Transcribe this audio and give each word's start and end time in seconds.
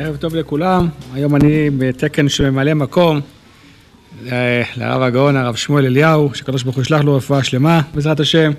ערב 0.00 0.16
טוב 0.16 0.34
לכולם, 0.34 0.88
היום 1.14 1.36
אני 1.36 1.70
בתקן 1.78 2.28
של 2.28 2.50
ממלא 2.50 2.74
מקום 2.74 3.20
אה, 4.32 4.62
לרב 4.76 5.02
הגאון 5.02 5.36
הרב 5.36 5.54
שמואל 5.56 5.84
אליהו, 5.84 6.30
שקדוש 6.34 6.62
ברוך 6.62 6.76
הוא 6.76 6.82
ישלח 6.82 7.00
לו 7.00 7.16
רפואה 7.16 7.44
שלמה 7.44 7.80
בעזרת 7.94 8.20
השם, 8.20 8.52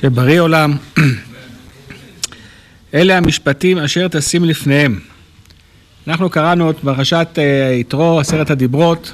שבריא 0.00 0.40
עולם. 0.40 0.76
אלה 2.94 3.16
המשפטים 3.16 3.78
אשר 3.78 4.08
תשים 4.08 4.44
לפניהם. 4.44 4.98
אנחנו 6.08 6.30
קראנו 6.30 6.70
את 6.70 6.76
פרשת 6.78 7.28
אה, 7.38 7.72
יתרו, 7.74 8.20
עשרת 8.20 8.50
הדיברות, 8.50 9.12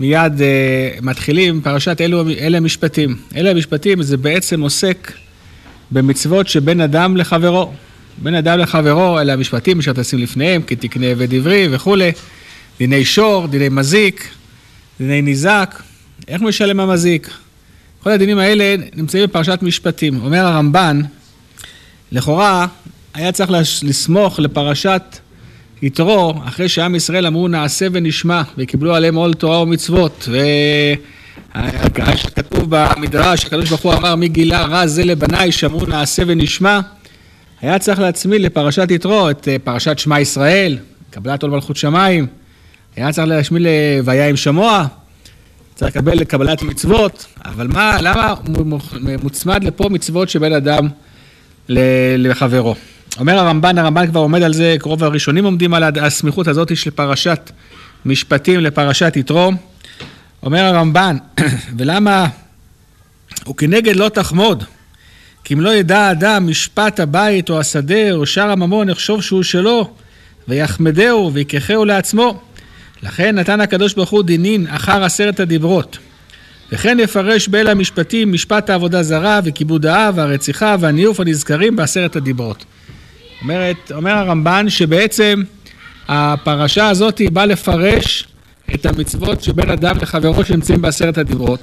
מיד 0.00 0.40
אה, 0.40 0.90
מתחילים, 1.02 1.60
פרשת 1.60 2.00
אלו, 2.00 2.24
אלה 2.40 2.56
המשפטים. 2.56 3.16
אלה 3.36 3.50
המשפטים 3.50 4.02
זה 4.02 4.16
בעצם 4.16 4.60
עוסק 4.60 5.12
במצוות 5.90 6.48
שבין 6.48 6.80
אדם 6.80 7.16
לחברו. 7.16 7.72
בין 8.18 8.34
אדם 8.34 8.58
לחברו, 8.58 9.20
אלה 9.20 9.32
המשפטים 9.32 9.78
אשר 9.78 9.92
תשים 9.92 10.18
לפניהם, 10.18 10.62
כי 10.62 10.76
תקנה 10.76 11.06
עבד 11.06 11.34
עברי 11.34 11.68
וכולי, 11.70 12.12
דיני 12.78 13.04
שור, 13.04 13.46
דיני 13.46 13.68
מזיק, 13.68 14.28
דיני 14.98 15.22
ניזק, 15.22 15.82
איך 16.28 16.42
משלם 16.42 16.80
המזיק? 16.80 17.30
כל 18.02 18.10
הדינים 18.10 18.38
האלה 18.38 18.74
נמצאים 18.96 19.24
בפרשת 19.24 19.58
משפטים. 19.62 20.20
אומר 20.24 20.46
הרמב"ן, 20.46 21.00
לכאורה 22.12 22.66
היה 23.14 23.32
צריך 23.32 23.50
לסמוך 23.82 24.40
לפרשת 24.40 25.02
יתרו, 25.82 26.34
אחרי 26.44 26.68
שעם 26.68 26.94
ישראל 26.94 27.26
אמרו 27.26 27.48
נעשה 27.48 27.86
ונשמע, 27.92 28.42
וקיבלו 28.58 28.94
עליהם 28.94 29.14
עול 29.14 29.34
תורה 29.34 29.62
ומצוות, 29.62 30.28
וכתוב 31.54 32.64
במדרש, 32.68 33.44
הקדוש 33.44 33.68
ברוך 33.68 33.82
הוא 33.82 33.94
אמר 33.94 34.14
מי 34.14 34.28
גילה 34.28 34.62
רע 34.62 34.86
זה 34.86 35.04
לבניי, 35.04 35.52
שאמרו 35.52 35.86
נעשה 35.86 36.22
ונשמע, 36.26 36.80
היה 37.66 37.78
צריך 37.78 38.00
להצמיד 38.00 38.40
לפרשת 38.40 38.90
יתרו 38.90 39.30
את 39.30 39.48
אה, 39.48 39.56
פרשת 39.64 39.98
שמע 39.98 40.20
ישראל, 40.20 40.78
קבלת 41.10 41.42
עול 41.42 41.52
מלכות 41.52 41.76
שמיים, 41.76 42.26
היה 42.96 43.12
צריך 43.12 43.28
להשמיד 43.28 43.62
לוויה 43.62 44.28
עם 44.28 44.36
שמוע, 44.36 44.86
צריך 45.74 45.96
לקבל 45.96 46.14
לקבלת 46.14 46.62
מצוות, 46.62 47.26
אבל 47.44 47.66
מה, 47.66 47.96
למה 48.00 48.34
מוצמד 49.22 49.64
לפה 49.64 49.88
מצוות 49.88 50.28
שבין 50.28 50.52
אדם 50.52 50.88
לחברו? 52.18 52.74
אומר 53.18 53.38
הרמב"ן, 53.38 53.78
הרמב"ן 53.78 54.06
כבר 54.06 54.20
עומד 54.20 54.42
על 54.42 54.52
זה, 54.52 54.76
רוב 54.82 55.04
הראשונים 55.04 55.44
עומדים 55.44 55.74
על 55.74 55.82
הסמיכות 55.82 56.48
הזאת 56.48 56.76
של 56.76 56.90
פרשת 56.90 57.50
משפטים 58.04 58.60
לפרשת 58.60 59.12
יתרו. 59.16 59.52
אומר 60.42 60.64
הרמב"ן, 60.64 61.16
ולמה 61.78 62.26
הוא 63.44 63.56
כנגד 63.56 63.96
לא 63.96 64.08
תחמוד, 64.08 64.64
כי 65.46 65.54
אם 65.54 65.60
לא 65.60 65.74
ידע 65.74 65.98
האדם 65.98 66.46
משפט 66.46 67.00
הבית 67.00 67.50
או 67.50 67.60
השדה 67.60 68.12
או 68.12 68.26
שאר 68.26 68.50
הממון 68.50 68.88
יחשוב 68.88 69.22
שהוא 69.22 69.42
שלו, 69.42 69.90
ויחמדהו 70.48 71.30
ויקחהו 71.32 71.84
לעצמו. 71.84 72.40
לכן 73.02 73.38
נתן 73.38 73.60
הקדוש 73.60 73.94
ברוך 73.94 74.10
הוא 74.10 74.22
דינין 74.22 74.66
אחר 74.68 75.04
עשרת 75.04 75.40
הדיברות. 75.40 75.98
וכן 76.72 76.98
יפרש 77.00 77.48
באלה 77.48 77.70
המשפטים 77.70 78.32
משפט 78.32 78.70
העבודה 78.70 79.02
זרה 79.02 79.40
וכיבוד 79.44 79.86
האב 79.86 80.14
והרציחה 80.16 80.76
והניאוף 80.80 81.20
הנזכרים 81.20 81.76
בעשרת 81.76 82.16
הדיברות. 82.16 82.64
אומרת, 83.42 83.92
אומר 83.94 84.12
הרמב"ן 84.12 84.66
שבעצם 84.68 85.42
הפרשה 86.08 86.88
הזאת 86.88 87.20
באה 87.32 87.46
לפרש 87.46 88.28
את 88.74 88.86
המצוות 88.86 89.42
שבין 89.42 89.70
אדם 89.70 89.96
לחברו 90.02 90.44
שנמצאים 90.44 90.82
בעשרת 90.82 91.18
הדיברות. 91.18 91.60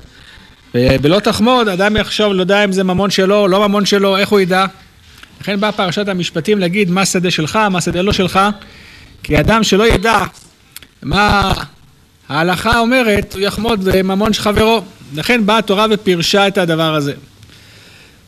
ולא 0.76 1.20
תחמוד, 1.20 1.68
אדם 1.68 1.98
יחשוב, 1.98 2.34
לא 2.34 2.42
יודע 2.42 2.64
אם 2.64 2.72
זה 2.72 2.84
ממון 2.84 3.10
שלו 3.10 3.48
לא 3.48 3.68
ממון 3.68 3.86
שלו, 3.86 4.18
איך 4.18 4.30
הוא 4.30 4.40
ידע? 4.40 4.66
לכן 5.42 5.60
באה 5.60 5.72
פרשת 5.72 6.08
המשפטים 6.08 6.60
להגיד 6.60 6.92
מה 6.92 7.06
שדה 7.06 7.32
שלך, 7.32 7.56
מה 7.56 7.82
שדה 7.82 8.02
לא 8.02 8.14
שלך, 8.14 8.40
כי 9.24 9.40
אדם 9.40 9.64
שלא 9.64 9.88
ידע 9.88 10.18
מה 11.04 11.54
ההלכה 12.30 12.80
אומרת, 12.80 13.34
הוא 13.34 13.42
יחמוד 13.42 14.02
ממון 14.04 14.34
של 14.34 14.42
חברו. 14.42 14.82
לכן 15.16 15.46
באה 15.46 15.58
התורה 15.58 15.86
ופירשה 15.90 16.48
את 16.48 16.58
הדבר 16.58 16.96
הזה. 16.96 17.14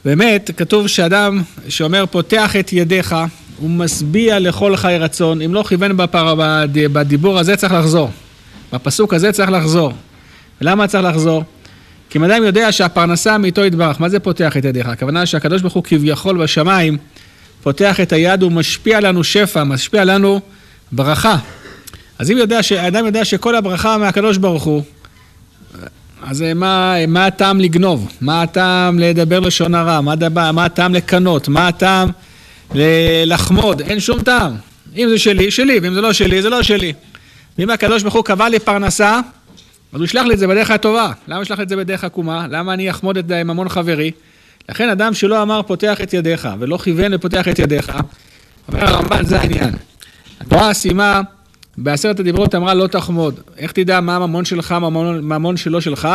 באמת, 0.06 0.52
כתוב 0.58 0.88
שאדם 0.88 1.42
שאומר 1.70 2.06
פותח 2.06 2.56
את 2.56 2.74
ידיך, 2.74 3.16
הוא 3.58 3.70
משביע 3.70 4.40
לכל 4.40 4.76
חי 4.76 4.98
רצון, 5.00 5.42
אם 5.42 5.54
לא 5.54 5.64
כיוון 5.68 5.98
בפר... 5.98 6.34
בדיבור 6.74 7.40
הזה 7.40 7.56
צריך 7.56 7.74
לחזור. 7.74 8.12
בפסוק 8.74 9.14
הזה 9.14 9.32
צריך 9.32 9.50
לחזור. 9.50 9.94
למה 10.62 10.88
צריך 10.88 11.04
לחזור? 11.04 11.44
כי 12.10 12.18
אם 12.18 12.24
אדם 12.24 12.44
יודע 12.44 12.72
שהפרנסה 12.72 13.38
מאיתו 13.38 13.66
יתברך, 13.66 14.02
מה 14.02 14.10
זה 14.10 14.20
פותח 14.20 14.58
את 14.58 14.66
ידיך? 14.66 14.88
הכוונה 14.88 15.26
שהקדוש 15.26 15.62
ברוך 15.62 15.74
הוא 15.74 15.84
כביכול 15.84 16.44
בשמיים 16.44 16.98
פותח 17.64 18.00
את 18.00 18.14
היד 18.14 18.44
ומשפיע 18.44 19.00
לנו 19.00 19.24
שפע, 19.24 19.64
משפיע 19.64 20.06
לנו 20.06 20.42
ברכה. 20.92 21.38
אז 22.20 22.32
אם 22.32 22.38
יודע, 22.38 22.60
האדם 22.78 23.06
יודע 23.06 23.26
שכל 23.26 23.56
הברכה 23.56 23.98
מהקדוש 23.98 24.38
ברוך 24.38 24.64
הוא, 24.64 24.84
אז 26.24 26.44
מה, 26.56 26.96
מה 27.08 27.26
הטעם 27.26 27.60
לגנוב? 27.60 28.12
מה 28.22 28.42
הטעם 28.42 29.00
לדבר 29.00 29.40
לשון 29.40 29.76
הרע? 29.76 30.02
מה, 30.02 30.16
דבר, 30.16 30.52
מה 30.52 30.66
הטעם 30.66 30.94
לקנות? 30.94 31.48
מה 31.48 31.68
הטעם 31.68 32.10
לחמוד? 33.26 33.82
אין 33.82 34.00
שום 34.00 34.22
טעם. 34.22 34.56
אם 34.98 35.10
זה 35.10 35.20
שלי, 35.20 35.52
שלי, 35.52 35.80
ואם 35.80 35.94
זה 35.94 36.02
לא 36.02 36.14
שלי, 36.14 36.42
זה 36.42 36.50
לא 36.50 36.64
שלי. 36.64 36.94
ואם 37.58 37.70
הקדוש 37.70 38.04
ברוך 38.04 38.16
הוא 38.16 38.24
קבע 38.24 38.50
לי 38.50 38.60
פרנסה, 38.60 39.20
אז 39.94 40.00
הוא 40.00 40.06
ישלח 40.06 40.26
לי 40.26 40.34
את 40.34 40.40
זה 40.40 40.48
בדרך 40.48 40.72
הטובה. 40.72 41.12
למה 41.28 41.42
ישלח 41.42 41.60
את 41.60 41.70
זה 41.70 41.76
בדרך 41.76 42.04
עקומה? 42.04 42.48
למה 42.50 42.74
אני 42.74 42.90
אחמוד 42.90 43.18
את 43.18 43.32
ממון 43.32 43.70
חברי? 43.70 44.12
לכן 44.70 44.90
אדם 44.90 45.14
שלא 45.14 45.42
אמר 45.42 45.62
פותח 45.64 46.02
את 46.02 46.14
ידיך, 46.14 46.50
ולא 46.60 46.78
כיוון 46.78 47.14
ופותח 47.14 47.48
את 47.48 47.60
ידיך, 47.60 47.92
אומר 48.68 48.86
הרמב"ן, 48.86 49.26
זה 49.26 49.40
העניין. 49.40 49.74
התורה 50.42 50.74
סיימה 50.74 51.22
בעשרת 51.78 52.20
הדיברות 52.20 52.56
אמרה 52.56 52.74
לא 52.74 52.88
תחמוד. 52.88 53.40
איך 53.58 53.72
תדע 53.72 54.00
מה 54.00 54.16
הממון 54.16 54.46
שלך, 54.46 54.72
ממון, 54.72 55.24
ממון 55.24 55.58
שלא 55.58 55.82
שלך? 55.82 56.08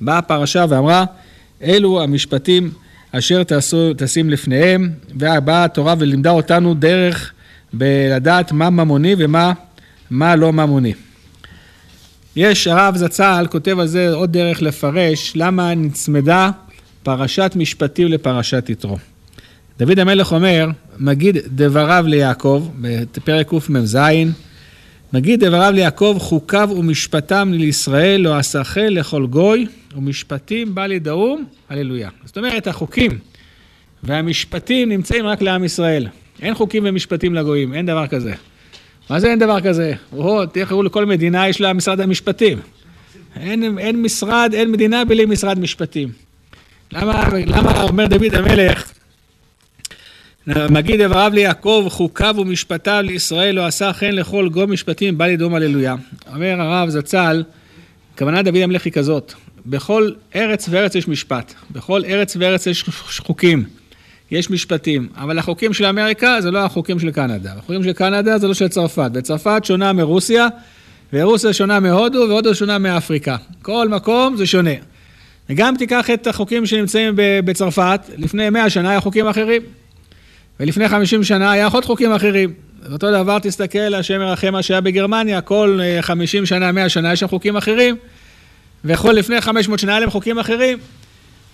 באה 0.00 0.18
הפרשה 0.18 0.64
ואמרה, 0.68 1.04
אלו 1.62 2.02
המשפטים 2.02 2.70
אשר 3.12 3.42
תעשו, 3.42 3.92
תשים 3.96 4.30
לפניהם, 4.30 4.90
ובאה 5.10 5.64
התורה 5.64 5.94
ולימדה 5.98 6.30
אותנו 6.30 6.74
דרך 6.74 7.32
בלדעת 7.72 8.52
מה 8.52 8.70
ממוני 8.70 9.14
ומה 9.18 9.52
מה 10.10 10.36
לא 10.36 10.52
ממוני. 10.52 10.92
יש, 12.36 12.66
הרב 12.66 12.96
זצ"ל 12.96 13.46
כותב 13.50 13.78
על 13.78 13.86
זה 13.86 14.12
עוד 14.14 14.32
דרך 14.32 14.62
לפרש 14.62 15.32
למה 15.36 15.74
נצמדה 15.74 16.50
פרשת 17.02 17.52
משפטים 17.56 18.08
לפרשת 18.08 18.64
יתרו. 18.68 18.98
דוד 19.78 19.98
המלך 19.98 20.32
אומר, 20.32 20.68
מגיד 20.98 21.38
דבריו 21.46 22.04
ליעקב, 22.08 22.68
בפרק 22.80 23.48
קמ"ז, 23.48 23.98
מגיד 25.12 25.44
דבריו 25.44 25.72
ליעקב, 25.72 26.16
חוקיו 26.20 26.70
ומשפטם 26.76 27.52
לישראל 27.52 28.20
לא 28.20 28.40
אסחל 28.40 28.88
לכל 28.90 29.26
גוי, 29.26 29.66
ומשפטים 29.96 30.74
בא 30.74 30.86
לידעום, 30.86 31.44
הללויה. 31.68 32.08
זאת 32.24 32.38
אומרת, 32.38 32.66
החוקים 32.66 33.18
והמשפטים 34.02 34.88
נמצאים 34.88 35.26
רק 35.26 35.42
לעם 35.42 35.64
ישראל. 35.64 36.06
אין 36.42 36.54
חוקים 36.54 36.82
ומשפטים 36.86 37.34
לגויים, 37.34 37.74
אין 37.74 37.86
דבר 37.86 38.06
כזה. 38.06 38.34
מה 39.10 39.20
זה 39.20 39.30
אין 39.30 39.38
דבר 39.38 39.60
כזה? 39.60 39.92
או, 40.12 40.46
תראו, 40.46 40.82
לכל 40.82 41.06
מדינה 41.06 41.48
יש 41.48 41.60
לה 41.60 41.72
משרד 41.72 42.00
המשפטים. 42.00 42.58
אין, 43.36 43.78
אין 43.78 44.02
משרד, 44.02 44.50
אין 44.54 44.72
מדינה 44.72 45.04
בלי 45.04 45.26
משרד 45.26 45.58
משפטים. 45.58 46.12
למה, 46.92 47.28
למה 47.46 47.82
אומר 47.82 48.06
דוד 48.06 48.34
המלך, 48.34 48.92
מגיד 50.46 51.02
דבריו 51.02 51.30
ליעקב, 51.34 51.86
חוקיו 51.90 52.34
ומשפטיו 52.38 53.04
לישראל 53.06 53.54
לא 53.54 53.66
עשה 53.66 53.92
חן 53.92 54.10
לכל 54.12 54.48
גו 54.48 54.66
משפטים, 54.66 55.18
בא 55.18 55.26
לדום 55.26 55.54
הללויה. 55.54 55.94
אומר 56.34 56.60
הרב 56.60 56.88
זצ"ל, 56.88 57.42
כוונה 58.18 58.42
דוד 58.42 58.56
המלך 58.56 58.84
היא 58.84 58.92
כזאת, 58.92 59.32
בכל 59.66 60.10
ארץ 60.34 60.68
וארץ 60.70 60.94
יש 60.94 61.08
משפט, 61.08 61.54
בכל 61.70 62.04
ארץ 62.04 62.36
וארץ 62.40 62.66
יש 62.66 62.84
חוקים. 63.18 63.64
יש 64.30 64.50
משפטים, 64.50 65.08
אבל 65.16 65.38
החוקים 65.38 65.72
של 65.72 65.84
אמריקה 65.84 66.40
זה 66.40 66.50
לא 66.50 66.58
החוקים 66.58 67.00
של 67.00 67.10
קנדה. 67.10 67.52
החוקים 67.58 67.84
של 67.84 67.92
קנדה 67.92 68.38
זה 68.38 68.48
לא 68.48 68.54
של 68.54 68.68
צרפת. 68.68 69.10
וצרפת 69.14 69.64
שונה 69.64 69.92
מרוסיה, 69.92 70.48
ורוסיה 71.12 71.52
שונה 71.52 71.80
מהודו, 71.80 72.26
והודו 72.28 72.54
שונה 72.54 72.78
מאפריקה. 72.78 73.36
כל 73.62 73.88
מקום 73.88 74.36
זה 74.36 74.46
שונה. 74.46 74.70
וגם 75.50 75.76
תיקח 75.76 76.10
את 76.10 76.26
החוקים 76.26 76.66
שנמצאים 76.66 77.12
בצרפת, 77.16 78.00
לפני 78.16 78.50
100 78.50 78.70
שנה 78.70 78.90
היה 78.90 79.00
חוקים 79.00 79.26
אחרים. 79.26 79.62
ולפני 80.60 80.88
50 80.88 81.24
שנה 81.24 81.52
היה 81.52 81.66
עוד 81.66 81.84
חוקים 81.84 82.12
אחרים. 82.12 82.52
אותו 82.92 83.10
דבר 83.10 83.38
תסתכל, 83.38 83.94
השם 83.94 84.20
ירחם 84.20 84.62
שהיה 84.62 84.80
בגרמניה, 84.80 85.40
כל 85.40 85.80
50 86.00 86.42
אה, 86.42 86.46
שנה, 86.46 86.72
100 86.72 86.88
שנה 86.88 87.12
יש 87.12 87.20
שם 87.20 87.28
חוקים 87.28 87.56
אחרים, 87.56 87.96
וכל 88.84 89.12
לפני 89.12 89.40
500 89.40 89.78
שנה 89.78 89.92
היה 89.92 90.00
להם 90.00 90.10
חוקים 90.10 90.38
אחרים. 90.38 90.78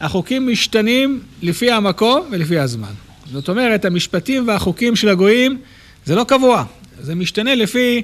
החוקים 0.00 0.49
משתנים 0.49 1.20
לפי 1.43 1.70
המקום 1.70 2.29
ולפי 2.31 2.58
הזמן. 2.58 2.93
זאת 3.32 3.49
אומרת, 3.49 3.85
המשפטים 3.85 4.49
והחוקים 4.49 4.97
של 4.97 5.08
הגויים 5.08 5.58
זה 6.05 6.14
לא 6.14 6.25
קבוע, 6.25 6.64
זה 7.00 7.14
משתנה 7.14 7.55
לפי 7.55 8.02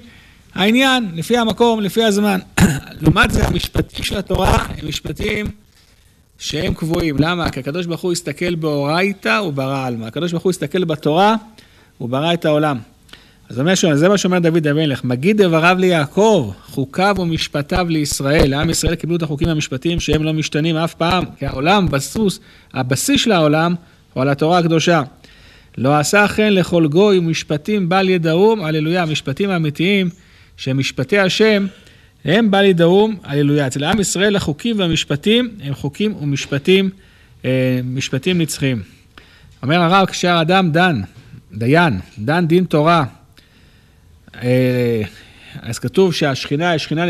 העניין, 0.55 1.09
לפי 1.15 1.37
המקום, 1.37 1.81
לפי 1.81 2.05
הזמן. 2.05 2.39
לעומת 3.01 3.31
זה, 3.31 3.47
המשפטים 3.47 4.05
של 4.05 4.17
התורה 4.17 4.67
הם 4.79 4.89
משפטים 4.89 5.47
שהם 6.39 6.75
קבועים. 6.75 7.17
למה? 7.19 7.51
כי 7.51 7.61
הקדוש 7.61 7.87
ברוך 7.87 8.01
הוא 8.01 8.13
הסתכל 8.13 8.55
באורייתא 8.55 9.41
וברא 9.41 9.87
עלמא. 9.87 10.07
הקדוש 10.07 10.33
ברוך 10.33 10.43
הוא 10.43 10.51
הסתכל 10.51 10.85
בתורה 10.85 11.35
וברא 12.01 12.35
את 12.35 12.45
העולם. 12.45 12.79
אז 13.51 13.63
זה 13.95 14.09
מה 14.09 14.19
שאומר 14.19 14.39
דוד 14.39 14.67
המלך, 14.67 15.05
מגיד 15.05 15.43
דבריו 15.43 15.77
ליעקב, 15.81 16.53
חוקיו 16.67 17.15
ומשפטיו 17.19 17.87
לישראל. 17.89 18.51
לעם 18.51 18.71
ישראל 18.71 18.95
קיבלו 18.95 19.17
את 19.17 19.23
החוקים 19.23 19.49
והמשפטים 19.49 20.01
שהם 20.01 20.23
לא 20.23 20.33
משתנים 20.33 20.77
אף 20.77 20.95
פעם, 20.95 21.25
כי 21.39 21.47
העולם, 21.47 21.87
בסוס, 21.89 22.41
הבסיס 22.75 23.23
של 23.23 23.33
העולם 23.33 23.75
הוא 24.13 24.23
על 24.23 24.29
התורה 24.29 24.59
הקדושה. 24.59 25.03
לא 25.79 25.99
עשה 25.99 26.29
כן 26.29 26.53
לכל 26.53 26.87
גוי 26.87 27.19
ומשפטים 27.19 27.89
בל 27.89 28.09
ידעום, 28.09 28.65
הללויה, 28.65 29.03
המשפטים 29.03 29.51
האמיתיים, 29.51 30.11
שהם 30.57 30.79
משפטי 30.79 31.19
השם, 31.19 31.67
הם 32.25 32.51
בל 32.51 32.65
ידעום, 32.65 33.17
הללויה. 33.25 33.67
אצל 33.67 33.85
עם 33.85 34.01
ישראל 34.01 34.37
החוקים 34.37 34.79
והמשפטים 34.79 35.51
הם 35.63 35.75
חוקים 35.75 36.15
ומשפטים, 36.23 36.91
אה, 37.45 37.81
משפטים 37.85 38.41
נצחיים. 38.41 38.83
אומר 39.63 39.83
הרב, 39.83 40.07
כשהאדם 40.07 40.71
דן, 40.71 41.01
דיין, 41.53 42.01
דן 42.19 42.47
דין 42.47 42.65
תורה, 42.65 43.05
אז 45.63 45.79
כתוב 45.79 46.15
שהשכינה, 46.15 46.75
השכינה 46.75 47.05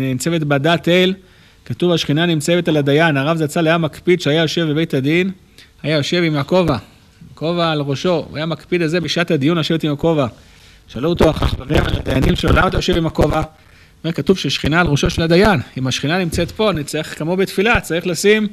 ניצבת 0.00 0.40
בדת 0.40 0.88
אל, 0.88 1.14
כתוב 1.64 1.92
השכינה 1.92 2.26
נמצבת 2.26 2.68
על 2.68 2.76
הדיין, 2.76 3.16
הרב 3.16 3.36
זצ"ל 3.36 3.66
היה 3.66 3.78
מקפיד 3.78 4.20
שהיה 4.20 4.42
יושב 4.42 4.66
בבית 4.70 4.94
הדין, 4.94 5.30
היה 5.82 5.96
יושב 5.96 6.22
עם 6.22 6.36
הכובע, 6.36 6.76
כובע 7.34 7.70
על 7.70 7.80
ראשו, 7.80 8.26
הוא 8.28 8.36
היה 8.36 8.46
מקפיד 8.46 8.82
על 8.82 8.88
זה 8.88 9.00
בשעת 9.00 9.30
הדיון 9.30 9.58
לשבת 9.58 9.84
עם 9.84 9.92
הכובע. 9.92 10.26
שאלו 10.88 11.08
אותו 11.08 11.30
החברים, 11.30 11.82
הדיינים 11.86 12.36
שלו, 12.36 12.52
למה 12.52 12.68
אתה 12.68 12.76
יושב 12.76 12.96
עם 12.96 13.06
הכובע? 13.06 13.42
אומר, 14.04 14.12
כתוב 14.14 14.38
ששכינה 14.38 14.80
על 14.80 14.86
ראשו 14.86 15.10
של 15.10 15.22
הדיין. 15.22 15.60
אם 15.78 15.86
השכינה 15.86 16.18
נמצאת 16.18 16.50
פה, 16.50 16.70
אני 16.70 16.84
צריך, 16.84 17.18
כמו 17.18 17.36
בתפילה, 17.36 17.80
צריך 17.80 18.06
לשים, 18.06 18.46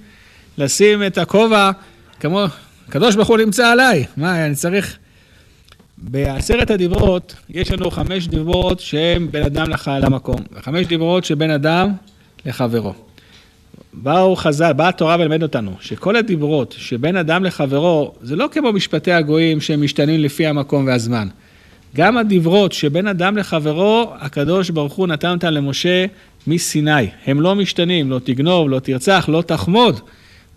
לשים 0.57 1.03
את 1.03 1.17
הכובע, 1.17 1.71
כמו, 2.19 2.45
הקדוש 2.87 3.15
ברוך 3.15 3.27
הוא 3.27 3.37
נמצא 3.37 3.67
עליי. 3.67 4.05
מה, 4.17 4.45
אני 4.45 4.55
צריך... 4.55 4.97
בעשרת 6.09 6.71
הדיברות, 6.71 7.35
יש 7.49 7.71
לנו 7.71 7.91
חמש 7.91 8.27
דיברות 8.27 8.79
שהם 8.79 9.27
בין 9.31 9.43
אדם. 9.43 9.67
למקום, 10.01 10.35
וחמש 10.53 10.87
דיברות 10.87 11.25
שבין 11.25 11.51
אדם 11.51 11.91
לחברו. 12.45 12.93
באו 13.93 14.35
חז"ל, 14.35 14.73
באה 14.73 14.89
התורה 14.89 15.15
ולמד 15.19 15.43
אותנו, 15.43 15.71
שכל 15.81 16.15
הדיברות 16.15 16.75
שבין 16.77 17.17
אדם 17.17 17.43
לחברו, 17.43 18.13
זה 18.21 18.35
לא 18.35 18.49
כמו 18.51 18.73
משפטי 18.73 19.11
הגויים 19.11 19.61
שהם 19.61 19.81
משתנים 19.81 20.19
לפי 20.19 20.47
המקום 20.47 20.85
והזמן. 20.85 21.27
גם 21.95 22.17
הדיברות 22.17 22.71
שבין 22.71 23.07
אדם 23.07 23.37
לחברו, 23.37 24.11
הקדוש 24.19 24.69
ברוך 24.69 24.93
הוא 24.93 25.07
נתן 25.07 25.31
אותם 25.31 25.47
למשה 25.47 26.05
מסיני. 26.47 27.07
הם 27.25 27.41
לא 27.41 27.55
משתנים, 27.55 28.09
לא 28.09 28.19
תגנוב, 28.23 28.69
לא 28.69 28.79
תרצח, 28.79 29.25
לא 29.27 29.41
תחמוד. 29.41 29.99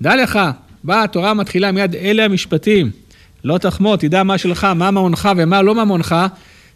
דע 0.03 0.17
לך, 0.17 0.39
באה 0.85 1.03
התורה 1.03 1.35
מתחילה 1.35 1.73
מיד 1.73 1.95
אלה 1.95 2.25
המשפטים. 2.25 2.91
לא 3.47 3.59
תחמוד, 3.59 3.99
תדע 3.99 4.23
מה 4.23 4.39
שלך, 4.39 4.65
מה 4.65 4.91
ממונך 4.91 5.29
ומה 5.37 5.63
לא 5.63 5.85
ממונך, 5.85 6.17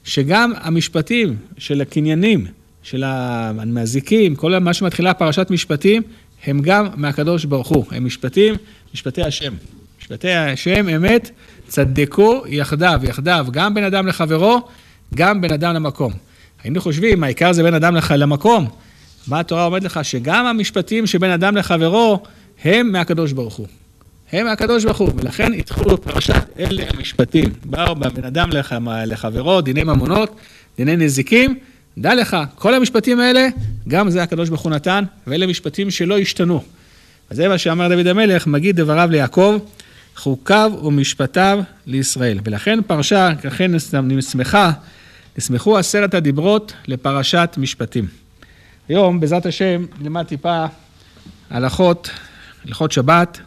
שגם 0.05 0.53
המשפטים 0.61 1.37
של 1.59 1.81
הקניינים, 1.81 2.47
של 2.83 3.05
המזיקים, 3.07 4.35
כל 4.35 4.59
מה 4.59 4.75
שמתחילה 4.75 5.15
פרשת 5.15 5.51
משפטים, 5.51 6.03
הם 6.45 6.61
גם 6.61 6.87
מהקדוש 6.97 7.45
ברוך 7.45 7.69
הוא. 7.69 7.85
הם 7.91 8.05
משפטים, 8.05 8.55
משפטי 8.95 9.23
השם. 9.23 9.53
משפטי 10.01 10.33
השם 10.33 10.89
אמת, 10.89 11.31
צדקו 11.69 12.43
יחדיו, 12.47 13.01
יחדיו, 13.03 13.47
גם 13.51 13.75
בין 13.75 13.85
אדם 13.85 14.07
לחברו, 14.07 14.61
גם 15.15 15.41
בין 15.41 15.53
אדם 15.53 15.75
למקום. 15.75 16.13
היינו 16.63 16.81
חושבים, 16.81 17.25
העיקר 17.25 17.53
זה 17.53 17.63
בין 17.63 17.75
אדם 17.75 17.97
למקום. 18.17 18.69
מה 19.27 19.41
התורה 19.41 19.65
אומרת 19.65 19.85
לך? 19.85 20.01
שגם 20.03 20.47
המשפטים 20.47 21.07
שבין 21.07 21.31
אדם 21.31 21.57
לחברו, 21.57 22.23
הם 22.65 22.93
מהקדוש 22.93 23.33
ברוך 23.33 23.55
הוא. 23.55 23.67
הם 24.32 24.47
מהקדוש 24.47 24.85
ברוך 24.85 24.99
הוא, 24.99 25.11
ולכן 25.17 25.53
התחילו 25.53 26.03
פרשת 26.03 26.44
אלה 26.59 26.85
המשפטים. 26.91 27.44
באו 27.65 27.94
בין 27.94 28.25
אדם 28.25 28.50
לח... 28.50 28.73
לחברו, 29.06 29.61
דיני 29.61 29.85
ממונות, 29.85 30.37
דיני 30.77 30.97
נזיקים. 30.97 31.59
דע 31.99 32.15
לך, 32.15 32.37
כל 32.55 32.75
המשפטים 32.75 33.21
האלה, 33.21 33.49
גם 33.88 34.11
זה 34.11 34.23
הקדוש 34.23 34.49
ברוך 34.49 34.61
הוא 34.61 34.73
נתן, 34.73 35.05
ואלה 35.27 35.47
משפטים 35.47 35.91
שלא 35.91 36.19
השתנו. 36.19 36.62
אז 37.31 37.37
זה 37.37 37.49
מה 37.49 37.59
שאמר 37.59 37.88
דוד 37.88 38.06
המלך, 38.06 38.47
מגיד 38.47 38.81
דבריו 38.81 39.09
ליעקב, 39.11 39.59
חוקיו 40.17 40.73
ומשפטיו 40.83 41.61
לישראל. 41.87 42.38
ולכן 42.44 42.79
פרשה, 42.87 43.31
לכן 43.44 43.73
נסמכה, 44.03 44.73
נסמכו 45.38 45.79
עשרת 45.79 46.15
הדיברות 46.15 46.73
לפרשת 46.87 47.55
משפטים. 47.59 48.06
היום, 48.88 49.21
בעזרת 49.21 49.47
השם, 49.47 49.85
נלמד 50.00 50.23
טיפה 50.23 50.65
הלכות, 51.50 52.11
הלכות 52.67 52.93
שבת, 52.93 53.41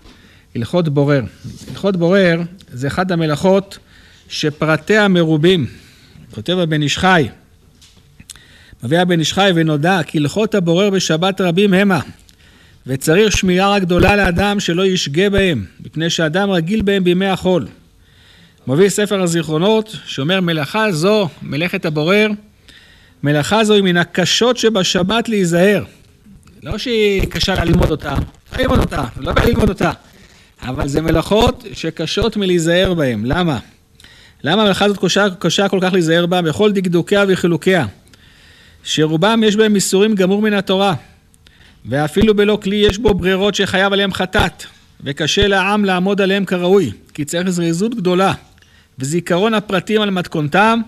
הלכות 0.55 0.89
בורר. 0.89 1.21
הלכות 1.69 1.97
בורר 1.97 2.41
זה 2.73 2.87
אחת 2.87 3.11
המלאכות 3.11 3.77
שפרטיה 4.29 5.07
מרובים. 5.07 5.67
כותב 6.31 6.59
הבן 6.59 6.81
איש 6.81 6.97
חי, 6.97 7.27
מביא 8.83 8.99
הבן 8.99 9.19
איש 9.19 9.33
חי 9.33 9.51
ונודע 9.55 9.99
כי 10.07 10.17
הלכות 10.17 10.55
הבורר 10.55 10.89
בשבת 10.89 11.41
רבים 11.41 11.73
המה. 11.73 11.99
וצריך 12.87 13.37
שמירה 13.37 13.79
גדולה 13.79 14.15
לאדם 14.15 14.59
שלא 14.59 14.85
ישגה 14.85 15.29
בהם, 15.29 15.65
מפני 15.79 16.09
שאדם 16.09 16.49
רגיל 16.49 16.81
בהם 16.81 17.03
בימי 17.03 17.25
החול. 17.25 17.67
מביא 18.67 18.89
ספר 18.89 19.21
הזיכרונות, 19.21 19.95
שאומר 20.05 20.41
מלאכה 20.41 20.91
זו, 20.91 21.29
מלאכת 21.41 21.85
הבורר, 21.85 22.27
מלאכה 23.23 23.63
זו 23.63 23.73
היא 23.73 23.83
מן 23.83 23.97
הקשות 23.97 24.57
שבשבת 24.57 25.29
להיזהר. 25.29 25.83
לא 26.63 26.77
שהיא 26.77 27.25
קשה 27.25 27.65
ללמוד 27.65 27.91
אותה, 27.91 28.15
לא 28.53 28.61
ללמוד 28.61 28.79
אותה, 28.79 29.03
לא 29.17 29.33
ללמוד 29.45 29.69
אותה. 29.69 29.91
אבל 30.63 30.87
זה 30.87 31.01
מלאכות 31.01 31.65
שקשות 31.73 32.37
מלהיזהר 32.37 32.93
בהן. 32.93 33.25
למה? 33.25 33.59
למה 34.43 34.61
המלאכה 34.61 34.85
הזאת 34.85 34.97
קשה, 34.97 35.27
קשה 35.39 35.69
כל 35.69 35.79
כך 35.81 35.93
להיזהר 35.93 36.25
בה? 36.25 36.41
בכל 36.41 36.71
דקדוקיה 36.71 37.25
וחילוקיה. 37.27 37.85
שרובם 38.83 39.41
יש 39.45 39.55
בהם 39.55 39.75
איסורים 39.75 40.15
גמור 40.15 40.41
מן 40.41 40.53
התורה. 40.53 40.93
ואפילו 41.85 42.35
בלא 42.35 42.57
כלי 42.63 42.75
יש 42.75 42.97
בו 42.97 43.13
ברירות 43.13 43.55
שחייב 43.55 43.93
עליהם 43.93 44.13
חטאת, 44.13 44.63
וקשה 45.03 45.47
לעם 45.47 45.85
לעמוד 45.85 46.21
עליהם 46.21 46.45
כראוי, 46.45 46.91
כי 47.13 47.25
צריך 47.25 47.49
זריזות 47.49 47.95
גדולה, 47.95 48.33
וזיכרון 48.99 49.53
הפרטים 49.53 50.01
על 50.01 50.09
מתכונתם, 50.09 50.79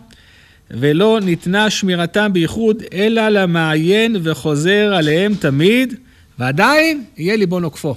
ולא 0.71 1.19
ניתנה 1.23 1.69
שמירתם 1.69 2.33
בייחוד, 2.33 2.83
אלא 2.93 3.29
למעיין 3.29 4.15
וחוזר 4.23 4.93
עליהם 4.95 5.35
תמיד, 5.35 5.93
ועדיין 6.39 7.03
יהיה 7.17 7.35
ליבו 7.35 7.59
נוקפו. 7.59 7.95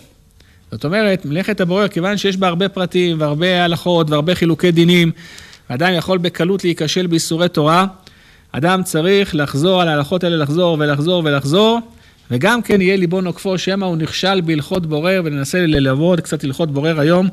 זאת 0.72 0.84
אומרת, 0.84 1.24
מלאכת 1.24 1.60
הבורר, 1.60 1.88
כיוון 1.88 2.16
שיש 2.16 2.36
בה 2.36 2.48
הרבה 2.48 2.68
פרטים 2.68 3.20
והרבה 3.20 3.64
הלכות 3.64 4.10
והרבה 4.10 4.34
חילוקי 4.34 4.70
דינים, 4.72 5.10
ועדיין 5.70 5.94
יכול 5.94 6.18
בקלות 6.18 6.64
להיכשל 6.64 7.06
באיסורי 7.06 7.48
תורה, 7.48 7.86
אדם 8.52 8.82
צריך 8.82 9.34
לחזור 9.34 9.82
על 9.82 9.88
ההלכות 9.88 10.24
האלה, 10.24 10.37
לחזור 10.37 10.76
ולחזור 10.80 11.22
ולחזור, 11.25 11.80
וגם 12.30 12.62
כן 12.62 12.80
יהיה 12.80 12.96
ליבו 12.96 13.20
נוקפו, 13.20 13.58
שמא 13.58 13.84
הוא 13.84 13.96
נכשל 13.96 14.40
בהלכות 14.40 14.87
בורר, 14.87 15.22
וננסה 15.25 15.66
ללוות 15.66 16.20
קצת 16.20 16.44
הלכות 16.44 16.72
בורר 16.72 17.00
היום, 17.00 17.28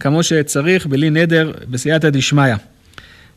כמו 0.00 0.22
שצריך, 0.22 0.86
בלי 0.86 1.10
נדר, 1.10 1.52
בסייעתא 1.70 2.10
דשמיא. 2.10 2.54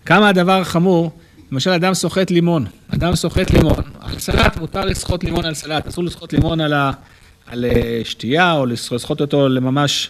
כמה 0.06 0.30
הדבר 0.30 0.64
חמור, 0.64 1.12
למשל 1.52 1.72
אדם 1.72 1.94
סוחט 1.94 2.32
לימון, 2.32 2.66
אדם 2.94 3.16
סוחט 3.16 3.52
לימון, 3.52 3.84
על 4.00 4.20
סלט 4.20 4.58
מותר 4.58 4.86
לסחוט 4.86 5.24
לימון 5.24 5.46
על 5.46 5.54
סלט, 5.54 5.88
אסור 5.88 6.04
לסחוט 6.04 6.34
לימון 6.34 6.62
על, 6.62 6.74
ה, 6.74 6.92
על 7.52 7.66
אה, 7.66 8.02
שתייה, 8.04 8.54
או 8.54 8.66
לסחוט 8.66 9.22
אותו 9.22 9.50
לממש, 9.50 10.10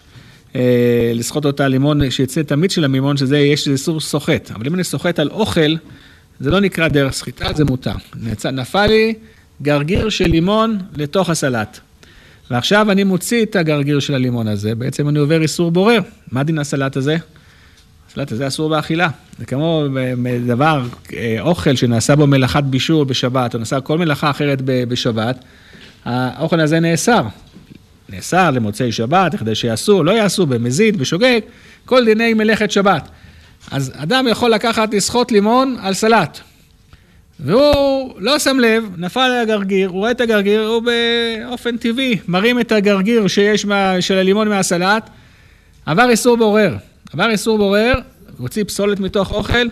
אה, 0.56 1.12
לסחוט 1.14 1.44
אותה 1.44 1.68
לימון 1.68 2.10
שיצא 2.10 2.40
את 2.40 2.52
המיץ 2.52 2.74
של 2.74 2.84
המימון, 2.84 3.16
שזה, 3.16 3.38
יש 3.38 3.68
איסור 3.68 4.00
סוחט. 4.00 4.50
אבל 4.50 4.66
אם 4.66 4.74
אני 4.74 4.84
סוחט 4.84 5.18
על 5.18 5.28
אוכל, 5.30 5.74
זה 6.40 6.50
לא 6.50 6.60
נקרא 6.60 6.88
דרך 6.88 7.12
סחיטה, 7.12 7.52
זה 7.54 7.64
מותר. 7.64 7.92
נפל 8.52 8.86
לי 8.86 9.14
גרגיר 9.62 10.08
של 10.08 10.26
לימון 10.26 10.78
לתוך 10.96 11.30
הסלט. 11.30 11.80
ועכשיו 12.50 12.90
אני 12.90 13.04
מוציא 13.04 13.42
את 13.42 13.56
הגרגיר 13.56 14.00
של 14.00 14.14
הלימון 14.14 14.48
הזה, 14.48 14.74
בעצם 14.74 15.08
אני 15.08 15.18
עובר 15.18 15.42
איסור 15.42 15.70
בורר. 15.70 16.00
מה 16.32 16.42
דין 16.42 16.58
הסלט 16.58 16.96
הזה? 16.96 17.16
הסלט 18.10 18.32
הזה 18.32 18.46
אסור 18.46 18.70
באכילה. 18.70 19.08
זה 19.38 19.46
כמו 19.46 19.86
דבר, 20.46 20.82
אה, 21.12 21.36
אוכל 21.40 21.76
שנעשה 21.76 22.16
בו 22.16 22.26
מלאכת 22.26 22.64
בישול 22.64 23.04
בשבת, 23.04 23.54
או 23.54 23.58
נעשה 23.58 23.80
כל 23.80 23.98
מלאכה 23.98 24.30
אחרת 24.30 24.62
בשבת, 24.64 25.44
האוכל 26.04 26.60
הזה 26.60 26.80
נאסר. 26.80 27.22
נאסר 28.08 28.50
למוצאי 28.50 28.92
שבת, 28.92 29.34
כדי 29.34 29.54
שיעשו, 29.54 30.04
לא 30.04 30.10
יעשו, 30.10 30.46
במזיד, 30.46 30.96
בשוגג, 30.96 31.40
כל 31.84 32.04
דיני 32.04 32.34
מלאכת 32.34 32.70
שבת. 32.70 33.08
אז 33.70 33.92
אדם 33.96 34.28
יכול 34.30 34.50
לקחת, 34.50 34.94
לסחוט 34.94 35.32
לימון 35.32 35.76
על 35.82 35.94
סלט. 35.94 36.40
והוא 37.40 38.14
לא 38.18 38.38
שם 38.38 38.58
לב, 38.58 38.84
נפל 38.96 39.20
על 39.20 39.40
הגרגיר, 39.42 39.88
הוא 39.88 39.98
רואה 39.98 40.10
את 40.10 40.20
הגרגיר, 40.20 40.66
הוא 40.66 40.82
באופן 40.82 41.76
טבעי 41.76 42.18
מרים 42.28 42.60
את 42.60 42.72
הגרגיר 42.72 43.26
שיש 43.26 43.64
מה, 43.64 44.00
של 44.00 44.18
הלימון 44.18 44.48
מהסלט, 44.48 45.10
עבר 45.86 46.10
איסור 46.10 46.36
בורר. 46.36 46.76
עבר 47.12 47.30
איסור 47.30 47.58
בורר, 47.58 47.94
הוציא 48.38 48.64
פסולת 48.64 49.00
מתוך 49.00 49.32
אוכל, 49.32 49.66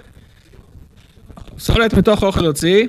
פסולת 1.56 1.94
מתוך 1.94 2.22
אוכל 2.22 2.46
הוציא, 2.46 2.86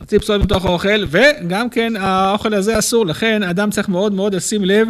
הוציא 0.00 0.18
פסולת 0.18 0.44
מתוך 0.44 0.64
האוכל, 0.64 1.04
וגם 1.08 1.70
כן 1.70 1.96
האוכל 1.96 2.54
הזה 2.54 2.78
אסור, 2.78 3.06
לכן 3.06 3.42
אדם 3.42 3.70
צריך 3.70 3.88
מאוד 3.88 4.12
מאוד 4.12 4.34
לשים 4.34 4.64
לב 4.64 4.88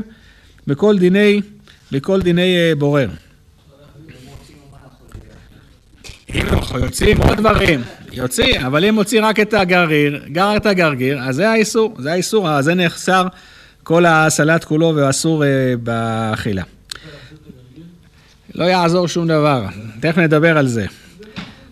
בכל 0.67 0.99
דיני, 0.99 1.41
בכל 1.93 2.23
דיני 2.23 2.57
אה, 2.57 2.73
בורר. 2.79 3.09
אם 6.35 6.47
יוצאים 6.83 7.23
עוד 7.23 7.37
דברים, 7.39 7.83
יוציא, 8.13 8.61
אבל 8.67 8.85
אם 8.85 8.95
מוציא 8.95 9.21
רק 9.23 9.41
את 9.41 9.55
הגרגיר, 9.55 10.25
גר 10.29 10.57
את 10.57 10.67
הגרגיר, 10.67 11.21
אז 11.23 11.37
זה 11.37 11.51
האיסור, 11.51 11.97
זה 11.99 12.13
האיסור, 12.13 12.51
אז 12.51 12.65
זה 12.65 12.75
נחסר 12.75 13.27
כל 13.83 14.07
הסלט 14.07 14.65
כולו 14.65 14.93
ואסור 14.97 15.45
אה, 15.45 15.75
באכילה. 15.83 16.63
לא 18.55 18.65
יעזור 18.65 19.09
שום 19.09 19.29
דבר, 19.29 19.67
תכף 20.01 20.19
נדבר 20.19 20.59
על 20.59 20.67
זה. 20.67 20.87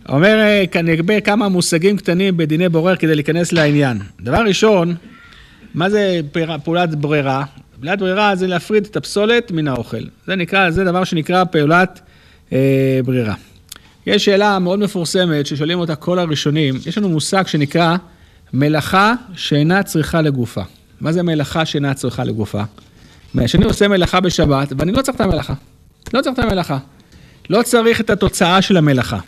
אומר, 0.08 0.38
אה, 0.74 0.82
נגבה 0.82 1.20
כמה 1.20 1.48
מושגים 1.48 1.96
קטנים 1.96 2.36
בדיני 2.36 2.68
בורר 2.68 2.96
כדי 2.96 3.14
להיכנס 3.14 3.52
לעניין. 3.52 3.98
דבר 4.20 4.38
ראשון, 4.46 4.94
מה 5.74 5.90
זה 5.90 6.20
פעולת 6.64 6.94
ברירה? 6.94 7.44
פעולת 7.80 7.98
ברירה 7.98 8.36
זה 8.36 8.46
להפריד 8.46 8.86
את 8.86 8.96
הפסולת 8.96 9.50
מן 9.50 9.68
האוכל. 9.68 10.02
זה 10.26 10.36
נקרא, 10.36 10.70
זה 10.70 10.84
דבר 10.84 11.04
שנקרא 11.04 11.44
פעולת 11.44 12.00
אה, 12.52 13.00
ברירה. 13.04 13.34
יש 14.06 14.24
שאלה 14.24 14.58
מאוד 14.58 14.78
מפורסמת 14.78 15.46
ששואלים 15.46 15.78
אותה 15.78 15.96
כל 15.96 16.18
הראשונים, 16.18 16.74
יש 16.86 16.98
לנו 16.98 17.08
מושג 17.08 17.46
שנקרא 17.46 17.96
מלאכה 18.52 19.14
שאינה 19.34 19.82
צריכה 19.82 20.20
לגופה. 20.20 20.62
מה 21.00 21.12
זה 21.12 21.22
מלאכה 21.22 21.64
שאינה 21.66 21.94
צריכה 21.94 22.24
לגופה? 22.24 22.62
כשאני 23.44 23.64
עושה 23.64 23.88
מלאכה 23.88 24.20
בשבת, 24.20 24.72
ואני 24.78 24.92
לא 24.92 25.02
צריך 25.02 25.16
את 25.16 25.20
המלאכה. 25.20 25.54
לא 26.14 26.20
צריך 26.22 26.38
את 26.38 26.44
המלאכה. 26.44 26.78
לא 27.50 27.62
צריך 27.62 28.00
את 28.00 28.10
התוצאה 28.10 28.62
של 28.62 28.76
המלאכה. 28.76 29.18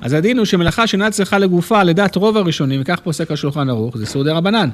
אז 0.00 0.12
הדין 0.12 0.38
הוא 0.38 0.46
שמלאכה 0.46 0.86
שאינה 0.86 1.10
צריכה 1.10 1.38
לגופה, 1.38 1.82
לדעת 1.82 2.16
רוב 2.16 2.36
הראשונים, 2.36 2.80
וכך 2.80 3.00
פוסק 3.00 3.30
השולחן 3.30 3.68
ערוך, 3.68 3.96
זה 3.96 4.02
איסור 4.02 4.24
דה 4.24 4.32
רבנן. 4.32 4.68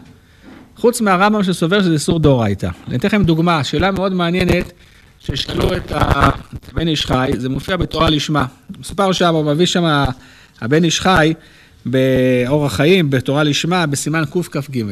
חוץ 0.76 1.00
מהרמב"ם 1.00 1.42
שסובר 1.42 1.80
שזה 1.80 1.92
איסור 1.92 2.18
דאורייתא. 2.18 2.68
אני 2.88 2.96
אתן 2.96 3.08
לכם 3.08 3.24
דוגמה, 3.24 3.64
שאלה 3.64 3.90
מאוד 3.90 4.12
מעניינת, 4.12 4.72
ששאלו 5.20 5.76
את 5.76 5.92
הבן 5.92 6.88
איש 6.88 7.06
חי, 7.06 7.30
זה 7.36 7.48
מופיע 7.48 7.76
בתורה 7.76 8.10
לשמה. 8.10 8.46
מסופר 8.78 9.12
שם, 9.12 9.34
הוא 9.34 9.44
מביא 9.44 9.66
שם 9.66 10.04
הבן 10.60 10.84
איש 10.84 11.00
חי 11.00 11.34
באורח 11.86 12.72
חיים, 12.76 13.10
בתורה 13.10 13.42
לשמה, 13.42 13.86
בסימן 13.86 14.24
קכ"ג, 14.24 14.84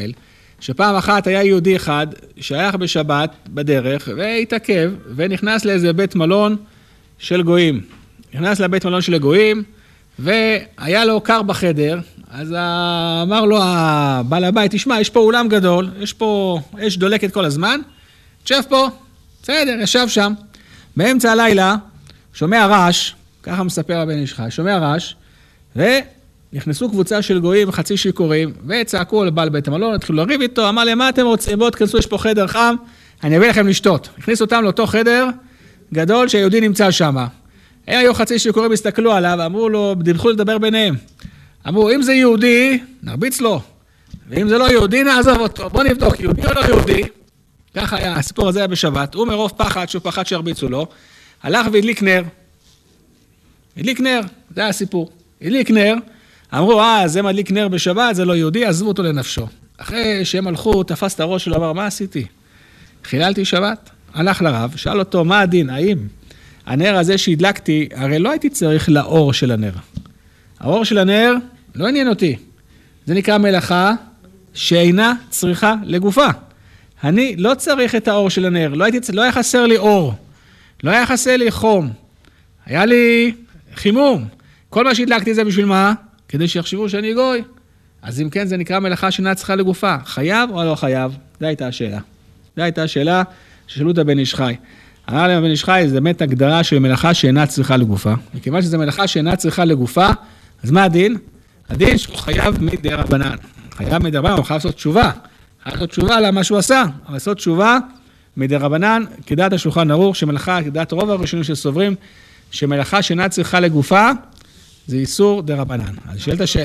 שפעם 0.60 0.96
אחת 0.96 1.26
היה 1.26 1.42
יהודי 1.42 1.76
אחד 1.76 2.06
שהיה 2.40 2.70
בשבת 2.70 3.30
בדרך 3.48 4.08
והתעכב 4.16 4.92
ונכנס 5.16 5.64
לאיזה 5.64 5.92
בית 5.92 6.14
מלון 6.14 6.56
של 7.18 7.42
גויים. 7.42 7.80
נכנס 8.34 8.60
לבית 8.60 8.86
מלון 8.86 9.00
של 9.00 9.14
הגויים 9.14 9.62
והיה 10.18 11.04
לו 11.04 11.20
קר 11.20 11.42
בחדר, 11.42 12.00
אז 12.30 12.52
אמר 13.22 13.44
לו 13.44 13.58
הבעל 13.62 14.44
הבית, 14.44 14.72
תשמע, 14.72 15.00
יש 15.00 15.10
פה 15.10 15.20
אולם 15.20 15.48
גדול, 15.48 15.90
יש 16.00 16.12
פה 16.12 16.60
אש 16.78 16.96
דולקת 16.96 17.34
כל 17.34 17.44
הזמן, 17.44 17.80
תשב 18.44 18.60
פה. 18.68 18.88
בסדר, 19.42 19.76
ישב 19.80 20.08
שם. 20.08 20.32
באמצע 20.96 21.32
הלילה, 21.32 21.76
שומע 22.34 22.66
רעש, 22.66 23.12
ככה 23.42 23.62
מספר 23.62 24.00
הבן 24.00 24.18
איש 24.18 24.34
חי, 24.34 24.46
שומע 24.50 24.78
רעש, 24.78 25.14
ונכנסו 25.76 26.88
קבוצה 26.90 27.22
של 27.22 27.40
גויים 27.40 27.72
חצי 27.72 27.96
שיכורים, 27.96 28.52
וצעקו 28.66 29.22
על 29.22 29.30
בעל 29.30 29.48
בית 29.48 29.68
המלון, 29.68 29.94
התחילו 29.94 30.18
לריב 30.18 30.40
איתו, 30.40 30.68
אמר 30.68 30.84
להם, 30.84 30.98
מה 30.98 31.08
אתם 31.08 31.26
רוצים? 31.26 31.58
בואו 31.58 31.70
תכנסו, 31.70 31.98
יש 31.98 32.06
פה 32.06 32.18
חדר 32.18 32.46
חם, 32.46 32.74
אני 33.24 33.36
אביא 33.36 33.48
לכם 33.48 33.68
לשתות. 33.68 34.08
הכניס 34.18 34.40
אותם 34.40 34.62
לאותו 34.62 34.86
חדר 34.86 35.28
גדול 35.94 36.28
שהיהודי 36.28 36.60
נמצא 36.60 36.90
שם. 36.90 37.16
הם 37.86 37.98
היו 37.98 38.14
חצי 38.14 38.38
שיכורים, 38.38 38.72
הסתכלו 38.72 39.12
עליו, 39.12 39.46
אמרו 39.46 39.68
לו, 39.68 39.94
דיווחו 39.94 40.30
לדבר 40.30 40.58
ביניהם. 40.58 40.94
אמרו, 41.68 41.90
אם 41.90 42.02
זה 42.02 42.12
יהודי, 42.12 42.78
נרביץ 43.02 43.40
לו, 43.40 43.60
ואם 44.28 44.48
זה 44.48 44.58
לא 44.58 44.70
יהודי, 44.70 45.02
נעזוב 45.02 45.40
אותו. 45.40 45.70
בוא 45.70 45.82
נבדוק, 45.82 46.20
יהודי 46.20 46.46
או 46.46 46.52
לא 46.54 46.60
יהודי? 46.60 47.02
ככה 47.74 47.96
היה, 47.96 48.14
הסיפור 48.14 48.48
הזה 48.48 48.58
היה 48.58 48.68
בשבת, 48.68 49.14
הוא 49.14 49.26
מרוב 49.26 49.52
פחד, 49.56 49.88
שהוא 49.88 50.02
פחד 50.02 50.26
שירביצו 50.26 50.68
לו, 50.68 50.86
הלך 51.42 51.66
והדליק 51.72 52.02
נר. 52.02 52.22
הדליק 53.76 54.00
נר, 54.00 54.20
זה 54.54 54.60
היה 54.60 54.68
הסיפור. 54.68 55.10
הדליק 55.42 55.70
נר, 55.70 55.94
אמרו, 56.54 56.80
אה, 56.80 57.08
זה 57.08 57.22
מדליק 57.22 57.50
נר 57.50 57.68
בשבת, 57.68 58.14
זה 58.16 58.24
לא 58.24 58.36
יהודי, 58.36 58.64
עזבו 58.64 58.88
אותו 58.88 59.02
לנפשו. 59.02 59.46
אחרי 59.78 60.24
שהם 60.24 60.46
הלכו, 60.46 60.82
תפס 60.82 61.14
את 61.14 61.20
הראש 61.20 61.44
שלו, 61.44 61.56
אמר, 61.56 61.72
מה 61.72 61.86
עשיתי? 61.86 62.26
חיללתי 63.04 63.44
שבת. 63.44 63.90
הלך 64.14 64.42
לרב, 64.42 64.74
שאל 64.76 64.98
אותו, 64.98 65.24
מה 65.24 65.40
הדין, 65.40 65.70
האם 65.70 65.98
הנר 66.66 66.96
הזה 66.96 67.18
שהדלקתי, 67.18 67.88
הרי 67.94 68.18
לא 68.18 68.30
הייתי 68.30 68.50
צריך 68.50 68.88
לאור 68.88 69.32
של 69.32 69.50
הנר. 69.50 69.72
האור 70.60 70.84
של 70.84 70.98
הנר 70.98 71.34
לא 71.74 71.88
עניין 71.88 72.08
אותי. 72.08 72.36
זה 73.06 73.14
נקרא 73.14 73.38
מלאכה 73.38 73.92
שאינה 74.54 75.14
צריכה 75.30 75.74
לגופה. 75.84 76.26
אני 77.04 77.36
לא 77.36 77.54
צריך 77.54 77.94
את 77.94 78.08
האור 78.08 78.30
של 78.30 78.44
הנר, 78.44 78.74
לא, 78.74 78.84
הייתי, 78.84 79.12
לא 79.12 79.22
היה 79.22 79.32
חסר 79.32 79.66
לי 79.66 79.76
אור, 79.76 80.14
לא 80.84 80.90
היה 80.90 81.06
חסר 81.06 81.36
לי 81.36 81.50
חום, 81.50 81.90
היה 82.66 82.84
לי 82.84 83.34
חימום. 83.74 84.24
כל 84.70 84.84
מה 84.84 84.94
שהדלקתי 84.94 85.34
זה 85.34 85.44
בשביל 85.44 85.64
מה? 85.64 85.92
כדי 86.28 86.48
שיחשבו 86.48 86.88
שאני 86.88 87.14
גוי. 87.14 87.42
אז 88.02 88.20
אם 88.20 88.30
כן, 88.30 88.46
זה 88.46 88.56
נקרא 88.56 88.78
מלאכה 88.78 89.10
שאינה 89.10 89.34
צריכה 89.34 89.54
לגופה. 89.54 89.96
חייב 90.04 90.50
או 90.50 90.64
לא 90.64 90.74
חייב? 90.74 91.12
זו 91.40 91.46
הייתה 91.46 91.66
השאלה. 91.66 91.98
זו 92.56 92.62
הייתה 92.62 92.82
השאלה 92.82 93.22
ששאלו 93.66 93.90
את 93.90 93.98
הבן 93.98 94.18
איש 94.18 94.34
חי. 94.34 94.54
אמר 95.10 95.26
להם 95.26 95.38
הבן 95.38 95.50
איש 95.50 95.64
חי, 95.64 95.84
זו 95.86 95.94
באמת 95.94 96.22
הגדרה 96.22 96.64
של 96.64 96.78
מלאכה 96.78 97.14
שאינה 97.14 97.46
צריכה 97.46 97.76
לגופה. 97.76 98.12
מכיוון 98.34 98.62
שזו 98.62 98.78
מלאכה 98.78 99.06
שאינה 99.06 99.36
צריכה 99.36 99.64
לגופה, 99.64 100.08
אז 100.62 100.70
מה 100.70 100.84
הדין? 100.84 101.16
הדין 101.70 101.98
שהוא 101.98 102.16
חייב 102.16 102.62
מדי 102.64 102.88
רבנן. 102.88 103.36
חייב 103.76 104.02
מדי 104.02 104.18
רבנן, 104.18 104.36
הוא 104.36 104.44
חייב 104.44 104.58
לעשות 104.58 104.74
תשובה. 104.74 105.10
חייב 105.62 105.74
לעשות 105.74 105.90
תשובה 105.90 106.16
על 106.16 106.30
מה 106.30 106.44
שהוא 106.44 106.58
עשה, 106.58 106.84
אבל 107.06 107.14
לעשות 107.14 107.36
תשובה 107.36 107.78
מדי 108.36 108.56
רבנן, 108.56 109.04
כדעת 109.26 109.52
השולחן 109.52 109.90
ערוך, 109.90 110.16
שמלאכה, 110.16 110.62
כדעת 110.62 110.92
רוב 110.92 111.10
הראשונים 111.10 111.44
שסוברים, 111.44 111.94
שמלאכה 112.50 113.02
שאינה 113.02 113.28
צריכה 113.28 113.60
לגופה, 113.60 114.10
זה 114.86 114.96
איסור 114.96 115.42
דה 115.42 115.54
רבנן. 115.54 115.94
אז 116.08 116.20
שאלת 116.20 116.40
הש... 116.40 116.56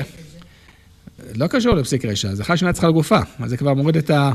לא 1.34 1.46
קשור 1.46 1.74
לפסיק 1.74 2.04
רשע, 2.04 2.34
זה 2.34 2.44
חי 2.44 2.56
שאינה 2.56 2.72
צריכה 2.72 2.88
לגופה, 2.88 3.18
אז 3.38 3.50
זה 3.50 3.56
כבר 3.56 3.74
מוריד 3.74 3.96
את 3.96 4.10
ה... 4.10 4.32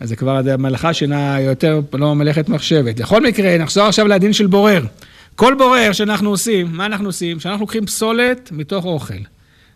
אז 0.00 0.08
זה 0.08 0.16
כבר 0.16 0.40
מלאכה 0.58 0.92
שאינה 0.92 1.40
יותר 1.40 1.80
לא 1.92 2.14
מלאכת 2.14 2.48
מחשבת. 2.48 3.00
בכל 3.00 3.22
מקרה, 3.22 3.58
נחזור 3.58 3.86
עכשיו 3.86 4.08
לדין 4.08 4.32
של 4.32 4.46
בורר. 4.46 4.84
כל 5.34 5.54
בורר 5.58 5.92
שאנחנו 5.92 6.30
עושים, 6.30 6.66
מה 6.72 6.86
אנחנו 6.86 7.08
עושים? 7.08 7.40
שאנחנו 7.40 7.60
לוקחים 7.60 7.86
פסולת 7.86 8.50
מתוך 8.52 8.84
אוכל. 8.84 9.14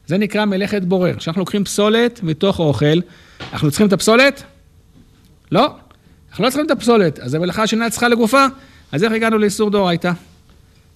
זה 0.07 0.19
נקרא 0.19 0.45
מלאכת 0.45 0.83
בורר. 0.83 1.15
כשאנחנו 1.15 1.41
לוקחים 1.41 1.65
פסולת 1.65 2.21
מתוך 2.23 2.59
אוכל, 2.59 3.00
אנחנו 3.53 3.71
צריכים 3.71 3.87
את 3.87 3.93
הפסולת? 3.93 4.43
לא. 5.53 5.75
אנחנו 6.31 6.45
לא 6.45 6.50
צריכים 6.50 6.67
את 6.67 6.71
הפסולת. 6.71 7.19
אז 7.19 7.35
המלאכה 7.35 7.67
שאינה 7.67 7.91
צריכה 7.91 8.09
לגופה, 8.09 8.47
אז 8.93 9.05
איך 9.05 9.12
הגענו 9.12 9.39
לאיסור 9.39 9.71
דאורייתא? 9.71 10.12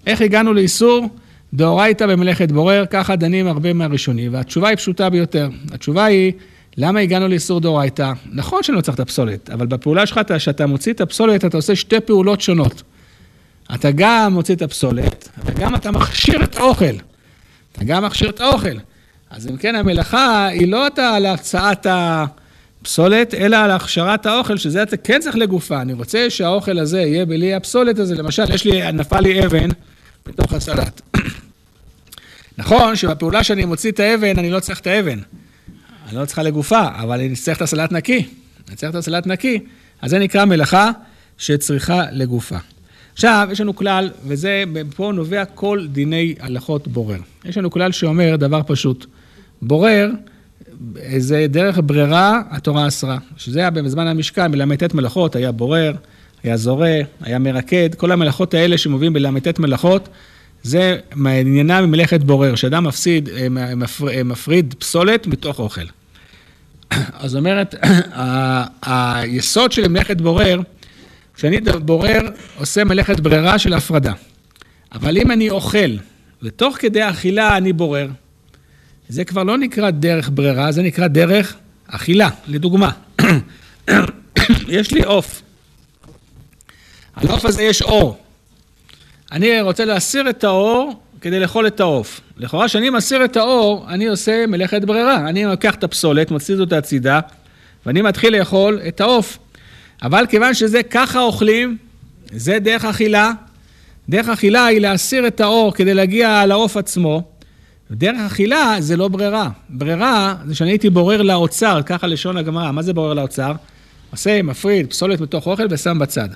איך 0.06 0.20
הגענו 0.20 0.54
לאיסור 0.54 1.08
דאורייתא 1.54 2.06
במלאכת 2.06 2.52
בורר? 2.52 2.84
ככה 2.90 3.16
דנים 3.16 3.46
הרבה 3.46 3.72
מהראשונים, 3.72 4.34
והתשובה 4.34 4.68
היא 4.68 4.76
פשוטה 4.76 5.10
ביותר. 5.10 5.48
התשובה 5.72 6.04
היא, 6.04 6.32
למה 6.76 7.00
הגענו 7.00 7.28
לאיסור 7.28 7.60
דאורייתא? 7.60 8.12
נכון 8.32 8.62
שאני 8.62 8.76
לא 8.76 8.82
צריך 8.82 8.94
את 8.94 9.00
הפסולת, 9.00 9.50
אבל 9.50 9.66
בפעולה 9.66 10.06
שלך, 10.06 10.20
כשאתה 10.36 10.66
מוציא 10.66 10.92
את 10.92 11.00
הפסולת, 11.00 11.44
אתה 11.44 11.56
עושה 11.56 11.76
שתי 11.76 12.00
פעולות 12.00 12.40
שונות. 12.40 12.82
אתה 13.74 13.90
גם 13.90 14.32
מוציא 14.32 14.54
את 14.54 14.62
הפסולת, 14.62 15.28
וגם 15.44 15.74
אתה 15.74 15.90
מכשיר 15.90 16.44
את 16.44 16.56
האוכל. 16.56 16.94
אתה 17.72 17.84
גם 17.84 18.04
מכשיר 18.04 18.30
את 18.30 18.40
האוכל. 18.40 18.76
אז 19.30 19.46
אם 19.46 19.56
כן, 19.56 19.74
המלאכה 19.74 20.46
היא 20.46 20.68
לא 20.68 20.86
על 20.96 21.26
הקצאת 21.26 21.86
הפסולת, 21.90 23.34
אלא 23.34 23.56
על 23.56 23.70
הכשרת 23.70 24.26
האוכל, 24.26 24.56
שזה 24.56 24.82
אתה 24.82 24.96
כן 24.96 25.20
צריך 25.20 25.36
לגופה. 25.36 25.80
אני 25.80 25.92
רוצה 25.92 26.30
שהאוכל 26.30 26.78
הזה 26.78 27.00
יהיה 27.00 27.26
בלי 27.26 27.54
הפסולת 27.54 27.98
הזה. 27.98 28.14
למשל, 28.14 28.54
יש 28.54 28.64
לי, 28.64 28.92
נפל 28.92 29.20
לי 29.20 29.46
אבן 29.46 29.68
בתוך 30.26 30.52
הסלט. 30.52 31.00
נכון 32.58 32.96
שבפעולה 32.96 33.44
שאני 33.44 33.64
מוציא 33.64 33.90
את 33.90 34.00
האבן, 34.00 34.38
אני 34.38 34.50
לא 34.50 34.60
צריך 34.60 34.80
את 34.80 34.86
האבן. 34.86 35.18
אני 36.08 36.16
לא 36.16 36.24
צריכה 36.24 36.42
לגופה, 36.42 36.82
אבל 36.94 37.20
אני 37.20 37.36
צריך 37.36 37.56
את 37.56 37.62
הסלט 37.62 37.92
נקי. 37.92 38.26
אני 38.68 38.76
צריך 38.76 38.90
את 38.90 38.96
הסלט 38.96 39.26
נקי. 39.26 39.60
אז 40.02 40.10
זה 40.10 40.18
נקרא 40.18 40.44
מלאכה 40.44 40.90
שצריכה 41.38 42.02
לגופה. 42.12 42.56
עכשיו, 43.12 43.48
יש 43.52 43.60
לנו 43.60 43.76
כלל, 43.76 44.10
וזה, 44.26 44.64
פה 44.96 45.12
נובע 45.14 45.44
כל 45.44 45.86
דיני 45.92 46.34
הלכות 46.40 46.88
בורר. 46.88 47.18
יש 47.44 47.58
לנו 47.58 47.70
כלל 47.70 47.92
שאומר 47.92 48.36
דבר 48.36 48.60
פשוט. 48.66 49.06
בורר, 49.62 50.10
זה 51.18 51.46
דרך 51.48 51.78
ברירה, 51.84 52.42
התורה 52.50 52.88
אסרה. 52.88 53.18
שזה 53.36 53.58
היה 53.58 53.70
בזמן 53.70 54.06
המשכן, 54.06 54.52
בל"ט 54.52 54.94
מלאכות, 54.94 55.36
היה 55.36 55.52
בורר, 55.52 55.92
היה 56.42 56.56
זורע, 56.56 56.88
היה 57.20 57.38
מרקד, 57.38 57.94
כל 57.94 58.12
המלאכות 58.12 58.54
האלה 58.54 58.78
שמובילים 58.78 59.12
בל"ט 59.12 59.58
מלאכות, 59.58 60.08
זה 60.64 60.98
עניינם 61.16 61.84
ממלאכת 61.84 62.20
בורר, 62.20 62.54
שאדם 62.54 62.84
מפסיד, 62.84 63.28
מפריד, 63.50 64.22
מפריד 64.22 64.74
פסולת 64.78 65.26
מתוך 65.26 65.58
אוכל. 65.58 65.84
אז 67.22 67.36
אומרת, 67.36 67.74
היסוד 68.86 69.72
של 69.72 69.88
מלאכת 69.88 70.20
בורר, 70.20 70.60
כשאני 71.34 71.60
בורר, 71.60 72.20
עושה 72.56 72.84
מלאכת 72.84 73.20
ברירה 73.20 73.58
של 73.58 73.74
הפרדה. 73.74 74.12
אבל 74.92 75.16
אם 75.16 75.30
אני 75.30 75.50
אוכל, 75.50 75.96
ותוך 76.42 76.76
כדי 76.80 77.08
אכילה 77.08 77.56
אני 77.56 77.72
בורר, 77.72 78.08
זה 79.08 79.24
כבר 79.24 79.42
לא 79.42 79.58
נקרא 79.58 79.90
דרך 79.90 80.30
ברירה, 80.34 80.72
זה 80.72 80.82
נקרא 80.82 81.06
דרך 81.06 81.56
אכילה. 81.86 82.28
לדוגמה, 82.46 82.90
יש 84.68 84.92
לי 84.92 85.02
עוף. 85.02 85.42
על 87.14 87.28
העוף 87.28 87.44
הזה 87.44 87.62
יש 87.62 87.82
אור. 87.82 88.23
אני 89.34 89.60
רוצה 89.60 89.84
להסיר 89.84 90.30
את 90.30 90.44
האור 90.44 91.00
כדי 91.20 91.40
לאכול 91.40 91.66
את 91.66 91.80
העוף. 91.80 92.20
לכאורה, 92.36 92.66
כשאני 92.66 92.90
מסיר 92.90 93.24
את 93.24 93.36
האור, 93.36 93.86
אני 93.88 94.06
עושה 94.06 94.46
מלאכת 94.46 94.84
ברירה. 94.84 95.28
אני 95.28 95.44
לוקח 95.44 95.74
את 95.74 95.84
הפסולת, 95.84 96.30
מוציא 96.30 96.56
אותה 96.60 96.78
הצידה, 96.78 97.20
ואני 97.86 98.02
מתחיל 98.02 98.38
לאכול 98.38 98.80
את 98.88 99.00
העוף. 99.00 99.38
אבל 100.02 100.26
כיוון 100.28 100.54
שזה 100.54 100.82
ככה 100.82 101.20
אוכלים, 101.20 101.76
זה 102.32 102.58
דרך 102.58 102.84
אכילה. 102.84 103.32
דרך 104.08 104.28
אכילה 104.28 104.66
היא 104.66 104.80
להסיר 104.80 105.26
את 105.26 105.40
האור 105.40 105.74
כדי 105.74 105.94
להגיע 105.94 106.46
לעוף 106.46 106.76
עצמו. 106.76 107.22
דרך 107.90 108.16
אכילה 108.26 108.76
זה 108.78 108.96
לא 108.96 109.08
ברירה. 109.08 109.48
ברירה 109.68 110.34
זה 110.46 110.54
שאני 110.54 110.70
הייתי 110.70 110.90
בורר 110.90 111.22
לאוצר, 111.22 111.80
ככה 111.86 112.06
לשון 112.06 112.36
הגמרא. 112.36 112.70
מה 112.70 112.82
זה 112.82 112.92
בורר 112.92 113.14
לאוצר? 113.14 113.52
עושה, 114.10 114.42
מפריד, 114.42 114.90
פסולת 114.90 115.20
מתוך 115.20 115.46
אוכל 115.46 115.66
ושם 115.70 115.98
בצד. 115.98 116.28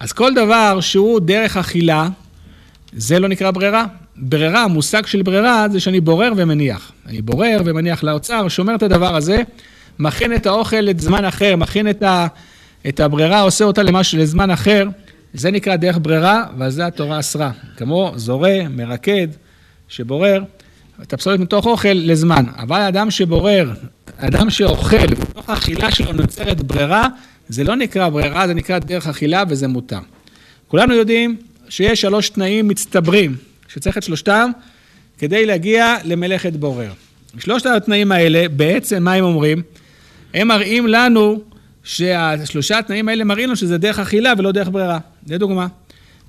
אז 0.00 0.12
כל 0.12 0.34
דבר 0.34 0.80
שהוא 0.80 1.20
דרך 1.20 1.56
אכילה, 1.56 2.08
זה 2.92 3.18
לא 3.18 3.28
נקרא 3.28 3.50
ברירה. 3.50 3.86
ברירה, 4.16 4.64
המושג 4.64 5.06
של 5.06 5.22
ברירה 5.22 5.66
זה 5.68 5.80
שאני 5.80 6.00
בורר 6.00 6.32
ומניח. 6.36 6.92
אני 7.06 7.22
בורר 7.22 7.60
ומניח 7.64 8.02
לאוצר, 8.02 8.48
שומר 8.48 8.74
את 8.74 8.82
הדבר 8.82 9.16
הזה, 9.16 9.42
מכין 9.98 10.34
את 10.34 10.46
האוכל 10.46 10.76
לזמן 10.76 11.24
אחר, 11.24 11.56
מכין 11.56 11.90
את, 11.90 12.02
ה, 12.02 12.26
את 12.88 13.00
הברירה, 13.00 13.40
עושה 13.40 13.64
אותה 13.64 13.82
למשהו, 13.82 14.18
לזמן 14.18 14.50
אחר. 14.50 14.84
זה 15.34 15.50
נקרא 15.50 15.76
דרך 15.76 15.98
ברירה, 16.02 16.44
ועל 16.58 16.70
זה 16.70 16.86
התורה 16.86 17.20
אסרה. 17.20 17.50
כמו 17.76 18.12
זורע, 18.16 18.68
מרקד, 18.70 19.28
שבורר 19.88 20.42
את 21.02 21.12
הפסולת 21.12 21.40
מתוך 21.40 21.66
אוכל 21.66 21.88
לזמן. 21.92 22.44
אבל 22.58 22.80
אדם 22.80 23.10
שבורר, 23.10 23.72
אדם 24.16 24.50
שאוכל, 24.50 25.06
בתוך 25.06 25.50
האכילה 25.50 25.90
שלו 25.90 26.12
נוצרת 26.12 26.62
ברירה, 26.62 27.08
זה 27.48 27.64
לא 27.64 27.76
נקרא 27.76 28.08
ברירה, 28.08 28.46
זה 28.46 28.54
נקרא 28.54 28.78
דרך 28.78 29.06
אכילה 29.06 29.42
וזה 29.48 29.68
מותר. 29.68 29.98
כולנו 30.68 30.94
יודעים 30.94 31.36
שיש 31.68 32.00
שלוש 32.00 32.28
תנאים 32.28 32.68
מצטברים, 32.68 33.36
שצריך 33.68 33.98
את 33.98 34.02
שלושתם 34.02 34.50
כדי 35.18 35.46
להגיע 35.46 35.96
למלאכת 36.04 36.52
בורר. 36.52 36.90
שלושת 37.38 37.66
התנאים 37.66 38.12
האלה, 38.12 38.48
בעצם 38.48 39.02
מה 39.02 39.12
הם 39.12 39.24
אומרים? 39.24 39.62
הם 40.34 40.48
מראים 40.48 40.86
לנו 40.86 41.40
שהשלושה 41.84 42.78
התנאים 42.78 43.08
האלה 43.08 43.24
מראים 43.24 43.46
לנו 43.46 43.56
שזה 43.56 43.78
דרך 43.78 43.98
אכילה 43.98 44.32
ולא 44.38 44.52
דרך 44.52 44.68
ברירה. 44.68 44.98
לדוגמה, 45.28 45.66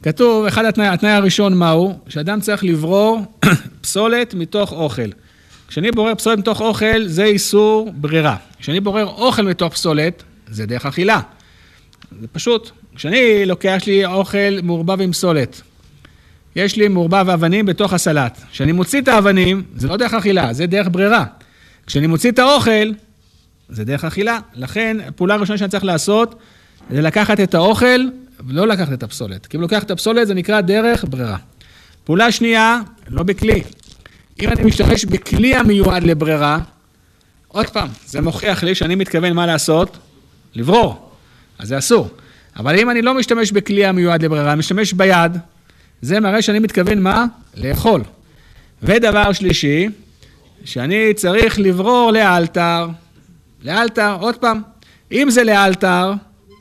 כתוב, 0.04 0.46
אחד 0.46 0.66
התנאי, 0.66 0.88
התנאי 0.88 1.12
הראשון 1.12 1.54
מהו? 1.54 2.00
שאדם 2.08 2.42
צריך 2.42 2.64
לברור 2.64 3.22
פסולת 3.82 4.34
מתוך 4.34 4.72
אוכל. 4.72 5.10
כשאני 5.68 5.92
בורר 5.92 6.16
פסולת 6.16 6.40
מתוך 6.40 6.62
אוכל, 6.62 7.06
זה 7.06 7.24
איסור 7.24 7.92
ברירה. 7.96 8.36
כשאני 8.60 8.80
בורר 8.80 9.06
אוכל 9.06 9.42
מתוך 9.42 9.74
פסולת, 9.74 10.24
זה 10.48 10.66
דרך 10.66 10.86
אכילה. 10.86 11.20
זה 12.22 12.28
פשוט. 12.32 12.72
כשאני 12.96 13.46
לוקח, 13.46 13.74
יש 13.78 13.86
לי 13.86 14.06
אוכל 14.06 14.60
מעורבב 14.64 15.02
עם 15.02 15.14
סולת. 15.14 15.62
יש 16.56 16.76
לי 16.76 16.88
מעורבב 16.88 17.30
אבנים 17.30 17.66
בתוך 17.66 17.94
הסלט. 17.94 18.40
כשאני 18.52 18.72
מוציא 18.72 19.02
את 19.02 19.08
האבנים, 19.08 19.64
זה 19.76 19.88
לא 19.88 19.98
דרך 19.98 20.14
אכילה, 20.14 20.54
זה 20.54 20.66
דרך 20.66 20.88
ברירה. 20.92 21.26
כשאני 21.88 22.08
מוציא 22.08 22.32
את 22.32 22.40
האוכל, 22.40 22.92
זה 23.70 23.86
דרך 23.86 24.06
אכילה. 24.06 24.40
לכן, 24.56 24.98
הפעולה 25.08 25.34
הראשונה 25.34 25.58
שאני 25.58 25.70
צריך 25.70 25.84
לעשות, 25.84 26.36
זה 26.90 27.02
לקחת 27.02 27.40
את 27.40 27.54
האוכל 27.54 28.00
ולא 28.48 28.68
לקחת 28.68 28.94
את 28.94 29.04
הפסולת. 29.04 29.46
כי 29.46 29.58
אם 29.58 29.62
לוקח 29.62 29.84
את 29.84 29.92
הפסולת, 29.92 30.28
זה 30.28 30.34
נקרא 30.34 30.62
דרך 30.62 31.06
ברירה. 31.10 31.38
פעולה 32.04 32.32
שנייה, 32.32 32.80
לא 33.10 33.24
בכלי. 33.24 33.64
אם 34.42 34.50
אני 34.50 34.64
משתמש 34.64 35.06
בכלי 35.06 35.56
המיועד 35.56 36.04
לברירה, 36.04 36.60
עוד 37.48 37.70
פעם, 37.70 37.88
זה 38.06 38.22
מוכיח 38.22 38.64
לי 38.64 38.76
שאני 38.76 38.96
מתכוון 38.96 39.34
מה 39.34 39.46
לעשות? 39.46 39.98
לברור. 40.56 41.09
אז 41.60 41.68
זה 41.68 41.78
אסור. 41.78 42.10
אבל 42.58 42.80
אם 42.80 42.90
אני 42.90 43.02
לא 43.02 43.14
משתמש 43.14 43.52
בכלי 43.52 43.86
המיועד 43.86 44.24
לברירה, 44.24 44.52
אני 44.52 44.60
משתמש 44.60 44.94
ביד, 44.94 45.38
זה 46.02 46.20
מראה 46.20 46.42
שאני 46.42 46.60
מתכוון 46.60 47.00
מה? 47.00 47.26
לאכול. 47.58 48.02
ודבר 48.84 49.34
שלישי, 49.34 49.90
שאני 50.66 51.14
צריך 51.16 51.60
לברור 51.60 52.12
לאלתר. 52.12 52.88
לאלתר, 53.64 54.18
עוד 54.20 54.36
פעם, 54.36 54.62
אם 55.12 55.28
זה 55.30 55.44
לאלתר, 55.44 56.14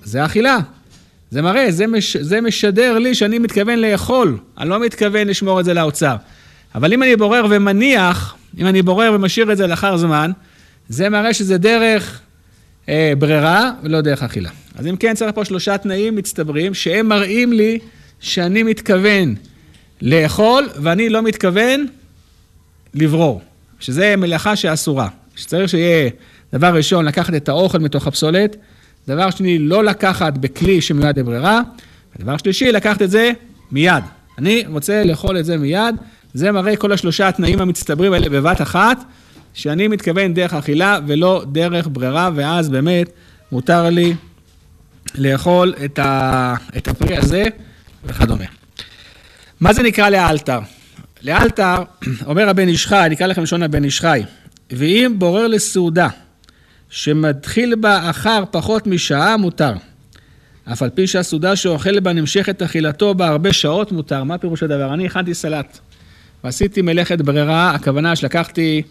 זה 0.05 0.25
אכילה. 0.25 0.59
זה 1.31 1.43
מראה, 1.43 1.71
זה, 1.73 1.87
מש, 1.87 2.17
זה 2.17 2.41
משדר 2.41 2.99
לי 2.99 3.15
שאני 3.15 3.39
מתכוון 3.39 3.79
לאכול, 3.79 4.39
אני 4.59 4.69
לא 4.69 4.81
מתכוון 4.81 5.29
לשמור 5.29 5.61
את 5.61 5.65
זה 5.65 5.75
לאוצר. 5.75 6.17
אבל 6.75 6.93
אם 6.93 7.03
אני 7.03 7.17
בורר 7.17 7.47
ומניח, 7.51 8.37
אם 8.59 8.67
אני 8.67 8.83
בורר 8.83 9.13
ומשאיר 9.15 9.53
את 9.53 9.57
זה 9.57 9.67
לאחר 9.67 9.97
זמן, 9.97 10.31
זה 10.89 11.09
מראה 11.09 11.35
שזה 11.35 11.59
דרך 11.59 12.21
ברירה 13.19 13.71
ולא 13.83 14.01
דרך 14.01 14.23
אכילה. 14.23 14.51
אז 14.75 14.87
אם 14.87 14.97
כן, 14.97 15.15
צריך 15.15 15.31
פה 15.35 15.45
שלושה 15.45 15.79
תנאים 15.79 16.17
מצטברים, 16.17 16.75
שהם 16.75 17.09
מראים 17.09 17.53
לי 17.53 17.79
שאני 18.21 18.63
מתכוון 18.63 19.35
לאכול, 20.03 20.69
ואני 20.83 21.09
לא 21.09 21.23
מתכוון 21.23 21.87
לברור, 22.95 23.43
שזה 23.81 24.15
מלאכה 24.17 24.57
שאסורה. 24.57 25.09
שצריך 25.37 25.69
שיהיה, 25.69 26.11
דבר 26.53 26.75
ראשון, 26.75 27.05
לקחת 27.05 27.35
את 27.35 27.49
האוכל 27.49 27.79
מתוך 27.79 28.07
הפסולת, 28.07 28.57
דבר 29.09 29.31
שני, 29.31 29.59
לא 29.59 29.85
לקחת 29.85 30.39
בכלי 30.39 30.81
שמיועד 30.81 31.19
לברירה, 31.19 31.61
ודבר 32.17 32.37
שלישי, 32.37 32.73
לקחת 32.73 33.03
את 33.03 33.11
זה 33.11 33.33
מיד. 33.73 34.05
אני 34.39 34.65
רוצה 34.69 35.05
לאכול 35.05 35.39
את 35.39 35.45
זה 35.45 35.57
מיד, 35.57 35.95
זה 36.35 36.53
מראה 36.53 36.77
כל 36.77 36.93
השלושה 36.93 37.29
התנאים 37.29 37.61
המצטברים 37.61 38.13
האלה 38.13 38.29
בבת 38.29 38.63
אחת, 38.63 39.05
שאני 39.59 39.89
מתכוון 39.89 40.35
דרך 40.35 40.55
אכילה 40.55 40.99
ולא 41.07 41.45
דרך 41.53 41.89
ברירה, 41.93 42.31
ואז 42.35 42.69
באמת 42.69 43.11
מותר 43.53 43.91
לי 43.91 44.15
לאכול 45.15 45.75
את, 45.85 45.99
ה... 45.99 46.55
את 46.77 46.89
הפרי 46.89 47.17
הזה 47.17 47.45
וכדומה. 48.05 48.45
מה 49.61 49.73
זה 49.73 49.83
נקרא 49.83 50.09
לאלתר? 50.09 50.59
לאלתר, 51.23 51.77
אומר 52.27 52.49
הבן 52.49 52.69
איש 52.69 52.87
חי, 52.87 53.07
אני 53.07 53.15
אקרא 53.15 53.27
לכם 53.27 53.43
לשון 53.43 53.63
הבן 53.63 53.85
איש 53.85 54.01
חי, 54.01 54.23
ואם 54.71 55.15
בורר 55.19 55.47
לסעודה 55.47 56.09
שמתחיל 56.91 57.75
בה 57.75 58.11
אחר 58.11 58.45
פחות 58.51 58.87
משעה, 58.87 59.37
מותר. 59.37 59.73
אף 60.73 60.83
על 60.83 60.91
פי 60.91 61.07
שהסעודה 61.07 61.57
שאוכל 61.57 62.01
בה 62.01 62.13
נמשכת 62.13 62.63
אכילתו 62.63 63.15
בה 63.15 63.29
הרבה 63.29 63.53
שעות, 63.53 63.93
מותר. 63.93 64.25
מה 64.25 64.39
פירוש 64.39 64.63
הדבר? 64.63 64.95
אני 64.95 65.07
הכנתי 65.07 65.35
סלט 65.35 65.79
ועשיתי 66.45 66.83
מלאכת 66.83 67.21
ברירה, 67.21 67.71
הכוונה 67.71 68.17
שלקחתי, 68.17 68.83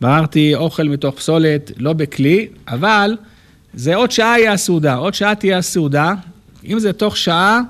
בררתי 0.00 0.54
אוכל 0.54 0.88
מתוך 0.88 1.14
פסולת, 1.14 1.72
לא 1.76 1.92
בכלי, 1.92 2.48
אבל 2.68 3.16
זה 3.74 3.94
עוד 3.94 4.10
שעה 4.10 4.38
יהיה 4.38 4.52
הסעודה, 4.52 4.94
עוד 4.94 5.14
שעה 5.14 5.34
תהיה 5.34 5.58
הסעודה. 5.58 6.14
אם 6.64 6.78
זה 6.78 6.92
תוך 6.92 7.16
שעה, 7.16 7.60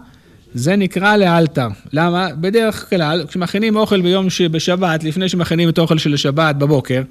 זה 0.55 0.77
נקרא 0.77 1.17
לאלתר. 1.17 1.69
למה? 1.93 2.29
בדרך 2.41 2.91
כלל, 2.91 3.25
כשמכינים 3.29 3.77
אוכל 3.77 4.01
ביום 4.01 4.31
שבשבת, 4.31 5.05
לפני 5.05 5.29
שמכינים 5.29 5.69
את 5.69 5.79
האוכל 5.79 5.99
של 5.99 6.15
השבת 6.15 6.57
בבוקר, 6.57 7.03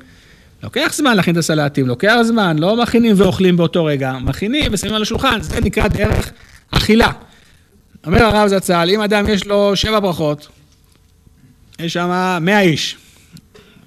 לוקח 0.64 0.94
זמן 0.96 1.16
להכין 1.16 1.34
את 1.34 1.40
הסלטים, 1.40 1.88
לוקח 1.88 2.16
זמן, 2.24 2.60
לא 2.60 2.82
מכינים 2.82 3.14
ואוכלים 3.18 3.58
באותו 3.58 3.86
רגע, 3.86 4.14
מכינים 4.22 4.72
ושמים 4.72 4.94
על 4.94 5.02
השולחן, 5.02 5.42
זה 5.42 5.62
נקרא 5.62 5.88
דרך 5.88 6.32
אכילה. 6.72 7.12
אומר 8.06 8.24
הרב 8.24 8.48
זצ"ל, 8.48 8.90
אם 8.94 9.02
אדם 9.02 9.26
יש 9.30 9.48
לו 9.48 9.76
שבע 9.76 10.00
ברכות, 10.00 10.48
יש 11.80 11.94
שם 11.94 12.38
מאה 12.42 12.62
איש, 12.62 12.98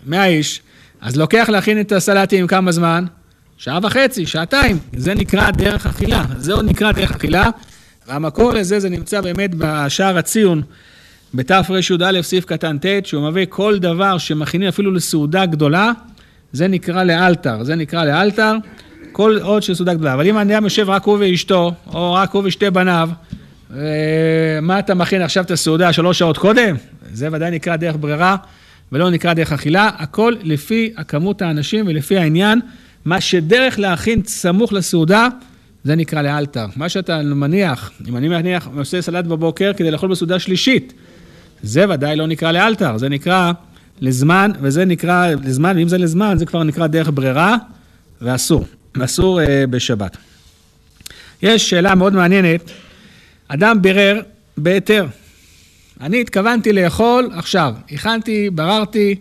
מאה 0.06 0.26
איש, 0.26 0.62
אז 1.04 1.16
לוקח 1.16 1.48
להכין 1.48 1.80
את 1.80 1.92
הסלטים 1.92 2.46
כמה 2.46 2.72
זמן? 2.72 3.04
שעה 3.58 3.78
וחצי, 3.82 4.26
שעתיים, 4.26 4.78
זה 4.96 5.14
נקרא 5.14 5.50
דרך 5.50 5.86
אכילה, 5.86 6.24
זה 6.36 6.52
עוד 6.52 6.64
נקרא 6.64 6.92
דרך 6.92 7.10
אכילה, 7.10 7.50
והמקור 8.08 8.52
לזה 8.52 8.80
זה 8.80 8.88
נמצא 8.88 9.20
באמת 9.20 9.50
בשער 9.58 10.18
הציון, 10.18 10.62
בתרי"א 11.34 12.22
סעיף 12.22 12.44
קטן 12.44 12.78
ט', 12.78 13.06
שהוא 13.06 13.28
מביא 13.28 13.46
כל 13.48 13.78
דבר 13.78 14.18
שמכינים 14.18 14.68
אפילו 14.68 14.92
לסעודה 14.92 15.46
גדולה, 15.46 15.92
זה 16.52 16.68
נקרא 16.68 17.02
לאלתר, 17.02 17.64
זה 17.64 17.74
נקרא 17.74 18.04
לאלתר, 18.04 18.56
כל 19.12 19.38
עוד 19.42 19.62
של 19.62 19.74
סעודה 19.74 19.94
גדולה. 19.94 20.14
אבל 20.14 20.26
אם 20.26 20.36
אדם 20.36 20.64
יושב 20.64 20.90
רק 20.90 21.04
הוא 21.04 21.16
ואשתו, 21.20 21.72
או 21.94 22.12
רק 22.12 22.30
הוא 22.30 22.42
ושתי 22.46 22.70
בניו, 22.70 23.10
מה 24.62 24.78
אתה 24.78 24.94
מכין 24.94 25.22
עכשיו 25.22 25.44
את 25.44 25.50
הסעודה 25.50 25.92
שלוש 25.92 26.18
שעות 26.18 26.38
קודם? 26.38 26.76
זה 27.12 27.28
ודאי 27.32 27.50
נקרא 27.50 27.76
דרך 27.76 27.96
ברירה, 28.00 28.36
ולא 28.94 29.10
נקרא 29.10 29.34
דרך 29.34 29.52
אכילה, 29.52 29.90
הכל 29.98 30.34
לפי 30.42 30.92
הכמות 30.96 31.42
האנשים 31.42 31.84
ולפי 31.88 32.18
העניין. 32.18 32.60
מה 33.04 33.20
שדרך 33.20 33.78
להכין 33.78 34.22
סמוך 34.26 34.72
לסעודה, 34.72 35.28
זה 35.84 35.94
נקרא 35.94 36.22
לאלתר. 36.22 36.66
מה 36.76 36.88
שאתה 36.88 37.22
מניח, 37.22 37.90
אם 38.08 38.16
אני 38.16 38.28
מניח, 38.28 38.68
עושה 38.76 39.02
סלט 39.02 39.24
בבוקר 39.24 39.72
כדי 39.76 39.90
לאכול 39.90 40.10
בסעודה 40.10 40.38
שלישית, 40.38 40.92
זה 41.62 41.90
ודאי 41.90 42.16
לא 42.16 42.26
נקרא 42.26 42.52
לאלתר, 42.52 42.98
זה 42.98 43.08
נקרא 43.08 43.52
לזמן, 44.00 44.50
וזה 44.60 44.84
נקרא 44.84 45.28
לזמן, 45.44 45.76
ואם 45.76 45.88
זה 45.88 45.98
לזמן, 45.98 46.38
זה 46.38 46.46
כבר 46.46 46.62
נקרא 46.62 46.86
דרך 46.86 47.10
ברירה, 47.14 47.56
ואסור, 48.22 48.64
אסור 49.04 49.40
אה, 49.40 49.66
בשבת. 49.70 50.16
יש 51.42 51.70
שאלה 51.70 51.94
מאוד 51.94 52.12
מעניינת, 52.12 52.70
אדם 53.48 53.82
בירר 53.82 54.20
בהיתר. 54.56 55.06
אני 56.04 56.20
התכוונתי 56.20 56.72
לאכול 56.72 57.30
עכשיו, 57.34 57.74
הכנתי, 57.90 58.50
בררתי, 58.50 59.14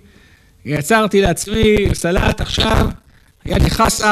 יצרתי 0.65 1.21
לעצמי 1.21 1.75
סלט 1.93 2.41
עכשיו, 2.41 2.89
היה 3.45 3.57
לי 3.57 3.69
חסה, 3.69 4.11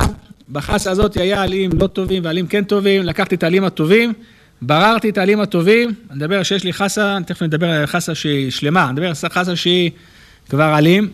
בחסה 0.50 0.92
הזאת 0.92 1.18
היה 1.18 1.42
עלים 1.44 1.72
לא 1.80 1.88
טובים 1.88 2.26
ועלים 2.26 2.48
כן 2.48 2.64
טובים, 2.64 3.04
לקחתי 3.04 3.36
את 3.36 3.44
העלים 3.44 3.64
הטובים 3.64 4.14
בררתי 4.62 5.10
את 5.10 5.18
העלים 5.18 5.40
הטובים, 5.40 5.90
אני 6.10 6.18
מדבר 6.18 6.44
שיש 6.44 6.64
לי 6.64 6.74
חסה, 6.74 7.18
תכף 7.26 7.42
נדבר 7.42 7.70
על 7.70 7.86
חסה 7.86 8.16
שהיא 8.16 8.52
שלמה, 8.52 8.84
אני 8.84 8.92
מדבר 8.92 9.08
על 9.08 9.14
חסה 9.14 9.56
שהיא 9.56 9.92
כבר 10.50 10.64
עלים, 10.64 11.10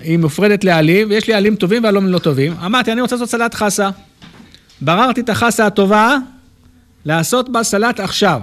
היא 0.00 0.18
מופרדת 0.18 0.64
לעלים, 0.64 1.10
ויש 1.10 1.28
לי 1.28 1.34
עלים 1.34 1.56
טובים 1.56 1.84
ועלים 1.84 2.08
לא 2.08 2.18
טובים. 2.18 2.52
אמרתי, 2.66 2.92
אני 2.92 3.00
רוצה 3.00 3.14
לעשות 3.16 3.28
סלט 3.28 3.54
חסה. 3.54 3.90
בררתי 4.80 5.20
את 5.20 5.28
החסה 5.28 5.66
הטובה, 5.66 6.16
לעשות 7.04 7.52
בה 7.52 7.62
סלט 7.62 8.00
עכשיו. 8.00 8.40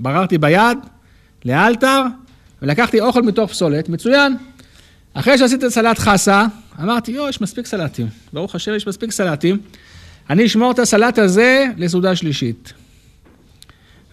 בררתי 0.00 0.38
ביד, 0.38 0.78
לאלתר, 1.44 2.02
ולקחתי 2.62 3.00
אוכל 3.00 3.22
מתוך 3.22 3.50
פסולת, 3.50 3.88
מצוין. 3.88 4.36
אחרי 5.14 5.38
שעשיתי 5.38 5.70
סלט 5.70 5.98
חסה, 5.98 6.46
אמרתי, 6.82 7.12
יו, 7.12 7.28
יש 7.28 7.40
מספיק 7.40 7.66
סלטים. 7.66 8.06
ברוך 8.32 8.54
השם, 8.54 8.74
יש 8.74 8.86
מספיק 8.86 9.12
סלטים. 9.12 9.58
אני 10.30 10.46
אשמור 10.46 10.70
את 10.70 10.78
הסלט 10.78 11.18
הזה 11.18 11.66
לסעודה 11.76 12.16
שלישית. 12.16 12.72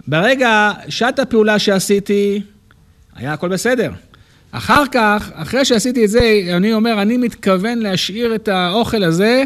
ברגע, 0.07 0.71
שעת 0.89 1.19
הפעולה 1.19 1.59
שעשיתי, 1.59 2.41
היה 3.15 3.33
הכל 3.33 3.49
בסדר. 3.49 3.91
אחר 4.51 4.83
כך, 4.91 5.31
אחרי 5.33 5.65
שעשיתי 5.65 6.05
את 6.05 6.09
זה, 6.09 6.41
אני 6.57 6.73
אומר, 6.73 7.01
אני 7.01 7.17
מתכוון 7.17 7.77
להשאיר 7.77 8.35
את 8.35 8.47
האוכל 8.47 9.03
הזה 9.03 9.43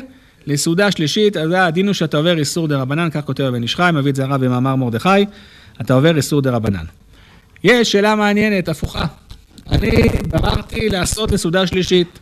לסעודה 0.48 0.92
שלישית, 0.92 1.38
אז 1.38 1.50
הדין 1.56 1.86
הוא 1.86 1.94
שאתה 1.94 2.18
עובר 2.18 2.38
איסור 2.38 2.68
דה 2.68 2.78
רבנן, 2.78 3.10
כך 3.12 3.26
כותב 3.26 3.44
הבן 3.44 3.64
איש 3.64 3.76
חי, 3.76 3.90
מביא 3.94 4.12
את 4.12 4.16
זה 4.16 4.24
הרב 4.24 4.46
במאמר 4.46 4.76
מרדכי, 4.76 5.26
אתה 5.82 5.94
עובר 5.94 6.18
איסור 6.18 6.42
דה 6.42 6.52
רבנן. 6.52 6.86
יש 7.64 7.92
שאלה 7.92 8.16
מעניינת, 8.16 8.70
הפוכה. 8.70 9.06
אני 9.72 9.92
בררתי 10.28 10.90
לעשות 10.90 11.32
לסעודה 11.32 11.68
שלישית. 11.68 12.20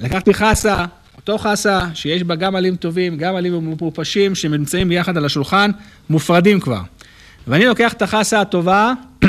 לקחתי 0.00 0.34
חסה, 0.34 0.84
אותו 1.16 1.38
חסה, 1.38 1.80
שיש 1.94 2.22
בה 2.22 2.34
גם 2.34 2.56
עלים 2.56 2.76
טובים, 2.76 3.16
גם 3.16 3.36
עלים 3.36 3.70
מפורפשים, 3.72 4.34
שנמצאים 4.34 4.88
ביחד 4.88 5.16
על 5.16 5.24
השולחן, 5.24 5.70
מופרדים 6.10 6.60
כבר. 6.60 6.80
ואני 7.46 7.66
לוקח 7.66 7.92
את 7.92 8.02
החסה 8.02 8.40
הטובה 8.40 8.92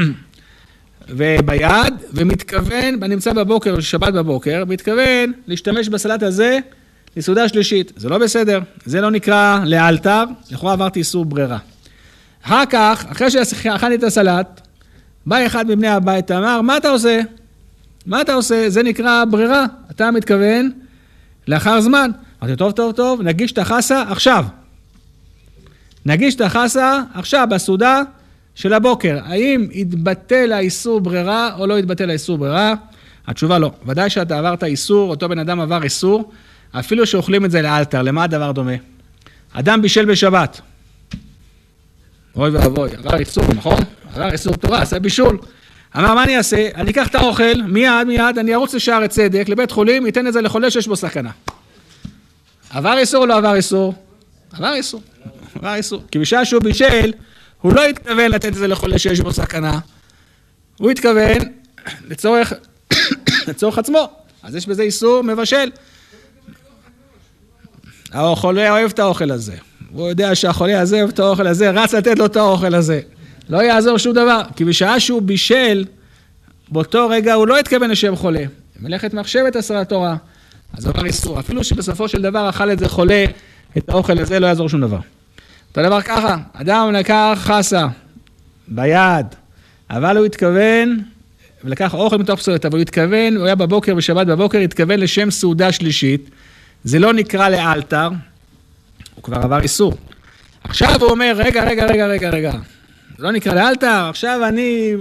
וביד, 1.10 1.94
ומתכוון, 2.14 3.04
אני 3.04 3.16
נמצא 3.16 3.34
בבוקר, 3.34 3.80
שבת 3.80 4.14
בבוקר, 4.14 4.64
מתכוון 4.68 5.32
להשתמש 5.48 5.90
בסלט 5.90 6.24
הזה 6.24 6.60
לסעודה 7.18 7.50
שלישית. 7.50 7.92
זה 7.96 8.10
לא 8.10 8.18
בסדר, 8.18 8.60
זה 8.86 9.02
לא 9.02 9.12
נקרא 9.12 9.60
לאלתר, 9.66 10.24
לכאורה 10.52 10.74
עברתי 10.74 11.00
איסור 11.00 11.26
ברירה. 11.26 11.58
אחר 12.44 12.64
כך, 12.70 13.06
אחרי 13.12 13.32
שאכלתי 13.32 13.96
את 13.96 14.04
הסלט, 14.04 14.63
בא 15.26 15.46
אחד 15.46 15.68
מבני 15.68 15.88
הבית, 15.88 16.32
אמר, 16.32 16.62
מה 16.62 16.78
אתה 16.78 16.90
עושה? 16.90 17.22
מה 18.06 18.22
אתה 18.22 18.34
עושה? 18.34 18.70
זה 18.70 18.84
נקרא 18.84 19.26
ברירה. 19.26 19.66
אתה 19.92 20.12
מתכוון 20.12 20.72
לאחר 21.48 21.82
זמן. 21.82 22.12
אמרתי, 22.44 22.56
טוב, 22.56 22.72
טוב, 22.72 22.92
טוב, 22.92 23.22
נגיש 23.22 23.52
את 23.52 23.58
החסה 23.58 24.04
עכשיו. 24.10 24.46
נגיש 26.06 26.36
את 26.36 26.42
החסה 26.42 27.02
עכשיו 27.14 27.48
בסעודה 27.52 28.02
של 28.56 28.74
הבוקר. 28.74 29.20
האם 29.26 29.68
התבטל 29.76 30.52
האיסור 30.52 31.02
ברירה 31.02 31.56
או 31.58 31.68
לא 31.68 31.78
התבטל 31.78 32.10
האיסור 32.10 32.38
ברירה? 32.38 32.74
התשובה 33.28 33.60
לא. 33.60 33.72
ודאי 33.86 34.10
שאתה 34.10 34.40
עברת 34.40 34.64
איסור, 34.64 35.10
אותו 35.10 35.30
בן 35.30 35.40
אדם 35.40 35.60
עבר 35.60 35.84
איסור, 35.84 36.32
אפילו 36.72 37.06
שאוכלים 37.06 37.46
את 37.46 37.52
זה 37.52 37.62
לאלתר. 37.62 38.02
למה 38.02 38.24
הדבר 38.24 38.52
דומה? 38.52 38.72
אדם 39.54 39.82
בישל 39.82 40.06
בשבת. 40.06 40.62
אוי 42.36 42.50
ואבוי, 42.50 42.90
עבר 42.98 43.18
איסור, 43.20 43.44
נכון? 43.56 43.78
עבר 44.16 44.32
איסור 44.32 44.56
תורה, 44.56 44.82
עשה 44.82 45.00
בישול. 45.00 45.38
אמר, 45.98 46.14
מה 46.14 46.24
אני 46.24 46.38
אעשה? 46.38 46.70
אני 46.76 46.92
אקח 46.92 47.08
את 47.08 47.16
האוכל, 47.16 47.62
מיד, 47.68 48.08
מיד, 48.08 48.38
אני 48.38 48.54
ארוץ 48.54 48.74
לשערי 48.74 49.08
צדק, 49.08 49.46
לבית 49.48 49.72
חולים, 49.72 50.08
אתן 50.08 50.28
את 50.28 50.34
זה 50.34 50.42
לחולה 50.42 50.72
שיש 50.72 50.88
בו 50.88 50.96
סכנה. 50.96 51.32
עבר 52.70 52.98
איסור 52.98 53.22
או 53.22 53.26
לא 53.26 53.38
עבר 53.38 53.56
איסור? 53.56 53.94
עבר 54.54 54.74
איסור. 54.74 55.02
עבר 55.56 55.76
איסור. 55.76 56.04
כי 56.12 56.20
בשעה 56.20 56.46
שהוא 56.46 56.62
בישל, 56.62 57.14
הוא 57.62 57.74
לא 57.74 57.86
התכוון 57.86 58.32
לתת 58.32 58.46
את 58.46 58.54
זה 58.54 58.68
לחולה 58.68 59.00
שיש 59.00 59.20
בו 59.20 59.34
סכנה. 59.34 59.80
הוא 60.78 60.92
התכוון 60.92 61.38
לצורך, 62.08 62.54
לצורך 63.48 63.78
עצמו. 63.78 64.10
אז 64.44 64.56
יש 64.56 64.68
בזה 64.68 64.84
איסור 64.84 65.22
מבשל. 65.22 65.70
החולה 68.12 68.72
אוהב 68.72 68.92
את 68.92 69.00
האוכל 69.00 69.32
הזה. 69.32 69.56
הוא 69.94 70.10
יודע 70.10 70.36
שהחולה 70.36 70.80
הזה 70.80 71.00
אוהב 71.00 71.10
את 71.10 71.20
האוכל 71.20 71.48
הזה, 71.48 71.70
רץ 71.70 71.94
לתת 71.94 72.20
לו 72.20 72.26
את 72.26 72.36
האוכל 72.36 72.76
הזה. 72.76 73.00
לא 73.50 73.64
יעזור 73.64 73.98
שום 73.98 74.14
דבר, 74.14 74.42
כי 74.56 74.66
בשעה 74.66 75.00
שהוא 75.00 75.22
בישל, 75.22 75.86
באותו 76.70 77.10
רגע 77.10 77.34
הוא 77.34 77.48
לא 77.48 77.60
התכוון 77.60 77.90
לשם 77.90 78.16
חולה. 78.16 78.44
מלאכת 78.80 79.14
מחשבת 79.14 79.56
עשרה 79.56 79.86
תורה. 79.86 80.16
אז 80.78 80.88
עבר 80.88 81.06
איסור. 81.06 81.40
אפילו 81.40 81.64
שבסופו 81.64 82.08
של 82.08 82.22
דבר 82.22 82.50
אכל 82.50 82.72
את 82.72 82.80
זה 82.80 82.90
חולה, 82.90 83.26
את 83.78 83.90
האוכל 83.90 84.20
הזה, 84.20 84.40
לא 84.40 84.48
יעזור 84.48 84.70
שום 84.70 84.82
דבר. 84.82 85.00
אותו 85.70 85.84
דבר 85.84 86.02
ככה, 86.02 86.38
אדם 86.54 86.92
לקח 86.94 87.38
חסה 87.42 87.88
ביד, 88.68 89.26
אבל 89.90 90.18
הוא 90.18 90.26
התכוון, 90.26 91.00
ולקח 91.64 91.94
אוכל 91.94 92.18
מתוך 92.18 92.40
פסולת, 92.40 92.66
אבל 92.66 92.76
הוא 92.76 92.82
התכוון, 92.82 93.36
הוא 93.36 93.46
היה 93.46 93.56
בבוקר, 93.56 93.96
בשבת 93.96 94.28
בבוקר, 94.28 94.58
התכוון 94.58 95.00
לשם 95.00 95.32
סעודה 95.32 95.72
שלישית. 95.72 96.30
זה 96.84 97.00
לא 97.00 97.14
נקרא 97.14 97.50
לאלתר, 97.50 98.10
הוא 99.16 99.24
כבר 99.24 99.38
עבר 99.38 99.62
איסור. 99.62 99.94
עכשיו 100.64 100.96
הוא 101.02 101.10
אומר, 101.10 101.34
רגע, 101.36 101.64
רגע, 101.64 101.86
רגע, 101.86 102.08
רגע, 102.08 102.30
רגע, 102.30 102.54
לא 103.20 103.32
נקרא 103.32 103.54
לאלתר, 103.54 104.08
עכשיו 104.10 104.48
אני 104.48 104.94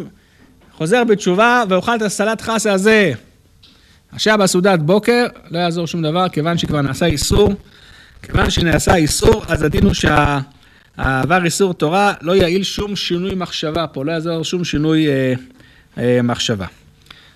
חוזר 0.73 1.05
בתשובה 1.05 1.63
ואוכל 1.69 1.97
את 1.97 2.03
הסלט 2.03 2.41
חסה 2.41 2.73
הזה. 2.73 3.13
עכשיו 4.13 4.39
בסעודת 4.39 4.79
בוקר, 4.79 5.27
לא 5.51 5.59
יעזור 5.59 5.87
שום 5.87 6.03
דבר, 6.03 6.29
כיוון 6.29 6.59
שכבר 6.59 6.81
נעשה 6.81 7.07
איסור. 7.07 7.53
כיוון 8.23 8.51
שנעשה 8.51 8.95
איסור, 8.95 9.45
אז 9.49 9.63
הדין 9.63 9.85
הוא 9.85 9.93
שהעבר 9.95 11.45
איסור 11.45 11.75
תורה 11.75 12.15
לא 12.21 12.37
יעיל 12.37 12.63
שום 12.63 12.97
שינוי 12.97 13.35
מחשבה 13.35 13.87
פה, 13.87 14.05
לא 14.05 14.13
יעזור 14.13 14.45
שום 14.45 14.65
שינוי 14.65 15.09
אה, 15.09 15.35
אה, 15.99 16.23
מחשבה. 16.23 16.67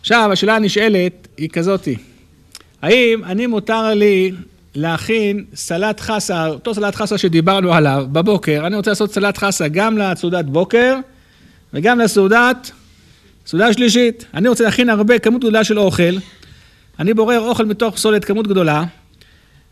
עכשיו, 0.00 0.32
השאלה 0.32 0.56
הנשאלת 0.56 1.28
היא 1.36 1.48
כזאתי, 1.48 1.96
האם 2.82 3.24
אני 3.24 3.46
מותר 3.46 3.94
לי 3.94 4.32
להכין 4.76 5.44
סלט 5.54 6.00
חסה, 6.00 6.46
אותו 6.46 6.74
סלט 6.74 6.94
חסה 6.94 7.18
שדיברנו 7.18 7.74
עליו 7.74 8.06
בבוקר, 8.12 8.66
אני 8.66 8.76
רוצה 8.76 8.90
לעשות 8.90 9.12
סלט 9.12 9.38
חסה 9.38 9.68
גם 9.68 9.98
לסעודת 9.98 10.44
בוקר 10.44 10.96
וגם 11.74 11.98
לסעודת, 11.98 12.70
סעודה 13.46 13.72
שלישית. 13.72 14.26
אני 14.34 14.48
רוצה 14.48 14.64
להכין 14.64 14.88
הרבה, 14.88 15.18
כמות 15.18 15.40
גדולה 15.40 15.64
של 15.64 15.78
אוכל, 15.78 16.16
אני 17.00 17.14
בורר 17.14 17.40
אוכל 17.40 17.64
מתוך 17.64 17.94
פסולת, 17.94 18.24
כמות 18.24 18.46
גדולה, 18.46 18.84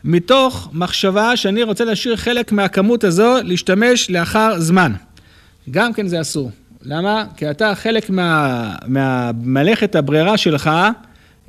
מתוך 0.03 0.69
מחשבה 0.73 1.37
שאני 1.37 1.63
רוצה 1.63 1.85
להשאיר 1.85 2.15
חלק 2.15 2.51
מהכמות 2.51 3.03
הזו 3.03 3.35
להשתמש 3.43 4.09
לאחר 4.09 4.59
זמן. 4.59 4.91
גם 5.71 5.93
כן 5.93 6.07
זה 6.07 6.21
אסור. 6.21 6.51
למה? 6.81 7.25
כי 7.37 7.51
אתה 7.51 7.75
חלק 7.75 8.09
מה, 8.09 8.75
מהמלאכת 8.87 9.95
הברירה 9.95 10.37
שלך 10.37 10.69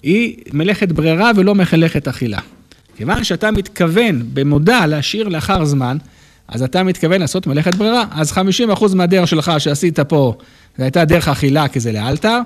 היא 0.02 0.36
מלאכת 0.52 0.92
ברירה 0.92 1.30
ולא 1.36 1.54
מלאכת 1.54 2.08
אכילה. 2.08 2.38
כיוון 2.96 3.24
שאתה 3.24 3.50
מתכוון 3.50 4.22
במודע 4.32 4.86
להשאיר 4.86 5.28
לאחר 5.28 5.64
זמן, 5.64 5.96
אז 6.48 6.62
אתה 6.62 6.82
מתכוון 6.82 7.20
לעשות 7.20 7.46
מלאכת 7.46 7.74
ברירה. 7.74 8.04
אז 8.10 8.32
50% 8.32 8.94
מהדרך 8.94 9.28
שלך 9.28 9.52
שעשית 9.58 10.00
פה, 10.00 10.34
זה 10.76 10.84
הייתה 10.84 11.04
דרך 11.04 11.28
אכילה 11.28 11.68
כי 11.68 11.80
זה 11.80 11.92
לאלתר, 11.92 12.38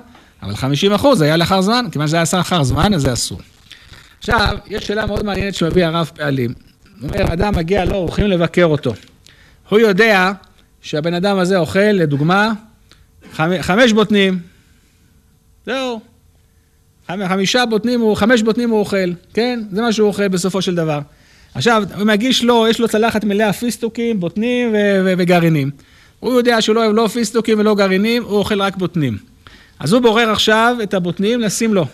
אבל 0.43 0.53
50% 0.53 1.05
היה 1.21 1.37
לאחר 1.37 1.61
זמן, 1.61 1.85
כיוון 1.91 2.07
שזה 2.07 2.17
היה 2.17 2.25
לאחר 2.33 2.63
זמן, 2.63 2.93
אז 2.93 3.01
זה 3.01 3.13
אסור. 3.13 3.39
עכשיו, 4.19 4.57
יש 4.67 4.87
שאלה 4.87 5.05
מאוד 5.05 5.25
מעניינת 5.25 5.55
שמביא 5.55 5.85
הרב 5.85 6.11
פעלים. 6.15 6.53
הוא 7.01 7.09
אומר, 7.09 7.33
אדם 7.33 7.55
מגיע 7.55 7.85
לו, 7.85 7.95
הולכים 7.95 8.27
לבקר 8.27 8.65
אותו. 8.65 8.93
הוא 9.69 9.79
יודע 9.79 10.31
שהבן 10.81 11.13
אדם 11.13 11.37
הזה 11.39 11.57
אוכל, 11.57 11.79
לדוגמה, 11.79 12.51
חמש 13.61 13.93
בוטנים. 13.93 14.39
זהו. 15.65 16.10
חמישה 17.27 17.65
בוטנים, 17.65 18.15
חמש 18.15 18.41
בוטנים 18.41 18.69
הוא 18.69 18.79
אוכל, 18.79 19.11
כן? 19.33 19.59
זה 19.71 19.81
מה 19.81 19.93
שהוא 19.93 20.07
אוכל 20.07 20.27
בסופו 20.27 20.61
של 20.61 20.75
דבר. 20.75 20.99
עכשיו, 21.55 21.83
הוא 21.97 22.05
מגיש 22.05 22.43
לו, 22.43 22.67
יש 22.69 22.79
לו 22.79 22.87
צלחת 22.87 23.23
מלאה 23.23 23.53
פיסטוקים, 23.53 24.19
בוטנים 24.19 24.69
ו- 24.73 25.01
ו- 25.05 25.13
וגרעינים. 25.17 25.71
הוא 26.19 26.33
יודע 26.33 26.61
שהוא 26.61 26.75
לא 26.75 26.83
אוהב 26.85 26.95
לא 26.95 27.07
פיסטוקים 27.07 27.59
ולא 27.59 27.75
גרעינים, 27.75 28.23
הוא 28.23 28.37
אוכל 28.37 28.61
רק 28.61 28.75
בוטנים. 28.75 29.17
אז 29.79 29.93
הוא 29.93 30.01
בורר 30.01 30.31
עכשיו 30.31 30.77
את 30.83 30.93
הבוטנים 30.93 31.39
לשים 31.39 31.73
לו. 31.73 31.85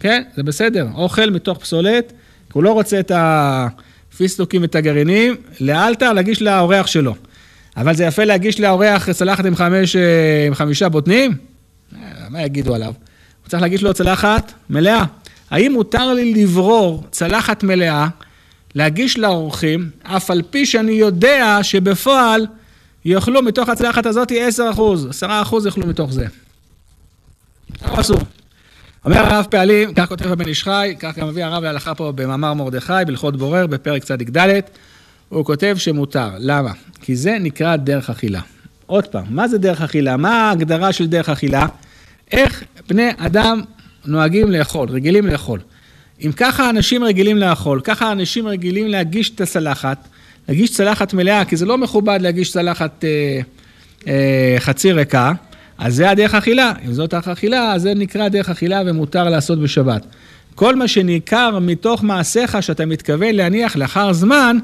כן, 0.00 0.22
זה 0.36 0.42
בסדר, 0.42 0.86
אוכל 0.94 1.30
מתוך 1.30 1.58
פסולת, 1.58 2.08
כי 2.46 2.52
הוא 2.52 2.62
לא 2.62 2.72
רוצה 2.72 3.00
את 3.00 3.12
הפיסטוקים 3.14 4.62
ואת 4.62 4.74
הגרעינים, 4.74 5.36
לאלתר 5.60 6.12
להגיש 6.12 6.42
לאורח 6.42 6.86
שלו. 6.86 7.14
אבל 7.76 7.94
זה 7.94 8.04
יפה 8.04 8.24
להגיש 8.24 8.60
לאורח 8.60 9.12
צלחת 9.12 9.44
עם, 9.44 9.56
חמש, 9.56 9.96
אה, 9.96 10.46
עם 10.46 10.54
חמישה 10.54 10.88
בוטנים? 10.88 11.32
אה, 11.94 11.98
מה 12.30 12.42
יגידו 12.42 12.74
עליו? 12.74 12.92
צריך 13.52 13.62
להגיש 13.62 13.82
לו 13.82 13.94
צלחת 13.94 14.52
מלאה. 14.70 15.04
האם 15.50 15.72
מותר 15.72 16.12
לי 16.12 16.34
לברור 16.34 17.04
צלחת 17.10 17.62
מלאה, 17.62 18.08
להגיש 18.74 19.18
לאורחים, 19.18 19.90
אף 20.02 20.30
על 20.30 20.42
פי 20.50 20.66
שאני 20.66 20.92
יודע 20.92 21.58
שבפועל 21.62 22.46
יאכלו 23.04 23.42
מתוך 23.42 23.68
הצלחת 23.68 24.06
הזאת 24.06 24.32
10 24.36 24.70
אחוז, 24.70 25.06
10 25.10 25.42
אחוז 25.42 25.66
יאכלו 25.66 25.86
מתוך 25.86 26.12
זה. 26.12 26.26
אסור. 27.82 28.18
אומר 29.04 29.18
הרב 29.18 29.46
פעלים, 29.50 29.94
כך 29.94 30.08
כותב 30.08 30.32
הבן 30.32 30.48
איש 30.48 30.62
חי, 30.62 30.94
כך 30.98 31.18
גם 31.18 31.28
מביא 31.28 31.44
הרב 31.44 31.62
להלכה 31.64 31.94
פה 31.94 32.12
במאמר 32.12 32.54
מרדכי, 32.54 32.92
בהלכות 33.06 33.36
בורר, 33.36 33.66
בפרק 33.66 34.04
צ"ד, 34.04 34.36
הוא 35.28 35.44
כותב 35.44 35.74
שמותר. 35.78 36.30
למה? 36.38 36.72
כי 37.00 37.16
זה 37.16 37.36
נקרא 37.40 37.76
דרך 37.76 38.10
אכילה. 38.10 38.40
עוד 38.86 39.06
פעם, 39.06 39.24
מה 39.30 39.48
זה 39.48 39.58
דרך 39.58 39.82
אכילה? 39.82 40.16
מה 40.16 40.48
ההגדרה 40.48 40.92
של 40.92 41.06
דרך 41.06 41.28
אכילה? 41.28 41.66
איך 42.32 42.64
בני 42.88 43.10
אדם 43.16 43.60
נוהגים 44.06 44.50
לאכול, 44.50 44.88
רגילים 44.88 45.26
לאכול. 45.26 45.60
אם 46.24 46.32
ככה 46.32 46.70
אנשים 46.70 47.04
רגילים 47.04 47.36
לאכול, 47.36 47.80
ככה 47.84 48.12
אנשים 48.12 48.46
רגילים 48.46 48.88
להגיש 48.88 49.30
את 49.30 49.40
הצלחת, 49.40 50.08
להגיש 50.48 50.70
צלחת 50.70 51.14
מלאה, 51.14 51.44
כי 51.44 51.56
זה 51.56 51.66
לא 51.66 51.78
מכובד 51.78 52.18
להגיש 52.22 52.52
צלחת 52.52 53.04
אה, 53.04 53.40
אה, 54.06 54.56
חצי 54.58 54.92
ריקה, 54.92 55.32
אז 55.78 55.94
זה 55.94 56.10
הדרך 56.10 56.34
אכילה. 56.34 56.72
אם 56.86 56.92
זאת 56.92 57.10
דרך 57.10 57.28
אכילה, 57.28 57.72
אז 57.72 57.82
זה 57.82 57.94
נקרא 57.94 58.28
דרך 58.28 58.48
אכילה 58.48 58.82
ומותר 58.86 59.24
לעשות 59.28 59.58
בשבת. 59.58 60.06
כל 60.54 60.76
מה 60.76 60.88
שניכר 60.88 61.58
מתוך 61.58 62.02
מעשיך 62.02 62.62
שאתה 62.62 62.86
מתכוון 62.86 63.34
להניח 63.34 63.76
לאחר 63.76 64.12
זמן, 64.12 64.58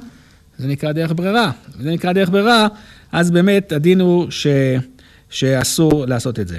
זה 0.59 0.69
נקרא 0.69 0.93
דרך 0.93 1.13
ברירה. 1.17 1.51
זה 1.81 1.91
נקרא 1.91 2.13
דרך 2.13 2.31
ברירה, 2.31 2.67
אז 3.13 3.31
באמת 3.31 3.73
הדין 3.73 4.01
הוא 4.01 4.27
ש... 4.31 4.47
שאסור 5.31 6.07
לעשות 6.07 6.41
את 6.41 6.49
זה. 6.49 6.59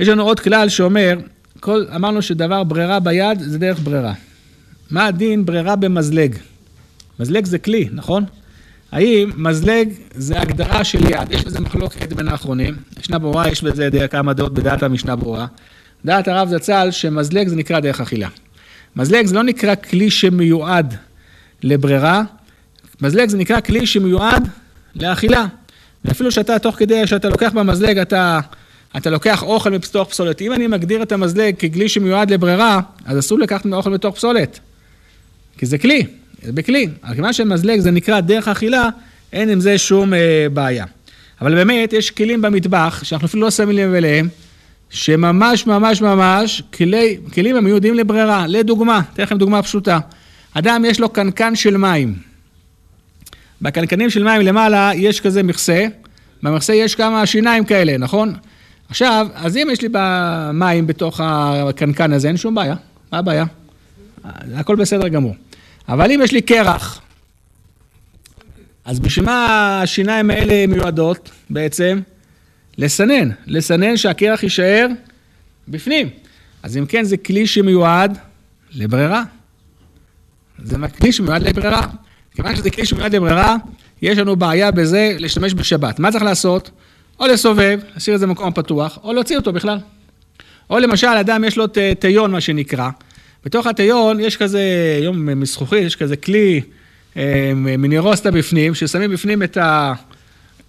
יש 0.00 0.08
לנו 0.08 0.22
עוד 0.22 0.40
כלל 0.40 0.68
שאומר, 0.68 1.18
כל, 1.60 1.84
אמרנו 1.96 2.22
שדבר 2.22 2.64
ברירה 2.64 3.00
ביד 3.00 3.40
זה 3.40 3.58
דרך 3.58 3.80
ברירה. 3.82 4.12
מה 4.90 5.06
הדין 5.06 5.44
ברירה 5.44 5.76
במזלג? 5.76 6.34
מזלג 7.20 7.44
זה 7.44 7.58
כלי, 7.58 7.88
נכון? 7.92 8.24
האם 8.92 9.30
מזלג 9.36 9.88
זה 10.14 10.40
הגדרה 10.40 10.84
של 10.84 11.04
יד? 11.04 11.30
יש 11.30 11.44
בזה 11.44 11.60
מחלוקת 11.60 12.12
בין 12.12 12.28
האחרונים. 12.28 12.76
משנה 13.00 13.18
ברורה, 13.18 13.48
יש 13.48 13.62
בזה 13.62 13.88
כמה 14.10 14.32
דעות 14.32 14.54
בדעת 14.54 14.82
המשנה 14.82 15.16
ברורה. 15.16 15.46
דעת 16.04 16.28
הרב 16.28 16.48
זצ"ל 16.48 16.88
שמזלג 16.90 17.48
זה 17.48 17.56
נקרא 17.56 17.80
דרך 17.80 18.00
אכילה. 18.00 18.28
מזלג 18.96 19.26
זה 19.26 19.34
לא 19.34 19.42
נקרא 19.42 19.74
כלי 19.74 20.10
שמיועד 20.10 20.94
לברירה, 21.62 22.22
מזלג 23.00 23.28
זה 23.28 23.38
נקרא 23.38 23.60
כלי 23.60 23.86
שמיועד 23.86 24.48
לאכילה. 24.94 25.46
ואפילו 26.04 26.30
שאתה, 26.30 26.58
תוך 26.58 26.76
כדי 26.76 27.06
שאתה 27.06 27.28
לוקח 27.28 27.52
במזלג, 27.54 27.98
אתה, 27.98 28.40
אתה 28.96 29.10
לוקח 29.10 29.42
אוכל 29.42 29.70
מתוך 29.70 30.08
פסולת. 30.08 30.40
אם 30.40 30.52
אני 30.52 30.66
מגדיר 30.66 31.02
את 31.02 31.12
המזלג 31.12 31.56
ככלי 31.56 31.88
שמיועד 31.88 32.30
לברירה, 32.30 32.80
אז 33.04 33.18
אסור 33.18 33.38
לקחת 33.38 33.64
מאוכל 33.64 33.90
מתוך 33.90 34.14
פסולת. 34.16 34.60
כי 35.58 35.66
זה 35.66 35.78
כלי, 35.78 36.06
זה 36.42 36.52
בכלי. 36.52 36.88
אבל 37.04 37.14
כיוון 37.14 37.32
שמזלג 37.32 37.80
זה 37.80 37.90
נקרא 37.90 38.20
דרך 38.20 38.48
אכילה, 38.48 38.88
אין 39.32 39.50
עם 39.50 39.60
זה 39.60 39.78
שום 39.78 40.14
אה, 40.14 40.46
בעיה. 40.52 40.84
אבל 41.40 41.54
באמת, 41.54 41.92
יש 41.92 42.10
כלים 42.10 42.42
במטבח, 42.42 43.00
שאנחנו 43.04 43.26
אפילו 43.26 43.42
לא 43.42 43.50
שמים 43.50 43.76
לב 43.76 43.94
אליהם, 43.94 44.28
שממש 44.90 45.66
ממש 45.66 46.02
ממש 46.02 46.62
כלי, 46.74 47.18
כלים 47.34 47.56
המיועדים 47.56 47.94
לברירה. 47.94 48.46
לדוגמה, 48.48 49.00
אתן 49.14 49.22
לכם 49.22 49.38
דוגמה 49.38 49.62
פשוטה. 49.62 49.98
אדם 50.54 50.84
יש 50.84 51.00
לו 51.00 51.08
קנקן 51.08 51.56
של 51.56 51.76
מים. 51.76 52.14
בקנקנים 53.62 54.10
של 54.10 54.22
מים 54.24 54.40
למעלה 54.40 54.90
יש 54.94 55.20
כזה 55.20 55.42
מכסה, 55.42 55.86
במכסה 56.42 56.74
יש 56.74 56.94
כמה 56.94 57.26
שיניים 57.26 57.64
כאלה, 57.64 57.98
נכון? 57.98 58.34
עכשיו, 58.88 59.26
אז 59.34 59.56
אם 59.56 59.68
יש 59.72 59.82
לי 59.82 59.88
מים 60.52 60.86
בתוך 60.86 61.20
הקנקן 61.24 62.12
הזה, 62.12 62.28
אין 62.28 62.36
שום 62.36 62.54
בעיה. 62.54 62.74
מה 63.12 63.18
הבעיה? 63.18 63.44
הכל 64.54 64.76
בסדר 64.76 65.08
גמור. 65.08 65.34
אבל 65.88 66.12
אם 66.12 66.20
יש 66.24 66.32
לי 66.32 66.42
קרח, 66.42 67.00
אז 68.84 69.00
בשביל 69.00 69.24
מה 69.24 69.80
השיניים 69.82 70.30
האלה 70.30 70.66
מיועדות 70.66 71.30
בעצם? 71.50 72.00
לסנן, 72.78 73.30
לסנן 73.46 73.96
שהקרח 73.96 74.42
יישאר 74.42 74.86
בפנים. 75.68 76.08
אז 76.62 76.76
אם 76.76 76.86
כן, 76.86 77.04
זה 77.04 77.16
כלי 77.16 77.46
שמיועד 77.46 78.18
לברירה. 78.72 79.22
זה 80.62 80.76
כלי 81.00 81.12
שמיועד 81.12 81.42
לברירה. 81.42 81.86
כיוון 82.34 82.56
שזה 82.56 82.70
כלי 82.70 82.86
שמיועד 82.86 83.14
לברירה, 83.14 83.56
יש 84.02 84.18
לנו 84.18 84.36
בעיה 84.36 84.70
בזה 84.70 85.16
להשתמש 85.18 85.54
בשבת. 85.54 85.98
מה 85.98 86.12
צריך 86.12 86.24
לעשות? 86.24 86.70
או 87.20 87.26
לסובב, 87.26 87.80
להשאיר 87.94 88.14
את 88.14 88.20
זה 88.20 88.26
במקום 88.26 88.48
הפתוח, 88.48 88.98
או 89.02 89.12
להוציא 89.12 89.36
אותו 89.36 89.52
בכלל. 89.52 89.78
או 90.70 90.78
למשל, 90.78 91.06
אדם 91.06 91.44
יש 91.44 91.56
לו 91.56 91.64
טיון, 91.98 92.30
מה 92.30 92.40
שנקרא. 92.40 92.90
בתוך 93.44 93.66
הטיון 93.66 94.20
יש 94.20 94.36
כזה, 94.36 94.60
היום 95.00 95.40
מזכוכית, 95.40 95.82
יש 95.82 95.96
כזה 95.96 96.16
כלי 96.16 96.60
אה, 97.16 97.52
מנירוסטה 97.54 98.30
בפנים, 98.30 98.74
ששמים 98.74 99.10
בפנים 99.10 99.42
את 99.42 99.58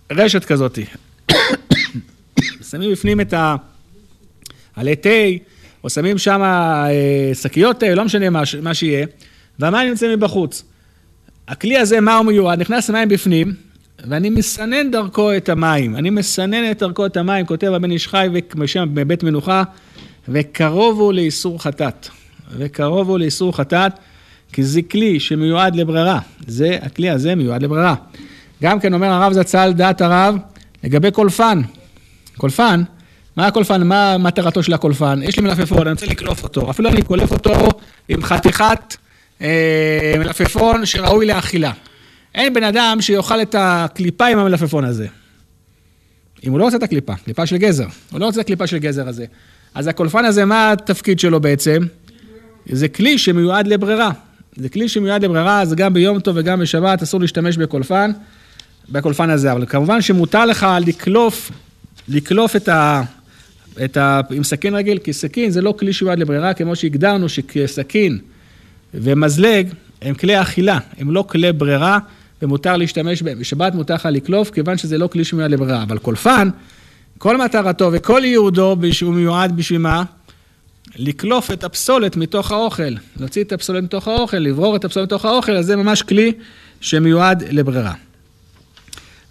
הרשת 0.09 0.45
כזאת. 0.45 0.79
שמים 2.69 2.91
בפנים 2.91 3.21
את 3.21 3.33
העלי 4.75 4.95
תה, 4.95 5.09
או 5.83 5.89
שמים 5.89 6.17
שם 6.17 6.41
אה, 6.41 7.31
שקיות 7.33 7.79
תה, 7.79 7.95
לא 7.95 8.05
משנה 8.05 8.29
מה, 8.29 8.41
מה 8.61 8.73
שיהיה, 8.73 9.05
והמים 9.59 9.89
נמצאים 9.89 10.11
מבחוץ. 10.11 10.63
הכלי 11.47 11.77
הזה, 11.77 12.01
מה 12.01 12.17
הוא 12.17 12.25
מיועד? 12.25 12.59
נכנס 12.59 12.89
למים 12.89 13.09
בפנים, 13.09 13.53
ואני 14.07 14.29
מסנן 14.29 14.91
דרכו 14.91 15.37
את 15.37 15.49
המים. 15.49 15.95
אני 15.95 16.09
מסנן 16.09 16.71
את 16.71 16.79
דרכו 16.79 17.05
את 17.05 17.17
המים, 17.17 17.45
כותב 17.45 17.67
הבן 17.67 17.91
איש 17.91 18.07
חי 18.07 18.27
ושם 18.59 18.89
בבית 18.93 19.23
מנוחה, 19.23 19.63
וקרוב 20.29 20.99
הוא 20.99 21.13
לאיסור 21.13 21.63
חטאת. 21.63 22.07
וקרוב 22.57 23.09
הוא 23.09 23.19
לאיסור 23.19 23.57
חטאת, 23.57 23.91
כי 24.53 24.63
זה 24.63 24.81
כלי 24.81 25.19
שמיועד 25.19 25.75
לברירה. 25.75 26.19
זה, 26.47 26.77
הכלי 26.81 27.09
הזה 27.09 27.35
מיועד 27.35 27.63
לברירה. 27.63 27.95
גם 28.63 28.79
כן 28.79 28.93
אומר 28.93 29.07
הרב 29.07 29.33
זצ"ל, 29.33 29.71
דעת 29.75 30.01
הרב, 30.01 30.35
לגבי 30.83 31.11
קולפן. 31.11 31.61
קולפן, 32.37 32.83
מה 33.35 33.47
הקולפן? 33.47 33.87
מה 33.87 34.17
מטרתו 34.17 34.63
של 34.63 34.73
הקולפן? 34.73 35.19
יש 35.23 35.39
לי 35.39 35.43
מלפפון, 35.43 35.81
אני 35.81 35.91
רוצה 35.91 36.05
לקלוף 36.05 36.43
אותו. 36.43 36.69
אפילו 36.69 36.89
אני 36.89 37.01
קולף 37.01 37.31
אותו 37.31 37.69
עם 38.09 38.23
חתיכת 38.23 38.95
אה, 39.41 40.13
מלפפון 40.19 40.85
שראוי 40.85 41.25
לאכילה. 41.25 41.71
אין 42.35 42.53
בן 42.53 42.63
אדם 42.63 42.97
שיאכל 43.01 43.41
את 43.41 43.55
הקליפה 43.57 44.25
עם 44.25 44.39
המלפפון 44.39 44.85
הזה. 44.85 45.07
אם 46.43 46.51
הוא 46.51 46.59
לא 46.59 46.63
רוצה 46.63 46.77
את 46.77 46.83
הקליפה, 46.83 47.15
קליפה 47.15 47.45
של 47.45 47.57
גזר. 47.57 47.87
הוא 48.11 48.19
לא 48.19 48.25
רוצה 48.25 48.39
את 48.41 48.45
הקליפה 48.45 48.67
של 48.67 48.77
גזר 48.77 49.07
הזה. 49.07 49.25
אז 49.75 49.87
הקולפן 49.87 50.25
הזה, 50.25 50.45
מה 50.45 50.71
התפקיד 50.71 51.19
שלו 51.19 51.39
בעצם? 51.39 51.83
זה 52.65 52.87
כלי 52.87 53.17
שמיועד 53.17 53.67
לברירה. 53.67 54.11
זה 54.55 54.69
כלי 54.69 54.89
שמיועד 54.89 55.23
לברירה, 55.23 55.61
אז 55.61 55.73
גם 55.73 55.93
ביום 55.93 56.19
טוב 56.19 56.35
וגם 56.39 56.59
בשבת 56.59 57.01
אסור 57.01 57.19
להשתמש 57.19 57.57
בקולפן, 57.57 58.11
בקולפן 58.89 59.29
הזה. 59.29 59.51
אבל 59.51 59.65
כמובן 59.65 60.01
שמותר 60.01 60.45
לך 60.45 60.67
לקלוף, 60.85 61.51
לקלוף 62.07 62.55
את 62.55 62.69
ה... 62.69 63.01
את 63.85 63.97
ה... 63.97 64.21
עם 64.31 64.43
סכין 64.43 64.75
רגיל, 64.75 64.97
כי 64.97 65.13
סכין 65.13 65.51
זה 65.51 65.61
לא 65.61 65.73
כלי 65.79 65.93
שמיועד 65.93 66.19
לברירה, 66.19 66.53
כמו 66.53 66.75
שהגדרנו 66.75 67.27
שסכין 67.29 68.19
ומזלג 68.93 69.67
הם 70.01 70.15
כלי 70.15 70.41
אכילה, 70.41 70.79
הם 70.97 71.11
לא 71.11 71.25
כלי 71.29 71.53
ברירה, 71.53 71.99
ומותר 72.41 72.77
להשתמש 72.77 73.21
בהם. 73.21 73.39
בשבת 73.39 73.75
מותר 73.75 73.93
לך 73.93 74.07
לקלוף, 74.11 74.51
כיוון 74.51 74.77
שזה 74.77 74.97
לא 74.97 75.07
כלי 75.07 75.23
שמיועד 75.23 75.51
לברירה. 75.51 75.83
אבל 75.83 75.97
קולפן, 75.97 76.49
כל 77.17 77.37
מטרתו 77.37 77.89
וכל 77.93 78.21
ייעודו 78.25 78.75
הוא 79.01 79.13
מיועד 79.13 79.57
בשביל 79.57 79.79
מה? 79.79 80.03
לקלוף 80.95 81.51
את 81.51 81.63
הפסולת 81.63 82.15
מתוך 82.15 82.51
האוכל, 82.51 82.93
להוציא 83.19 83.43
את 83.43 83.51
הפסולת 83.51 83.83
מתוך 83.83 84.07
האוכל, 84.07 84.37
לברור 84.37 84.75
את 84.75 84.85
הפסולת 84.85 85.05
מתוך 85.05 85.25
האוכל, 85.25 85.51
אז 85.51 85.65
זה 85.65 85.75
ממש 85.75 86.01
כלי 86.01 86.31
שמיועד 86.81 87.43
לברירה. 87.49 87.93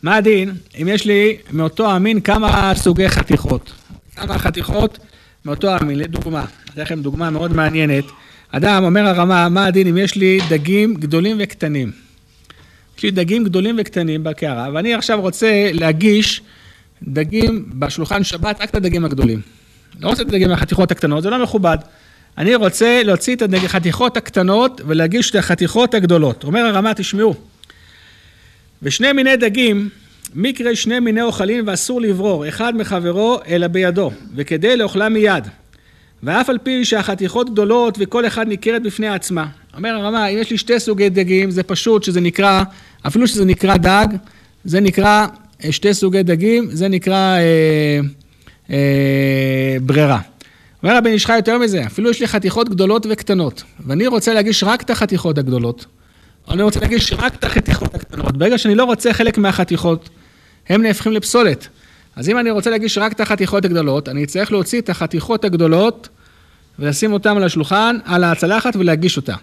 מה 0.03 0.16
הדין 0.16 0.55
אם 0.83 0.88
יש 0.88 1.07
לי 1.07 1.37
מאותו 1.53 1.90
המין 1.90 2.21
כמה 2.21 2.73
סוגי 2.75 3.09
חתיכות? 3.09 3.73
כמה 4.16 4.38
חתיכות 4.38 4.99
מאותו 5.44 5.71
המין, 5.71 5.99
לדוגמה, 5.99 6.44
אתן 6.64 6.83
לכם 6.83 7.03
דוגמה 7.03 7.31
מאוד 7.31 7.53
מעניינת. 7.53 8.05
אדם, 8.53 8.85
אומר 8.85 9.07
הרמה, 9.07 9.49
מה 9.49 9.66
הדין 9.66 9.87
אם 9.87 9.99
יש 9.99 10.16
לי 10.16 10.40
דגים 10.49 10.94
גדולים 10.94 11.37
וקטנים? 11.40 12.08
יש 12.98 13.02
לי 13.02 13.11
דגים 13.11 13.44
גדולים 13.44 13.76
וקטנים 13.78 14.24
בקערה, 14.24 14.68
ואני 14.74 14.94
עכשיו 14.94 15.20
רוצה 15.20 15.70
להגיש 15.72 16.42
דגים 17.02 17.64
בשולחן 17.72 18.24
שבת, 18.24 18.61
רק 18.61 18.70
את 18.70 18.74
הדגים 18.74 19.04
הגדולים. 19.04 19.40
לא 20.00 20.08
רוצה 20.08 20.22
את 20.22 20.28
הדגים 20.28 20.48
מהחתיכות 20.48 20.90
הקטנות, 20.90 21.22
זה 21.22 21.30
לא 21.30 21.42
מכובד. 21.42 21.78
אני 22.38 22.54
רוצה 22.54 23.02
להוציא 23.04 23.37
את 23.37 23.42
החתיכות 23.64 24.16
הקטנות 24.16 24.80
ולהגיש 24.87 25.30
את 25.30 25.34
החתיכות 25.34 25.94
הגדולות. 25.94 26.44
אומר 26.44 26.61
הרמה, 26.61 26.94
תשמעו, 26.94 27.34
ושני 28.82 29.12
מיני 29.12 29.37
דגים, 29.37 29.88
מקרה 30.34 30.76
שני 30.76 31.00
מיני 31.00 31.22
אוכלים 31.22 31.64
ואסור 31.66 32.00
לברור, 32.00 32.48
אחד 32.48 32.76
מחברו 32.76 33.38
אלא 33.48 33.66
בידו, 33.66 34.11
וכדי 34.34 34.76
לאוכלה 34.76 35.08
מיד. 35.08 35.48
ואף 36.22 36.50
על 36.50 36.58
פי 36.58 36.84
שהחתיכות 36.84 37.50
גדולות 37.50 37.96
וכל 38.00 38.26
אחד 38.26 38.48
ניכרת 38.48 38.82
בפני 38.82 39.08
עצמה. 39.08 39.46
אומר 39.76 39.88
הרמה, 39.88 40.26
אם 40.26 40.38
יש 40.38 40.50
לי 40.50 40.58
שתי 40.58 40.80
סוגי 40.80 41.08
דגים, 41.08 41.50
זה 41.50 41.62
פשוט 41.62 42.02
שזה 42.02 42.20
נקרא, 42.20 42.62
אפילו 43.06 43.28
שזה 43.28 43.44
נקרא 43.44 43.76
דג, 43.76 44.06
זה 44.64 44.80
נקרא 44.80 45.26
אה, 45.64 45.72
שתי 45.72 45.94
סוגי 45.94 46.22
דגים, 46.22 46.68
זה 46.70 46.88
נקרא 46.88 47.37
אה, 47.38 48.00
אה, 48.70 49.76
ברירה. 49.82 50.20
אומר 50.82 50.96
רבי 50.96 51.14
נשחי 51.14 51.37
יותר 51.37 51.58
מזה, 51.58 51.87
אפילו 51.87 52.11
יש 52.11 52.20
לי 52.20 52.28
חתיכות 52.28 52.68
גדולות 52.68 53.06
וקטנות, 53.11 53.62
ואני 53.87 54.06
רוצה 54.06 54.34
להגיש 54.34 54.64
רק 54.64 54.82
את 54.82 54.90
החתיכות 54.90 55.38
הגדולות, 55.38 55.87
אני 56.50 56.62
רוצה 56.62 56.80
להגיש 56.80 57.12
רק 57.12 57.34
את 57.34 57.44
החתיכות 57.44 57.94
הקטנות. 57.94 58.37
ברגע 58.37 58.58
שאני 58.58 58.74
לא 58.74 58.84
רוצה 58.84 59.12
חלק 59.12 59.38
מהחתיכות, 59.38 60.08
הם 60.68 60.82
נהפכים 60.82 61.12
לפסולת. 61.12 61.68
אז 62.16 62.28
אם 62.28 62.38
אני 62.38 62.50
רוצה 62.50 62.70
להגיש 62.70 62.98
רק 62.98 63.12
את 63.12 63.20
החתיכות 63.20 63.64
הגדולות, 63.64 64.08
אני 64.08 64.26
צריך 64.26 64.52
להוציא 64.52 64.80
את 64.80 64.88
החתיכות 64.88 65.44
הגדולות 65.44 66.08
ולשים 66.78 67.12
אותן 67.12 67.37
על 67.37 67.44
השולחן, 67.44 67.96
על 68.04 68.24
הצלחת 68.24 68.76
ולהגיש 68.76 69.16
אותה. 69.16 69.34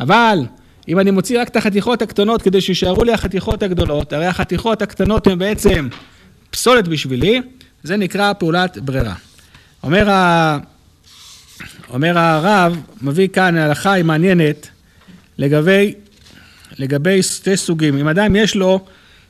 אבל 0.00 0.38
אם 0.88 0.98
אני 0.98 1.10
מוציא 1.10 1.40
רק 1.40 1.48
את 1.48 1.56
החתיכות 1.56 2.02
הקטנות 2.02 2.42
כדי 2.42 2.60
שישארו 2.60 3.04
לי 3.04 3.12
החתיכות 3.12 3.62
הגדולות, 3.62 4.12
הרי 4.12 4.26
החתיכות 4.26 4.82
הקטנות 4.82 5.26
הן 5.26 5.38
בעצם 5.38 5.88
פסולת 6.50 6.88
בשבילי, 6.88 7.40
זה 7.82 7.96
נקרא 7.96 8.32
פעולת 8.32 8.78
ברירה. 8.78 9.14
אומר, 9.82 10.10
ה... 10.10 10.58
אומר 11.88 12.18
הרב, 12.18 12.80
מביא 13.02 13.28
כאן 13.28 13.56
הלכה 13.56 13.92
היא 13.92 14.04
מעניינת 14.04 14.68
לגבי, 15.38 15.94
לגבי 16.78 17.22
שתי 17.22 17.56
סוגים. 17.56 17.98
אם 17.98 18.08
אדם 18.08 18.36
יש 18.36 18.56
לו 18.56 18.80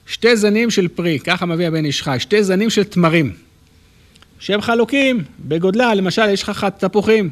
שתי 0.07 0.37
זנים 0.37 0.71
של 0.71 0.89
פרי, 0.89 1.19
ככה 1.19 1.47
מביא 1.47 1.67
הבן 1.67 1.85
איש 1.85 2.03
חי, 2.03 2.17
שתי 2.19 2.45
זנים 2.45 2.71
של 2.71 2.85
תמרים, 2.85 3.33
שהם 4.39 4.61
חלוקים 4.61 5.25
בגודלה, 5.39 5.95
למשל 5.95 6.29
יש 6.29 6.43
לך 6.43 6.67
תפוחים, 6.79 7.31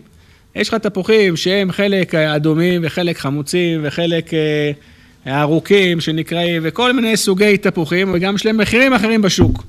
יש 0.54 0.68
לך 0.68 0.74
תפוחים 0.74 1.36
שהם 1.36 1.72
חלק 1.72 2.14
אדומים 2.14 2.80
וחלק 2.84 3.18
חמוצים 3.18 3.80
וחלק 3.84 4.30
אה, 4.34 5.42
ארוכים 5.42 6.00
שנקראים, 6.00 6.62
וכל 6.64 6.92
מיני 6.92 7.16
סוגי 7.16 7.58
תפוחים, 7.58 8.10
וגם 8.14 8.34
יש 8.34 8.46
להם 8.46 8.56
מחירים 8.56 8.92
אחרים 8.92 9.22
בשוק. 9.22 9.64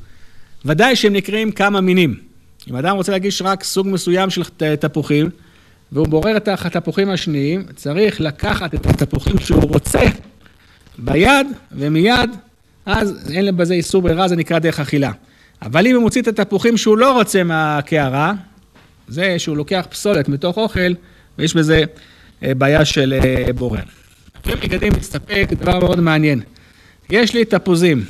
ודאי 0.65 0.95
שהם 0.95 1.13
נקראים 1.13 1.51
כמה 1.51 1.81
מינים. 1.81 2.15
אם 2.69 2.75
אדם 2.75 2.95
רוצה 2.95 3.11
להגיש 3.11 3.41
רק 3.41 3.63
סוג 3.63 3.87
מסוים 3.87 4.29
של 4.29 4.43
תפוחים, 4.79 5.29
והוא 5.91 6.07
בורר 6.07 6.37
את 6.37 6.47
התפוחים 6.47 7.09
השניים, 7.09 7.63
צריך 7.75 8.21
לקחת 8.21 8.75
את 8.75 8.85
התפוחים 8.85 9.39
שהוא 9.39 9.63
רוצה 9.63 10.01
ביד, 10.97 11.47
ומיד, 11.71 12.29
אז 12.85 13.31
אין 13.33 13.57
בזה 13.57 13.73
איסור 13.73 14.01
ברירה, 14.01 14.27
זה 14.27 14.35
נקרא 14.35 14.59
דרך 14.59 14.79
אכילה. 14.79 15.11
אבל 15.61 15.87
אם 15.87 15.95
הוא 15.95 16.01
מוציא 16.01 16.21
את 16.21 16.39
התפוחים 16.39 16.77
שהוא 16.77 16.97
לא 16.97 17.13
רוצה 17.13 17.43
מהקערה, 17.43 18.33
זה 19.07 19.39
שהוא 19.39 19.57
לוקח 19.57 19.85
פסולת 19.89 20.29
מתוך 20.29 20.57
אוכל, 20.57 20.93
ויש 21.37 21.55
בזה 21.55 21.83
אה, 22.43 22.53
בעיה 22.53 22.85
של 22.85 23.19
אה, 23.23 23.53
בורר. 23.53 23.79
הפרי 24.35 24.55
מגדים 24.63 24.93
מסתפק, 24.99 25.47
דבר 25.51 25.79
מאוד 25.79 25.99
מעניין. 25.99 26.41
יש 27.09 27.33
לי 27.33 27.45
תפוזים. 27.45 28.05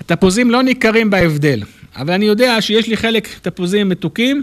התפוזים 0.00 0.50
לא 0.50 0.62
ניכרים 0.62 1.10
בהבדל, 1.10 1.62
אבל 1.96 2.14
אני 2.14 2.24
יודע 2.24 2.62
שיש 2.62 2.88
לי 2.88 2.96
חלק 2.96 3.28
תפוזים 3.42 3.88
מתוקים 3.88 4.42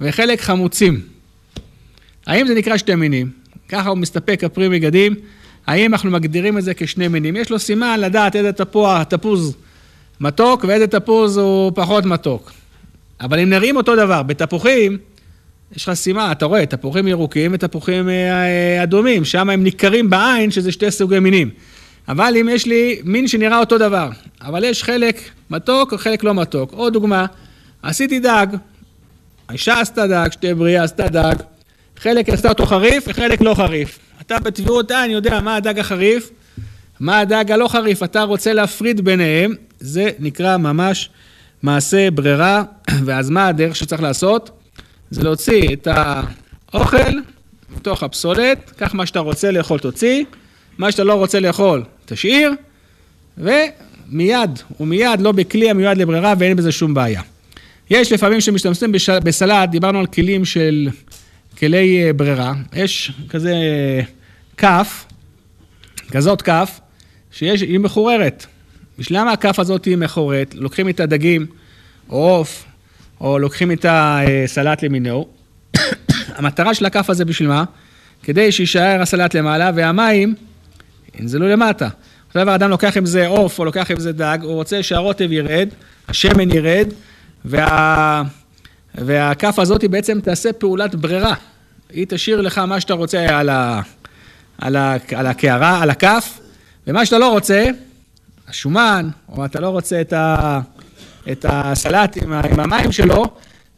וחלק 0.00 0.40
חמוצים. 0.40 1.00
האם 2.26 2.46
זה 2.46 2.54
נקרא 2.54 2.76
שתי 2.76 2.94
מינים? 2.94 3.30
ככה 3.68 3.88
הוא 3.88 3.98
מסתפק 3.98 4.44
הפרי 4.44 4.68
מגדים. 4.68 5.14
האם 5.66 5.92
אנחנו 5.92 6.10
מגדירים 6.10 6.58
את 6.58 6.64
זה 6.64 6.74
כשני 6.74 7.08
מינים? 7.08 7.36
יש 7.36 7.50
לו 7.50 7.58
סימן 7.58 8.00
לדעת 8.00 8.36
איזה 8.36 8.52
תפוח, 8.52 9.02
תפוז 9.02 9.56
מתוק 10.20 10.64
ואיזה 10.68 10.86
תפוז 10.86 11.36
הוא 11.36 11.72
פחות 11.74 12.04
מתוק. 12.04 12.52
אבל 13.20 13.38
אם 13.38 13.50
נראים 13.50 13.76
אותו 13.76 13.96
דבר, 13.96 14.22
בתפוחים, 14.22 14.98
יש 15.76 15.88
לך 15.88 15.94
סימן, 15.94 16.28
אתה 16.32 16.44
רואה, 16.44 16.66
תפוחים 16.66 17.08
ירוקים 17.08 17.50
ותפוחים 17.54 18.08
אה, 18.08 18.82
אדומים, 18.82 19.24
שם 19.24 19.50
הם 19.50 19.62
ניכרים 19.62 20.10
בעין 20.10 20.50
שזה 20.50 20.72
שתי 20.72 20.90
סוגי 20.90 21.18
מינים. 21.18 21.50
אבל 22.08 22.36
אם 22.40 22.48
יש 22.48 22.66
לי 22.66 23.00
מין 23.04 23.28
שנראה 23.28 23.58
אותו 23.58 23.78
דבר, 23.78 24.08
אבל 24.42 24.64
יש 24.64 24.82
חלק 24.82 25.20
מתוק 25.50 25.92
וחלק 25.92 26.24
לא 26.24 26.34
מתוק. 26.34 26.72
עוד 26.72 26.92
דוגמה, 26.92 27.26
עשיתי 27.82 28.20
דג, 28.20 28.46
האישה 29.48 29.80
עשתה 29.80 30.06
דג, 30.06 30.28
שתי 30.32 30.54
בריאה 30.54 30.84
עשתה 30.84 31.08
דג, 31.08 31.34
חלק 31.96 32.28
עשתה 32.28 32.48
אותו 32.48 32.66
חריף 32.66 33.04
וחלק 33.06 33.40
לא 33.40 33.54
חריף. 33.54 33.98
אתה 34.20 34.38
בתביעות 34.38 34.90
עין 34.90 35.10
יודע 35.10 35.40
מה 35.40 35.56
הדג 35.56 35.78
החריף, 35.78 36.30
מה 37.00 37.18
הדג 37.18 37.52
הלא 37.52 37.68
חריף, 37.68 38.02
אתה 38.02 38.22
רוצה 38.22 38.52
להפריד 38.52 39.00
ביניהם, 39.00 39.54
זה 39.80 40.10
נקרא 40.18 40.56
ממש 40.56 41.10
מעשה 41.66 42.10
ברירה, 42.10 42.62
ואז 43.06 43.30
מה 43.30 43.48
הדרך 43.48 43.76
שצריך 43.76 44.02
לעשות? 44.02 44.50
זה 45.10 45.22
להוציא 45.22 45.72
את 45.72 45.88
האוכל 46.72 47.12
מתוך 47.76 48.02
הפסולת, 48.02 48.70
קח 48.76 48.94
מה 48.94 49.06
שאתה 49.06 49.20
רוצה 49.20 49.50
לאכול 49.50 49.78
תוציא, 49.78 50.24
מה 50.78 50.92
שאתה 50.92 51.04
לא 51.04 51.14
רוצה 51.14 51.40
לאכול 51.40 51.84
תשאיר, 52.04 52.52
ומיד, 53.38 54.50
ומיד 54.80 55.20
לא 55.20 55.32
בכלי 55.32 55.70
המיועד 55.70 55.98
לברירה 55.98 56.34
ואין 56.38 56.56
בזה 56.56 56.72
שום 56.72 56.94
בעיה. 56.94 57.22
יש 57.90 58.12
לפעמים 58.12 58.40
שמשתמשים 58.40 58.92
בסלט, 59.24 59.68
דיברנו 59.70 59.98
על 59.98 60.06
כלים 60.06 60.44
של 60.44 60.88
כלי 61.58 62.04
אה, 62.06 62.12
ברירה, 62.12 62.52
יש 62.72 63.12
כזה 63.28 63.54
כף, 64.56 65.04
כזאת 66.10 66.42
כף, 66.42 66.80
שהיא 67.30 67.78
מחוררת. 67.78 68.46
בשביל 68.98 69.20
למה 69.20 69.32
הכף 69.32 69.58
הזאת 69.58 69.84
היא 69.84 69.96
מחוררת? 69.96 70.54
לוקחים 70.54 70.88
את 70.88 71.00
הדגים, 71.00 71.46
או 72.10 72.28
עוף, 72.28 72.64
או 73.20 73.38
לוקחים 73.38 73.72
את 73.72 73.86
הסלט 73.88 74.82
למינו. 74.82 75.28
המטרה 76.36 76.74
של 76.74 76.86
הכף 76.86 77.10
הזה 77.10 77.24
בשביל 77.24 77.48
מה? 77.48 77.64
כדי 78.22 78.52
שיישאר 78.52 79.02
הסלט 79.02 79.34
למעלה 79.34 79.70
והמים 79.74 80.34
ינזלו 81.20 81.48
למטה. 81.48 81.88
עכשיו 82.26 82.50
האדם 82.50 82.70
לוקח 82.70 82.96
עם 82.96 83.06
זה 83.06 83.26
עוף 83.26 83.58
או 83.58 83.64
לוקח 83.64 83.90
עם 83.90 84.00
זה 84.00 84.12
דג, 84.12 84.38
הוא 84.42 84.52
רוצה 84.52 84.82
שהרוטב 84.82 85.32
ירד, 85.32 85.68
השמן 86.08 86.50
ירד, 86.50 86.88
וה... 87.44 88.22
והכף 88.94 89.58
הזאת 89.58 89.84
בעצם 89.84 90.20
תעשה 90.20 90.52
פעולת 90.52 90.94
ברירה. 90.94 91.34
היא 91.90 92.06
תשאיר 92.08 92.40
לך 92.40 92.58
מה 92.58 92.80
שאתה 92.80 92.94
רוצה 92.94 93.38
על, 93.38 93.48
ה... 93.48 93.80
על, 94.58 94.76
ה... 94.76 94.96
על 95.14 95.26
הקערה, 95.26 95.82
על 95.82 95.90
הכף, 95.90 96.40
ומה 96.86 97.06
שאתה 97.06 97.18
לא 97.18 97.30
רוצה, 97.30 97.64
השומן, 98.56 99.08
או 99.28 99.44
אתה 99.44 99.60
לא 99.60 99.68
רוצה 99.68 100.00
את, 100.00 100.12
ה... 100.12 100.60
את 101.32 101.46
הסלט 101.48 102.16
עם. 102.22 102.32
עם 102.32 102.60
המים 102.60 102.92
שלו, 102.92 103.24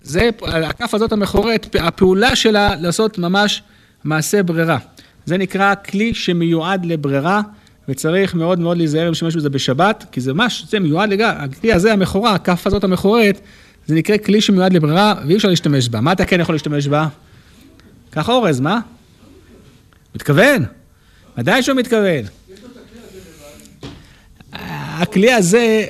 זה 0.03 0.31
הכף 0.43 0.95
הזאת 0.95 1.12
המכורת, 1.12 1.77
הפעולה 1.81 2.37
שלה 2.37 2.77
לעשות 2.81 3.19
ממש 3.19 3.62
מעשה 4.05 4.43
ברירה. 4.43 4.79
זה 5.27 5.38
נקרא 5.38 5.75
כלי 5.75 6.14
שמיועד 6.14 6.87
לברירה, 6.87 7.41
וצריך 7.88 8.35
מאוד 8.35 8.59
מאוד 8.59 8.77
להיזהר 8.77 9.09
להשתמש 9.09 9.37
בזה 9.37 9.51
בשבת, 9.51 10.05
כי 10.12 10.21
זה 10.21 10.33
ממש, 10.33 10.64
זה 10.69 10.81
מיועד 10.81 11.11
לגמרי, 11.11 11.45
הכלי 11.45 11.73
הזה 11.73 11.93
המכורה, 11.93 12.35
הכף 12.35 12.67
הזאת 12.67 12.85
המכוערת, 12.85 13.41
זה 13.87 13.95
נקרא 13.95 14.17
כלי 14.17 14.41
שמיועד 14.41 14.73
לברירה, 14.73 15.14
ואי 15.27 15.37
אפשר 15.37 15.49
להשתמש 15.49 15.88
בה. 15.88 16.01
מה 16.01 16.12
אתה 16.12 16.25
כן 16.25 16.41
יכול 16.41 16.55
להשתמש 16.55 16.87
בה? 16.87 17.09
קח 18.11 18.29
אורז, 18.29 18.61
מה? 18.61 18.81
מתכוון? 20.14 20.64
ודאי 21.38 21.62
שהוא 21.62 21.77
מתכוון. 21.77 22.38
הכלי 25.03 25.33
הזה, 25.33 25.85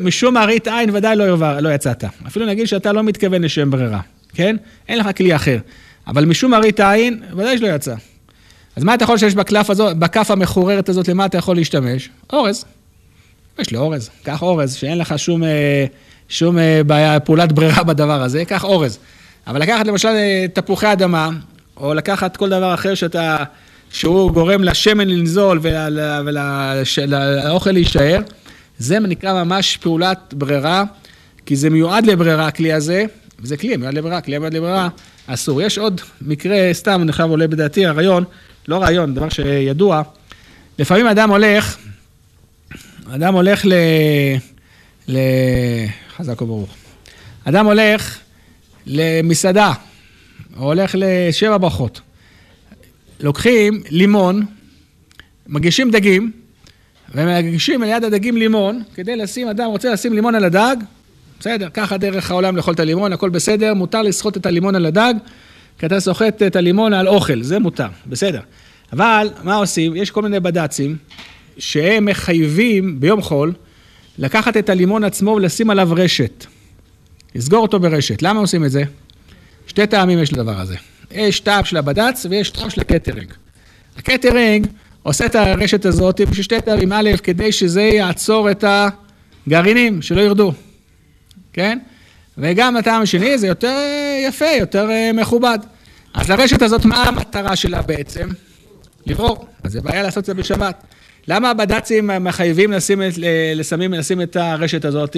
משום 0.00 0.34
מראית 0.34 0.68
עין 0.68 0.90
ודאי 0.92 1.16
לא, 1.16 1.60
לא 1.60 1.74
יצאת. 1.74 2.04
אפילו 2.26 2.46
נגיד 2.46 2.66
שאתה 2.66 2.92
לא 2.92 3.02
מתכוון 3.02 3.42
לשם 3.42 3.70
ברירה, 3.70 4.00
כן? 4.34 4.56
אין 4.88 4.98
לך 4.98 5.08
כלי 5.16 5.36
אחר. 5.36 5.58
אבל 6.06 6.24
משום 6.24 6.50
מראית 6.50 6.80
עין, 6.80 7.22
ודאי 7.32 7.58
שלא 7.58 7.66
יצא. 7.66 7.94
אז 8.76 8.84
מה 8.84 8.94
אתה 8.94 9.04
יכול 9.04 9.18
שיש 9.18 9.34
בקלף 9.34 9.70
הזאת, 9.70 9.96
בכף 9.96 10.30
המחוררת 10.30 10.88
הזאת, 10.88 11.08
למה 11.08 11.26
אתה 11.26 11.38
יכול 11.38 11.56
להשתמש? 11.56 12.08
אורז. 12.32 12.64
יש 13.58 13.70
לי 13.70 13.78
אורז. 13.78 14.10
קח 14.22 14.42
אורז, 14.42 14.74
שאין 14.74 14.98
לך 14.98 15.18
שום, 15.18 15.44
אה, 15.44 15.84
שום 16.28 16.58
אה, 16.58 16.80
בעיה, 16.86 17.20
פעולת 17.20 17.52
ברירה 17.52 17.82
בדבר 17.82 18.22
הזה, 18.22 18.44
קח 18.44 18.64
אורז. 18.64 18.98
אבל 19.46 19.62
לקחת 19.62 19.86
למשל 19.86 20.08
אה, 20.08 20.44
תפוחי 20.52 20.92
אדמה, 20.92 21.30
או 21.76 21.94
לקחת 21.94 22.36
כל 22.36 22.48
דבר 22.48 22.74
אחר 22.74 22.94
שאתה, 22.94 23.36
שהוא 23.92 24.32
גורם 24.32 24.64
לשמן 24.64 25.08
לנזול 25.08 25.60
ולאוכל 25.62 27.70
להישאר, 27.70 28.20
זה 28.78 28.98
נקרא 28.98 29.44
ממש 29.44 29.76
פעולת 29.76 30.34
ברירה, 30.36 30.84
כי 31.46 31.56
זה 31.56 31.70
מיועד 31.70 32.06
לברירה, 32.06 32.46
הכלי 32.46 32.72
הזה, 32.72 33.04
וזה 33.40 33.56
כלי 33.56 33.76
מיועד 33.76 33.94
לברירה, 33.94 34.20
כלי 34.20 34.38
מיועד 34.38 34.54
לברירה, 34.54 34.88
אסור. 35.26 35.62
יש 35.62 35.78
עוד 35.78 36.00
מקרה, 36.20 36.56
סתם, 36.72 37.02
אני 37.02 37.12
חייב 37.12 37.30
עולה 37.30 37.48
בדעתי, 37.48 37.86
הרעיון, 37.86 38.24
לא 38.68 38.78
רעיון, 38.78 39.14
דבר 39.14 39.28
שידוע, 39.28 40.02
לפעמים 40.78 41.06
אדם 41.06 41.30
הולך, 41.30 41.76
אדם 43.14 43.34
הולך 43.34 43.66
ל... 43.66 43.72
ל... 45.08 45.18
חזק 46.16 46.42
וברוך. 46.42 46.74
אדם 47.44 47.66
הולך 47.66 48.18
למסעדה, 48.86 49.72
או 50.56 50.64
הולך 50.64 50.94
לשבע 50.98 51.58
ברכות. 51.58 52.00
לוקחים 53.20 53.82
לימון, 53.90 54.46
מגישים 55.46 55.90
דגים, 55.90 56.32
ומגישים 57.14 57.82
ליד 57.82 58.04
הדגים 58.04 58.36
לימון, 58.36 58.82
כדי 58.94 59.16
לשים, 59.16 59.48
אדם 59.48 59.66
רוצה 59.66 59.92
לשים 59.92 60.12
לימון 60.12 60.34
על 60.34 60.44
הדג, 60.44 60.76
בסדר, 61.40 61.68
ככה 61.74 61.96
דרך 61.96 62.30
העולם 62.30 62.56
לאכול 62.56 62.74
את 62.74 62.80
הלימון, 62.80 63.12
הכל 63.12 63.30
בסדר, 63.30 63.74
מותר 63.74 64.02
לסחוט 64.02 64.36
את 64.36 64.46
הלימון 64.46 64.74
על 64.74 64.86
הדג, 64.86 65.14
כי 65.78 65.86
אתה 65.86 66.00
סוחט 66.00 66.42
את 66.42 66.56
הלימון 66.56 66.92
על 66.92 67.08
אוכל, 67.08 67.42
זה 67.42 67.58
מותר, 67.58 67.88
בסדר. 68.06 68.40
אבל 68.92 69.30
מה 69.44 69.54
עושים? 69.54 69.96
יש 69.96 70.10
כל 70.10 70.22
מיני 70.22 70.40
בד"צים 70.40 70.96
שהם 71.58 72.04
מחייבים 72.04 73.00
ביום 73.00 73.22
חול 73.22 73.52
לקחת 74.18 74.56
את 74.56 74.68
הלימון 74.68 75.04
עצמו 75.04 75.30
ולשים 75.30 75.70
עליו 75.70 75.88
רשת. 75.92 76.46
לסגור 77.34 77.62
אותו 77.62 77.80
ברשת. 77.80 78.22
למה 78.22 78.40
עושים 78.40 78.64
את 78.64 78.70
זה? 78.70 78.82
שתי 79.66 79.86
טעמים 79.86 80.18
יש 80.18 80.32
לדבר 80.32 80.60
הזה. 80.60 80.76
יש 81.10 81.40
טעם 81.40 81.64
של 81.64 81.76
הבד"ץ 81.76 82.26
ויש 82.30 82.50
טעם 82.50 82.70
של 82.70 82.80
הקטרינג. 82.80 83.32
הקטרינג 83.98 84.66
עושה 85.02 85.26
את 85.26 85.34
הרשת 85.34 85.84
הזאת 85.84 86.20
בשביל 86.20 86.42
שתי 86.42 86.60
טעמים. 86.60 86.92
א', 86.92 87.10
כדי 87.22 87.52
שזה 87.52 87.82
יעצור 87.82 88.50
את 88.50 88.64
הגרעינים, 89.46 90.02
שלא 90.02 90.20
ירדו. 90.20 90.52
כן? 91.52 91.78
וגם 92.38 92.76
הטעם 92.76 93.02
השני 93.02 93.38
זה 93.38 93.46
יותר 93.46 93.78
יפה, 94.28 94.50
יותר 94.58 94.88
מכובד. 95.14 95.58
אז 96.14 96.30
לרשת 96.30 96.62
הזאת, 96.62 96.84
מה 96.84 97.02
המטרה 97.02 97.56
שלה 97.56 97.82
בעצם? 97.82 98.28
לברור. 99.06 99.46
אז 99.64 99.72
זה 99.72 99.80
בעיה 99.80 100.02
לעשות 100.02 100.18
את 100.18 100.24
זה 100.24 100.34
בשבת. 100.34 100.82
למה 101.28 101.50
הבד"צים 101.50 102.10
מחייבים 102.20 102.72
לשים 102.72 103.02
את, 103.02 103.12
לסמים, 103.54 103.92
לשים 103.92 104.22
את 104.22 104.36
הרשת 104.36 104.84
הזאת? 104.84 105.16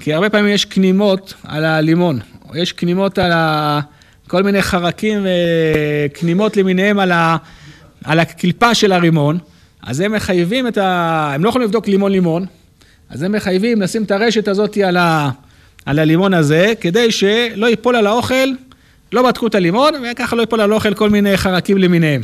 כי 0.00 0.14
הרבה 0.14 0.30
פעמים 0.30 0.54
יש 0.54 0.64
כנימות 0.64 1.34
על 1.44 1.64
הלימון, 1.64 2.18
יש 2.54 2.72
כנימות 2.72 3.18
על 3.18 3.32
ה... 3.32 3.80
כל 4.28 4.42
מיני 4.42 4.62
חרקים 4.62 5.26
וכנימות 5.26 6.56
למיניהם 6.56 6.98
על, 6.98 7.12
ה... 7.12 7.36
על 8.04 8.20
הקליפה 8.20 8.74
של 8.74 8.92
הרימון, 8.92 9.38
אז 9.82 10.00
הם 10.00 10.12
מחייבים 10.12 10.68
את 10.68 10.78
ה... 10.78 11.30
הם 11.34 11.44
לא 11.44 11.48
יכולים 11.48 11.68
לבדוק 11.68 11.88
לימון-לימון, 11.88 12.46
אז 13.10 13.22
הם 13.22 13.32
מחייבים 13.32 13.82
לשים 13.82 14.02
את 14.02 14.10
הרשת 14.10 14.48
הזאת 14.48 14.76
על, 14.76 14.96
ה... 14.96 15.30
על 15.86 15.98
הלימון 15.98 16.34
הזה, 16.34 16.72
כדי 16.80 17.12
שלא 17.12 17.66
ייפול 17.66 17.96
על 17.96 18.06
האוכל, 18.06 18.48
לא 19.12 19.22
בדקו 19.22 19.46
את 19.46 19.54
הלימון, 19.54 19.92
וככה 20.12 20.36
לא 20.36 20.40
ייפול 20.40 20.60
על 20.60 20.72
האוכל 20.72 20.94
כל 20.94 21.10
מיני 21.10 21.36
חרקים 21.36 21.78
למיניהם. 21.78 22.22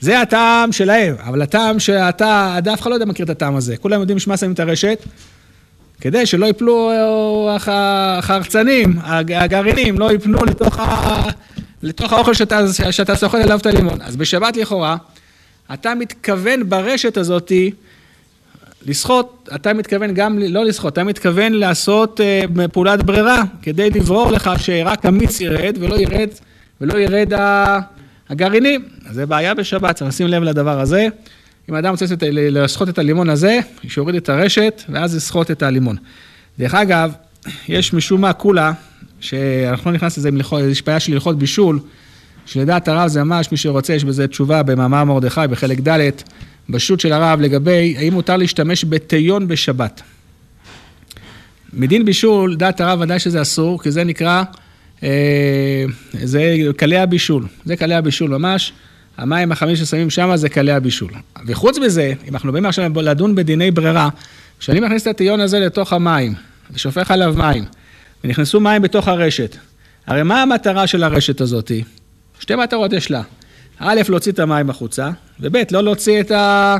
זה 0.00 0.20
הטעם 0.20 0.72
שלהם, 0.72 1.14
אבל 1.24 1.42
הטעם 1.42 1.78
שאתה, 1.78 2.58
אף 2.74 2.80
אחד 2.80 2.90
לא 2.90 2.94
יודע 2.94 3.06
מכיר 3.06 3.24
את 3.24 3.30
הטעם 3.30 3.56
הזה. 3.56 3.76
כולם 3.76 4.00
יודעים 4.00 4.18
שמה 4.18 4.36
שמים 4.36 4.52
את 4.52 4.60
הרשת, 4.60 5.04
כדי 6.00 6.26
שלא 6.26 6.46
ייפלו 6.46 6.90
החרצנים, 7.50 8.98
הגרעינים, 9.04 9.98
לא 9.98 10.12
ייפנו 10.12 10.44
לתוך, 10.44 10.78
ה... 10.78 11.30
לתוך 11.82 12.12
האוכל 12.12 12.34
שאתה, 12.34 12.60
שאתה 12.90 13.16
סוחט 13.16 13.38
אליו 13.40 13.58
את 13.58 13.66
הלימון. 13.66 13.98
אז 14.02 14.16
בשבת 14.16 14.56
לכאורה, 14.56 14.96
אתה 15.74 15.94
מתכוון 15.94 16.68
ברשת 16.68 17.16
הזאתי 17.16 17.70
לסחוט, 18.86 19.48
אתה 19.54 19.72
מתכוון 19.72 20.14
גם, 20.14 20.38
לא 20.38 20.64
לסחוט, 20.64 20.92
אתה 20.92 21.04
מתכוון 21.04 21.52
לעשות 21.52 22.20
uh, 22.20 22.68
פעולת 22.68 23.02
ברירה, 23.02 23.42
כדי 23.62 23.90
לברור 23.90 24.30
לך 24.30 24.50
שרק 24.58 25.06
המיץ 25.06 25.40
ירד 25.40 25.76
ולא 25.80 25.96
ירד, 25.96 26.28
ולא 26.80 26.98
ירד 26.98 27.32
הגרעינים. 28.28 28.84
זה 29.10 29.26
בעיה 29.26 29.54
בשבת, 29.54 29.96
צריך 29.96 30.08
לשים 30.08 30.26
לב 30.26 30.42
לדבר 30.42 30.80
הזה. 30.80 31.06
אם 31.70 31.74
האדם 31.74 31.90
רוצה 31.90 32.04
לסחוט 32.30 32.88
את 32.88 32.98
הלימון 32.98 33.30
הזה, 33.30 33.58
שיוריד 33.88 34.14
את 34.14 34.28
הרשת, 34.28 34.82
ואז 34.88 35.16
יסחוט 35.16 35.50
את 35.50 35.62
הלימון. 35.62 35.96
דרך 36.58 36.74
אגב, 36.74 37.12
יש 37.68 37.92
משום 37.92 38.20
מה 38.20 38.32
קולה, 38.32 38.72
שאנחנו 39.20 39.90
לא 39.90 39.96
נכנס 39.96 40.18
לזה, 40.18 40.30
יש 40.70 40.82
בעיה 40.82 41.00
של 41.00 41.12
הלכות 41.12 41.38
בישול, 41.38 41.80
שלדעת 42.46 42.88
הרב 42.88 43.08
זה 43.08 43.24
ממש, 43.24 43.48
מי 43.52 43.56
שרוצה, 43.56 43.94
יש 43.94 44.04
בזה 44.04 44.28
תשובה 44.28 44.62
במאמר 44.62 45.04
מרדכי, 45.04 45.40
בחלק 45.50 45.88
ד', 45.88 46.10
בשו"ת 46.68 47.00
של 47.00 47.12
הרב, 47.12 47.40
לגבי 47.40 47.94
האם 47.98 48.12
מותר 48.12 48.36
להשתמש 48.36 48.84
בתיון 48.88 49.48
בשבת. 49.48 50.02
מדין 51.72 52.04
בישול, 52.04 52.56
דעת 52.56 52.80
הרב 52.80 53.00
ודאי 53.00 53.18
שזה 53.18 53.42
אסור, 53.42 53.82
כי 53.82 53.90
זה 53.90 54.04
נקרא, 54.04 54.42
אה, 55.02 55.84
זה 56.12 56.56
קלי 56.76 56.96
הבישול, 56.98 57.46
זה 57.64 57.76
קלי 57.76 57.94
הבישול 57.94 58.30
ממש. 58.30 58.72
המים 59.20 59.52
החמים 59.52 59.76
ששמים 59.76 60.10
שם 60.10 60.36
זה 60.36 60.48
קלי 60.48 60.72
הבישול. 60.72 61.10
וחוץ 61.46 61.78
מזה, 61.78 62.12
אם 62.28 62.34
אנחנו 62.34 62.52
באים 62.52 62.66
עכשיו 62.66 63.02
לדון 63.02 63.34
בדיני 63.34 63.70
ברירה, 63.70 64.08
כשאני 64.58 64.80
מכניס 64.80 65.02
את 65.02 65.06
הטיון 65.06 65.40
הזה 65.40 65.60
לתוך 65.60 65.92
המים, 65.92 66.34
ושופך 66.70 67.10
עליו 67.10 67.34
מים, 67.36 67.64
ונכנסו 68.24 68.60
מים 68.60 68.82
בתוך 68.82 69.08
הרשת, 69.08 69.56
הרי 70.06 70.22
מה 70.22 70.42
המטרה 70.42 70.86
של 70.86 71.02
הרשת 71.02 71.40
הזאת? 71.40 71.72
שתי 72.40 72.54
מטרות 72.54 72.92
יש 72.92 73.10
לה. 73.10 73.22
א', 73.78 74.00
להוציא 74.08 74.32
את 74.32 74.38
המים 74.38 74.70
החוצה, 74.70 75.10
וב', 75.40 75.56
לא 75.70 75.84
להוציא 75.84 76.20
את, 76.20 76.30
ה... 76.30 76.76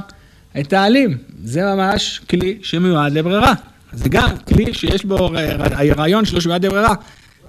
את 0.61 0.73
העלים. 0.73 1.19
זה 1.45 1.63
ממש 1.63 2.21
כלי 2.31 2.59
שמיועד 2.63 3.13
לברירה. 3.13 3.55
זה 3.93 4.09
גם 4.09 4.29
כלי 4.49 4.75
שיש 4.75 5.05
בו 5.05 5.31
הרעיון 5.73 6.25
שלו 6.25 6.41
שמיועד 6.41 6.67
לברירה. 6.67 6.95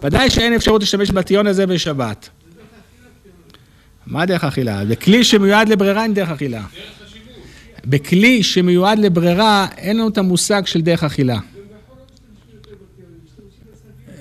ודאי 0.04 0.30
שאין 0.30 0.54
אפשרות 0.54 0.82
להשתמש 0.82 1.12
בטיון 1.12 1.48
הזה 1.48 1.68
בשבת. 1.68 2.30
מה 4.08 4.26
דרך 4.26 4.44
אכילה? 4.44 4.86
בכלי 4.86 5.24
שמיועד 5.24 5.70
לברירה 5.70 6.04
אין 6.04 6.14
דרך 6.14 6.30
אכילה. 6.30 6.64
בכלי 7.86 8.44
שמיועד 8.44 9.00
לברירה 9.00 9.68
אין 9.78 9.98
לנו 9.98 10.08
את 10.08 10.18
המושג 10.18 10.66
של 10.66 10.82
דרך 10.82 11.04
אכילה. 11.04 11.40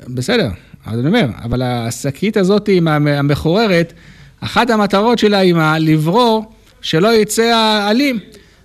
בסדר, 0.09 0.49
אז 0.87 0.99
אני 0.99 1.09
אומר, 1.09 1.27
אבל 1.45 1.63
השקית 1.63 2.37
הזאת 2.37 2.69
המחוררת, 3.07 3.93
אחת 4.41 4.71
המטרות 4.71 5.19
שלה 5.19 5.39
היא 5.39 5.53
מה? 5.53 5.79
לברור 5.79 6.53
שלא 6.83 7.15
יצא 7.15 7.43
העלים. 7.43 8.19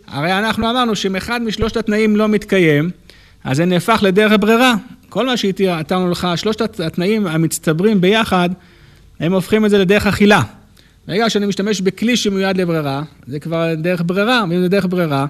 הרי 0.07 0.33
אנחנו 0.39 0.69
אמרנו 0.69 0.95
שאם 0.95 1.15
אחד 1.15 1.41
משלושת 1.41 1.77
התנאים 1.77 2.15
לא 2.15 2.27
מתקיים, 2.27 2.89
אז 3.43 3.57
זה 3.57 3.65
נהפך 3.65 3.99
לדרך 4.03 4.33
ברירה. 4.39 4.75
כל 5.09 5.25
מה 5.25 5.37
שהתארנו 5.37 6.09
לך, 6.09 6.27
שלושת 6.35 6.79
התנאים 6.79 7.27
המצטברים 7.27 8.01
ביחד, 8.01 8.49
הם 9.19 9.33
הופכים 9.33 9.65
את 9.65 9.69
זה 9.69 9.77
לדרך 9.77 10.07
אכילה. 10.07 10.41
ברגע 11.07 11.29
שאני 11.29 11.45
משתמש 11.45 11.81
בכלי 11.81 12.17
שמיועד 12.17 12.57
לברירה, 12.57 13.03
זה 13.27 13.39
כבר 13.39 13.73
דרך 13.77 14.01
ברירה, 14.05 14.43
ואם 14.49 14.61
זה 14.61 14.69
דרך 14.69 14.85
ברירה, 14.89 15.25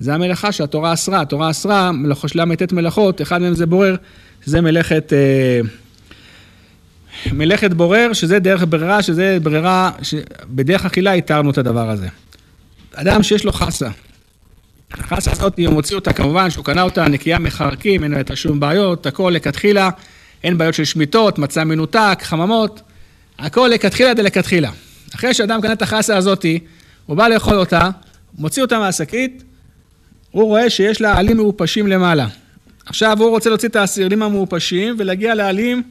זה 0.00 0.14
המלאכה 0.14 0.52
שהתורה 0.52 0.92
אסרה. 0.92 1.20
התורה 1.20 1.50
אסרה, 1.50 1.92
מלאכות 1.92 2.36
ל"ט 2.36 2.72
מלאכות, 2.72 3.22
אחד 3.22 3.40
מהם 3.40 3.54
זה 3.54 3.66
בורר, 3.66 3.96
זה 4.44 4.60
מלאכת, 4.60 5.12
אה, 5.12 5.60
מלאכת 7.32 7.70
בורר, 7.70 8.12
שזה 8.12 8.38
דרך 8.38 8.64
ברירה, 8.68 9.02
שזה 9.02 9.38
ברירה, 9.42 9.90
בדרך 10.44 10.84
אכילה 10.84 11.12
התארנו 11.12 11.50
את 11.50 11.58
הדבר 11.58 11.90
הזה. 11.90 12.08
אדם 12.94 13.22
שיש 13.22 13.44
לו 13.44 13.52
חסה, 13.52 13.88
החסה 14.92 15.30
הזאת, 15.30 15.58
הוא 15.58 15.74
מוציא 15.74 15.96
אותה, 15.96 16.12
כמובן 16.12 16.50
שהוא 16.50 16.64
קנה 16.64 16.82
אותה 16.82 17.08
נקייה 17.08 17.38
מחרקים, 17.38 18.04
אין 18.04 18.12
לה 18.12 18.36
שום 18.36 18.60
בעיות, 18.60 19.06
הכל 19.06 19.32
לכתחילה, 19.36 19.90
אין 20.44 20.58
בעיות 20.58 20.74
של 20.74 20.84
שמיטות, 20.84 21.38
מצע 21.38 21.64
מנותק, 21.64 22.18
חממות, 22.22 22.80
הכל 23.38 23.70
לכתחילה 23.74 24.14
דלכתחילה. 24.14 24.70
אחרי 25.14 25.34
שאדם 25.34 25.60
קנה 25.60 25.72
את 25.72 25.82
החסה 25.82 26.16
הזאתי, 26.16 26.58
הוא 27.06 27.16
בא 27.16 27.28
לאכול 27.28 27.54
אותה, 27.54 27.90
מוציא 28.38 28.62
אותה 28.62 28.78
מהשקית, 28.78 29.42
הוא 30.30 30.44
רואה 30.44 30.70
שיש 30.70 31.00
לה 31.00 31.18
עלים 31.18 31.36
מעופשים 31.36 31.86
למעלה. 31.86 32.26
עכשיו 32.86 33.16
הוא 33.20 33.30
רוצה 33.30 33.50
להוציא 33.50 33.68
את 33.68 33.76
העלים 33.76 34.22
המעופשים 34.22 34.96
ולהגיע 34.98 35.34
לעלים 35.34 35.82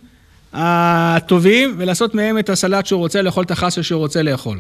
הטובים 0.54 1.76
ולעשות 1.78 2.16
מהם 2.16 2.40
את 2.40 2.50
הסלט 2.50 2.86
שהוא 2.86 3.00
רוצה 3.00 3.22
לאכול, 3.22 3.44
את 3.44 3.52
החסה 3.52 3.84
שהוא 3.84 4.00
רוצה 4.00 4.22
לאכול. 4.22 4.60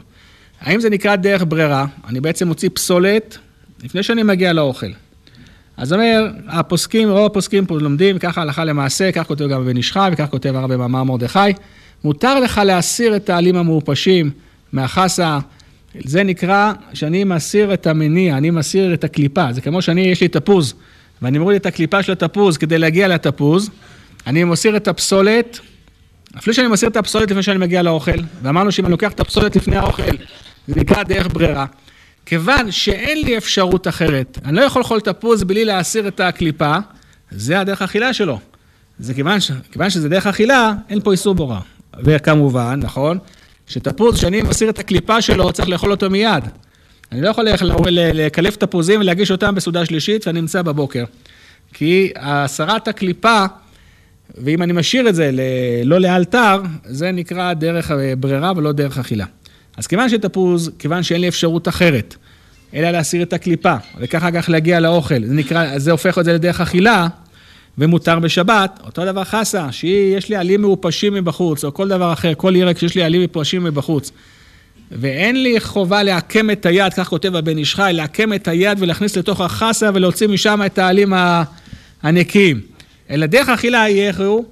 האם 0.61 0.79
זה 0.79 0.89
נקרא 0.89 1.15
דרך 1.15 1.43
ברירה? 1.47 1.85
אני 2.07 2.19
בעצם 2.19 2.47
מוציא 2.47 2.69
פסולת 2.73 3.37
לפני 3.83 4.03
שאני 4.03 4.23
מגיע 4.23 4.53
לאוכל. 4.53 4.91
אז 5.77 5.93
אומר, 5.93 6.31
הפוסקים, 6.47 7.09
רוב 7.09 7.25
הפוסקים 7.25 7.65
פה 7.65 7.79
לומדים, 7.79 8.19
ככה 8.19 8.41
הלכה 8.41 8.65
למעשה, 8.65 9.11
כך 9.11 9.27
כותב 9.27 9.47
גם 9.47 9.65
בן 9.65 9.77
איש 9.77 9.97
וכך 10.11 10.25
כותב 10.29 10.55
הרב 10.55 10.73
במאמר 10.73 11.03
מרדכי. 11.03 11.39
מותר 12.03 12.39
לך 12.39 12.61
להסיר 12.65 13.15
את 13.15 13.29
העלים 13.29 13.55
המעופשים 13.55 14.31
מהחסה, 14.73 15.39
זה 16.03 16.23
נקרא 16.23 16.73
שאני 16.93 17.23
מסיר 17.23 17.73
את 17.73 17.87
המניע, 17.87 18.37
אני 18.37 18.49
מסיר 18.49 18.93
את 18.93 19.03
הקליפה. 19.03 19.53
זה 19.53 19.61
כמו 19.61 19.81
שאני, 19.81 20.01
יש 20.01 20.21
לי 20.21 20.27
תפוז, 20.27 20.73
ואני 21.21 21.37
מוריד 21.37 21.55
את 21.55 21.65
הקליפה 21.65 22.03
של 22.03 22.11
התפוז 22.11 22.57
כדי 22.57 22.77
להגיע 22.77 23.07
לתפוז, 23.07 23.69
אני 24.27 24.43
מסיר 24.43 24.77
את 24.77 24.87
הפסולת, 24.87 25.59
אפילו 26.37 26.53
שאני 26.53 26.67
מסיר 26.67 26.89
את 26.89 26.97
הפסולת 26.97 27.31
לפני 27.31 27.43
שאני 27.43 27.57
מגיע 27.57 27.81
לאוכל, 27.81 28.19
ואמרנו 28.41 28.71
שאם 28.71 28.85
אני 28.85 28.91
לוקח 28.91 29.11
את 29.11 29.19
הפסולת 29.19 29.55
לפני 29.55 29.75
האוכל, 29.75 30.15
זה 30.67 30.75
נקרא 30.75 31.03
דרך 31.03 31.27
ברירה. 31.33 31.65
כיוון 32.25 32.71
שאין 32.71 33.21
לי 33.25 33.37
אפשרות 33.37 33.87
אחרת, 33.87 34.39
אני 34.45 34.55
לא 34.55 34.61
יכול 34.61 34.79
לאכול 34.79 34.99
תפוז 34.99 35.43
בלי 35.43 35.65
להסיר 35.65 36.07
את 36.07 36.19
הקליפה, 36.19 36.77
זה 37.31 37.59
הדרך 37.59 37.81
האכילה 37.81 38.13
שלו. 38.13 38.39
זה 38.99 39.13
כיוון, 39.13 39.39
ש... 39.39 39.51
כיוון 39.71 39.89
שזה 39.89 40.09
דרך 40.09 40.27
אכילה, 40.27 40.73
אין 40.89 41.01
פה 41.01 41.11
איסור 41.11 41.35
בורא. 41.35 41.59
וכמובן, 42.03 42.79
נכון, 42.83 43.17
שתפוז, 43.73 44.15
כשאני 44.15 44.41
מסיר 44.41 44.69
את 44.69 44.79
הקליפה 44.79 45.21
שלו, 45.21 45.53
צריך 45.53 45.69
לאכול 45.69 45.91
אותו 45.91 46.09
מיד. 46.09 46.43
אני 47.11 47.21
לא 47.21 47.29
יכול 47.29 47.47
לקלף 48.13 48.55
תפוזים 48.55 48.99
ולהגיש 48.99 49.31
אותם 49.31 49.55
בסעודה 49.55 49.85
שלישית 49.85 50.27
ואני 50.27 50.41
נמצא 50.41 50.61
בבוקר. 50.61 51.03
כי 51.73 52.11
הסרת 52.15 52.87
הקליפה, 52.87 53.45
ואם 54.37 54.63
אני 54.63 54.73
משאיר 54.73 55.09
את 55.09 55.15
זה 55.15 55.31
לא 55.85 55.99
לאלתר, 55.99 56.61
זה 56.85 57.11
נקרא 57.11 57.53
דרך 57.53 57.91
ברירה 58.19 58.51
ולא 58.55 58.71
דרך 58.71 58.97
אכילה. 58.97 59.25
אז 59.77 59.87
כיוון 59.87 60.09
שתפוז, 60.09 60.71
כיוון 60.79 61.03
שאין 61.03 61.21
לי 61.21 61.27
אפשרות 61.27 61.67
אחרת, 61.67 62.15
אלא 62.73 62.91
להסיר 62.91 63.23
את 63.23 63.33
הקליפה, 63.33 63.75
וככה 63.97 64.31
כך 64.31 64.49
להגיע 64.49 64.79
לאוכל, 64.79 65.25
זה 65.25 65.33
נקרא, 65.33 65.79
זה 65.79 65.91
הופך 65.91 66.17
את 66.19 66.25
זה 66.25 66.33
לדרך 66.33 66.61
אכילה, 66.61 67.07
ומותר 67.77 68.19
בשבת, 68.19 68.79
אותו 68.85 69.05
דבר 69.05 69.23
חסה, 69.23 69.71
שיש 69.71 70.29
לי 70.29 70.35
עלים 70.35 70.61
מעופשים 70.61 71.13
מבחוץ, 71.13 71.65
או 71.65 71.73
כל 71.73 71.87
דבר 71.87 72.13
אחר, 72.13 72.33
כל 72.37 72.55
ירק 72.55 72.77
שיש 72.77 72.95
לי 72.95 73.03
עלים 73.03 73.21
מעופשים 73.21 73.63
מבחוץ. 73.63 74.11
ואין 74.91 75.43
לי 75.43 75.59
חובה 75.59 76.03
לעקם 76.03 76.51
את 76.51 76.65
היד, 76.65 76.93
כך 76.93 77.07
כותב 77.07 77.35
הבן 77.35 77.57
איש 77.57 77.75
חי, 77.75 77.91
לעקם 77.93 78.33
את 78.33 78.47
היד 78.47 78.77
ולהכניס 78.81 79.17
לתוך 79.17 79.41
החסה 79.41 79.89
ולהוציא 79.93 80.27
משם 80.27 80.61
את 80.65 80.77
העלים 80.77 81.13
הנקיים. 82.03 82.61
אלא 83.09 83.25
דרך 83.25 83.49
אכילה 83.49 83.77
יהיה 83.77 84.07
איך 84.07 84.19
הוא? 84.19 84.45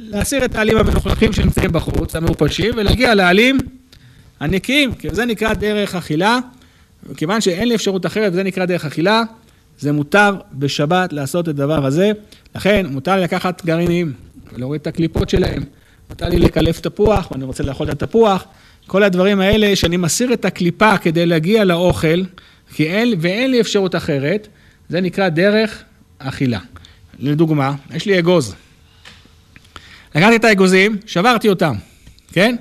להסיר 0.00 0.44
את 0.44 0.54
העלים 0.54 0.76
המלוכלכים 0.76 1.32
שנמצאים 1.32 1.72
בחוץ, 1.72 2.16
המעופשים, 2.16 2.74
ולהגיע 2.76 3.14
לעלים 3.14 3.58
הנקיים, 4.40 4.94
כי 4.94 5.08
זה 5.12 5.24
נקרא 5.24 5.54
דרך 5.54 5.94
אכילה, 5.94 6.38
וכיוון 7.06 7.40
שאין 7.40 7.68
לי 7.68 7.74
אפשרות 7.74 8.06
אחרת, 8.06 8.32
וזה 8.32 8.42
נקרא 8.42 8.64
דרך 8.64 8.84
אכילה, 8.84 9.22
זה 9.78 9.92
מותר 9.92 10.36
בשבת 10.52 11.12
לעשות 11.12 11.44
את 11.44 11.48
הדבר 11.48 11.86
הזה. 11.86 12.12
לכן, 12.56 12.86
מותר 12.90 13.14
לי 13.16 13.22
לקחת 13.22 13.64
גרעינים 13.64 14.12
ולהוריד 14.52 14.80
את 14.80 14.86
הקליפות 14.86 15.30
שלהם. 15.30 15.62
מותר 16.10 16.28
לי 16.28 16.38
לקלף 16.38 16.80
תפוח, 16.80 17.30
ואני 17.30 17.44
רוצה 17.44 17.62
לאכול 17.62 17.90
את 17.90 18.02
התפוח, 18.02 18.44
כל 18.86 19.02
הדברים 19.02 19.40
האלה, 19.40 19.76
שאני 19.76 19.96
מסיר 19.96 20.32
את 20.32 20.44
הקליפה 20.44 20.98
כדי 20.98 21.26
להגיע 21.26 21.64
לאוכל, 21.64 22.22
כי 22.74 22.86
אין, 22.86 23.14
ואין 23.20 23.50
לי 23.50 23.60
אפשרות 23.60 23.96
אחרת, 23.96 24.48
זה 24.88 25.00
נקרא 25.00 25.28
דרך 25.28 25.82
אכילה. 26.18 26.60
לדוגמה, 27.18 27.74
יש 27.94 28.06
לי 28.06 28.18
אגוז. 28.18 28.54
לקחתי 30.14 30.36
את 30.36 30.44
האגוזים, 30.44 30.96
שברתי 31.06 31.48
אותם, 31.48 31.74
כן? 32.32 32.56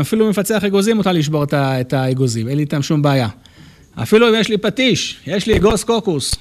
אפילו 0.00 0.26
במפצח 0.26 0.64
אגוזים 0.64 0.96
מותר 0.96 1.12
לשבור 1.12 1.44
את 1.54 1.92
האגוזים, 1.92 2.48
אין 2.48 2.56
לי 2.56 2.62
איתם 2.62 2.82
שום 2.82 3.02
בעיה. 3.02 3.28
אפילו 3.94 4.28
אם 4.28 4.34
יש 4.34 4.48
לי 4.48 4.58
פטיש, 4.58 5.20
יש 5.26 5.46
לי 5.46 5.56
אגוז 5.56 5.84
קוקוס, 5.84 6.34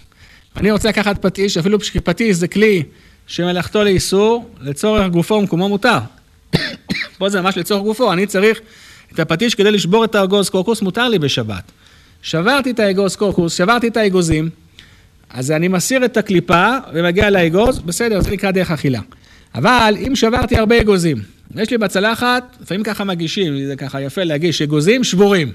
אני 0.57 0.71
רוצה 0.71 0.89
לקחת 0.89 1.21
פטיש, 1.21 1.57
אפילו 1.57 1.79
פטיש 1.79 2.35
זה 2.35 2.47
כלי 2.47 2.83
שמלאכתו 3.27 3.83
לאיסור, 3.83 4.49
לצורך 4.61 5.11
גופו 5.11 5.33
ומקומו 5.33 5.69
מותר. 5.69 5.97
פה 7.17 7.29
זה 7.29 7.41
ממש 7.41 7.57
לצורך 7.57 7.83
גופו, 7.83 8.13
אני 8.13 8.27
צריך 8.27 8.59
את 9.13 9.19
הפטיש 9.19 9.55
כדי 9.55 9.71
לשבור 9.71 10.05
את 10.05 10.15
האגוז 10.15 10.49
קוקוס, 10.49 10.81
מותר 10.81 11.09
לי 11.09 11.19
בשבת. 11.19 11.71
שברתי 12.21 12.71
את 12.71 12.79
האגוז 12.79 13.15
קוקוס, 13.15 13.57
שברתי 13.57 13.87
את 13.87 13.97
האגוזים, 13.97 14.49
אז 15.29 15.51
אני 15.51 15.67
מסיר 15.67 16.05
את 16.05 16.17
הקליפה 16.17 16.77
ומגיע 16.93 17.29
לאגוז, 17.29 17.79
בסדר, 17.79 18.21
זה 18.21 18.31
נקרא 18.31 18.51
דרך 18.51 18.71
אכילה. 18.71 19.01
אבל 19.55 19.95
אם 20.07 20.15
שברתי 20.15 20.57
הרבה 20.57 20.81
אגוזים, 20.81 21.17
יש 21.55 21.71
לי 21.71 21.77
בצלחת, 21.77 22.57
לפעמים 22.61 22.83
ככה 22.83 23.03
מגישים, 23.03 23.65
זה 23.65 23.75
ככה 23.75 24.01
יפה 24.01 24.23
להגיש, 24.23 24.61
אגוזים 24.61 25.03
שבורים. 25.03 25.51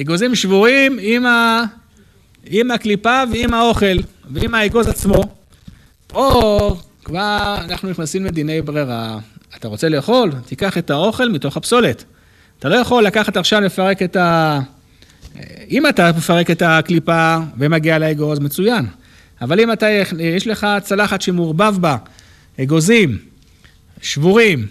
אגוזים 0.00 0.34
שבורים 0.34 0.98
עם, 1.00 1.26
ה... 1.26 1.64
עם 2.46 2.70
הקליפה 2.70 3.22
ועם 3.32 3.54
האוכל 3.54 3.96
ועם 4.30 4.54
האגוז 4.54 4.88
עצמו. 4.88 5.22
פה 6.06 6.76
כבר 7.04 7.56
אנחנו 7.64 7.90
נכנסים 7.90 8.24
לדיני 8.24 8.62
ברירה. 8.62 9.18
אתה 9.56 9.68
רוצה 9.68 9.88
לאכול? 9.88 10.32
תיקח 10.46 10.78
את 10.78 10.90
האוכל 10.90 11.28
מתוך 11.28 11.56
הפסולת. 11.56 12.04
אתה 12.58 12.68
לא 12.68 12.74
יכול 12.74 13.04
לקחת 13.04 13.36
עכשיו 13.36 13.60
לפרק 13.60 14.02
את 14.02 14.16
ה... 14.16 14.60
אם 15.70 15.86
אתה 15.86 16.10
מפרק 16.16 16.50
את 16.50 16.62
הקליפה 16.62 17.36
ומגיע 17.58 17.98
לאגוז, 17.98 18.38
מצוין. 18.38 18.86
אבל 19.40 19.60
אם 19.60 19.72
אתה, 19.72 19.86
יש 20.20 20.46
לך 20.46 20.66
צלחת 20.82 21.22
שמעורבב 21.22 21.76
בה 21.80 21.96
אגוזים, 22.60 23.18
שבורים, 24.02 24.66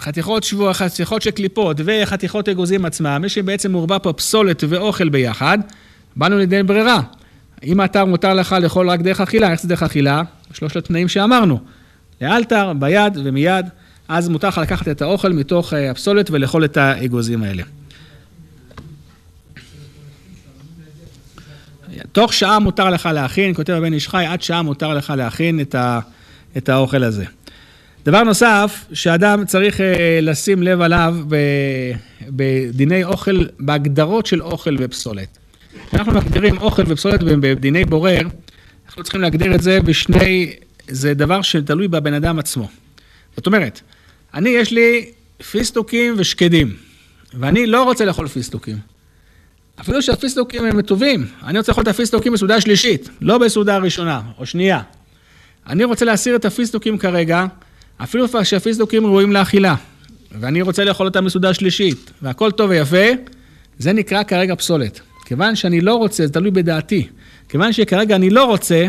חתיכות 0.00 0.44
שבוע, 0.44 0.74
חתיכות 0.74 1.22
של 1.22 1.30
קליפות 1.30 1.76
וחתיכות 1.84 2.48
אגוזים 2.48 2.84
עצמם, 2.84 3.18
מי 3.22 3.28
שבעצם 3.28 3.72
מעורבב 3.72 3.98
פה 3.98 4.12
פסולת 4.12 4.64
ואוכל 4.68 5.08
ביחד, 5.08 5.58
באנו 6.16 6.38
לידי 6.38 6.62
ברירה. 6.62 7.00
אם 7.64 7.84
אתה 7.84 8.04
מותר 8.04 8.34
לך 8.34 8.52
לאכול 8.52 8.90
רק 8.90 9.00
דרך 9.00 9.20
אכילה, 9.20 9.52
איך 9.52 9.62
זה 9.62 9.68
דרך 9.68 9.82
אכילה? 9.82 10.22
שלושת 10.52 10.76
התנאים 10.76 11.08
שאמרנו. 11.08 11.60
לאלתר, 12.20 12.72
ביד 12.78 13.18
ומיד, 13.24 13.66
אז 14.08 14.28
מותר 14.28 14.48
לך 14.48 14.58
לקחת 14.58 14.88
את 14.88 15.02
האוכל 15.02 15.32
מתוך 15.32 15.74
אה, 15.74 15.90
הפסולת 15.90 16.30
ולאכול 16.30 16.64
את 16.64 16.76
האגוזים 16.76 17.42
האלה. 17.42 17.62
תוך 22.12 22.32
שעה 22.32 22.58
מותר 22.58 22.90
לך 22.90 23.08
להכין, 23.14 23.54
כותב 23.54 23.72
הבן 23.72 23.92
איש 23.92 24.08
חי, 24.08 24.24
עד 24.28 24.42
שעה 24.42 24.62
מותר 24.62 24.94
לך 24.94 25.12
להכין 25.16 25.60
את, 25.60 25.74
ה, 25.74 26.00
את 26.56 26.68
האוכל 26.68 27.04
הזה. 27.04 27.24
דבר 28.04 28.22
נוסף, 28.22 28.84
שאדם 28.92 29.44
צריך 29.46 29.80
אה, 29.80 30.18
לשים 30.22 30.62
לב 30.62 30.80
עליו 30.80 31.16
בדיני 32.28 33.04
אוכל, 33.04 33.44
בהגדרות 33.58 34.26
של 34.26 34.42
אוכל 34.42 34.76
ופסולת. 34.78 35.38
כשאנחנו 35.88 36.12
מגדירים 36.12 36.58
אוכל 36.58 36.82
ופסולת 36.86 37.22
בדיני 37.22 37.84
בורר, 37.84 38.20
אנחנו 38.86 39.02
צריכים 39.02 39.20
להגדיר 39.20 39.54
את 39.54 39.62
זה 39.62 39.80
בשני, 39.80 40.52
זה 40.88 41.14
דבר 41.14 41.42
שתלוי 41.42 41.88
בבן 41.88 42.14
אדם 42.14 42.38
עצמו. 42.38 42.68
זאת 43.36 43.46
אומרת, 43.46 43.80
אני, 44.34 44.50
יש 44.50 44.72
לי 44.72 45.10
פיסטוקים 45.50 46.14
ושקדים, 46.18 46.76
ואני 47.34 47.66
לא 47.66 47.82
רוצה 47.82 48.04
לאכול 48.04 48.28
פיסטוקים. 48.28 48.76
אפילו 49.80 50.02
שהפיסטוקים 50.02 50.64
הם 50.64 50.82
טובים, 50.82 51.26
אני 51.42 51.58
רוצה 51.58 51.72
לאכול 51.72 51.82
את 51.82 51.88
הפיסטוקים 51.88 52.32
בסעודה 52.32 52.60
שלישית, 52.60 53.08
לא 53.20 53.38
בסעודה 53.38 53.76
ראשונה 53.76 54.22
או 54.38 54.46
שנייה. 54.46 54.80
אני 55.66 55.84
רוצה 55.84 56.04
להסיר 56.04 56.36
את 56.36 56.44
הפיסטוקים 56.44 56.98
כרגע, 56.98 57.46
אפילו 58.02 58.26
שהפיסטוקים 58.44 59.06
ראויים 59.06 59.32
לאכילה, 59.32 59.74
ואני 60.40 60.62
רוצה 60.62 60.84
לאכול 60.84 61.06
אותם 61.06 61.24
בסעודה 61.24 61.54
שלישית, 61.54 62.10
והכל 62.22 62.50
טוב 62.50 62.70
ויפה, 62.70 63.06
זה 63.78 63.92
נקרא 63.92 64.22
כרגע 64.22 64.54
פסולת. 64.54 65.00
כיוון 65.24 65.56
שאני 65.56 65.80
לא 65.80 65.94
רוצה, 65.94 66.26
זה 66.26 66.32
תלוי 66.32 66.50
בדעתי, 66.50 67.08
כיוון 67.48 67.72
שכרגע 67.72 68.16
אני 68.16 68.30
לא 68.30 68.44
רוצה 68.44 68.86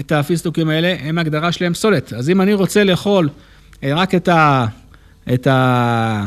את 0.00 0.12
הפיסטוקים 0.12 0.68
האלה, 0.68 0.96
הם 1.00 1.18
ההגדרה 1.18 1.52
שלהם 1.52 1.72
פסולת. 1.72 2.12
אז 2.12 2.30
אם 2.30 2.40
אני 2.40 2.54
רוצה 2.54 2.84
לאכול 2.84 3.28
אה, 3.84 3.94
רק 3.94 4.14
את, 4.14 4.28
ה, 4.28 4.66
את, 5.34 5.46
ה, 5.46 6.24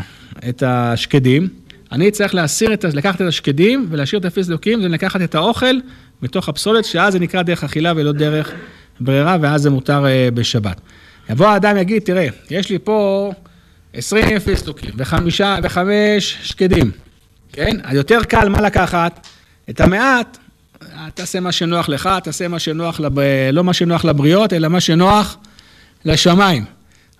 את 0.49 0.63
השקדים, 0.65 1.47
אני 1.91 2.11
צריך 2.11 2.35
להסיר 2.35 2.73
את, 2.73 2.83
לקחת 2.83 3.21
את 3.21 3.27
השקדים 3.27 3.87
ולהשאיר 3.89 4.19
את 4.19 4.25
הפיסטוקים, 4.25 4.81
זה 4.81 4.87
לקחת 4.87 5.21
את 5.21 5.35
האוכל 5.35 5.75
מתוך 6.21 6.49
הפסולת, 6.49 6.85
שאז 6.85 7.13
זה 7.13 7.19
נקרא 7.19 7.41
דרך 7.41 7.63
אכילה 7.63 7.93
ולא 7.95 8.11
דרך 8.11 8.51
ברירה, 8.99 9.37
ואז 9.41 9.61
זה 9.61 9.69
מותר 9.69 10.03
uh, 10.03 10.35
בשבת. 10.35 10.81
יבוא 11.29 11.47
האדם, 11.47 11.77
יגיד, 11.77 12.01
תראה, 12.01 12.27
יש 12.49 12.69
לי 12.69 12.79
פה 12.79 13.31
20 13.93 14.39
פיסטוקים 14.39 14.89
וחמישה 14.97 15.57
וחמש 15.63 16.37
שקדים, 16.41 16.91
כן? 17.53 17.77
אז 17.83 17.95
יותר 17.95 18.23
קל 18.23 18.49
מה 18.49 18.61
לקחת? 18.61 19.27
את 19.69 19.81
המעט, 19.81 20.37
תעשה 21.13 21.39
מה 21.39 21.51
שנוח 21.51 21.89
לך, 21.89 22.09
תעשה 22.23 22.47
מה 22.47 22.59
שנוח, 22.59 22.99
לב... 22.99 23.19
לא 23.53 23.63
מה 23.63 23.73
שנוח 23.73 24.05
לבריות, 24.05 24.53
אלא 24.53 24.67
מה 24.67 24.79
שנוח 24.79 25.37
לשמיים. 26.05 26.65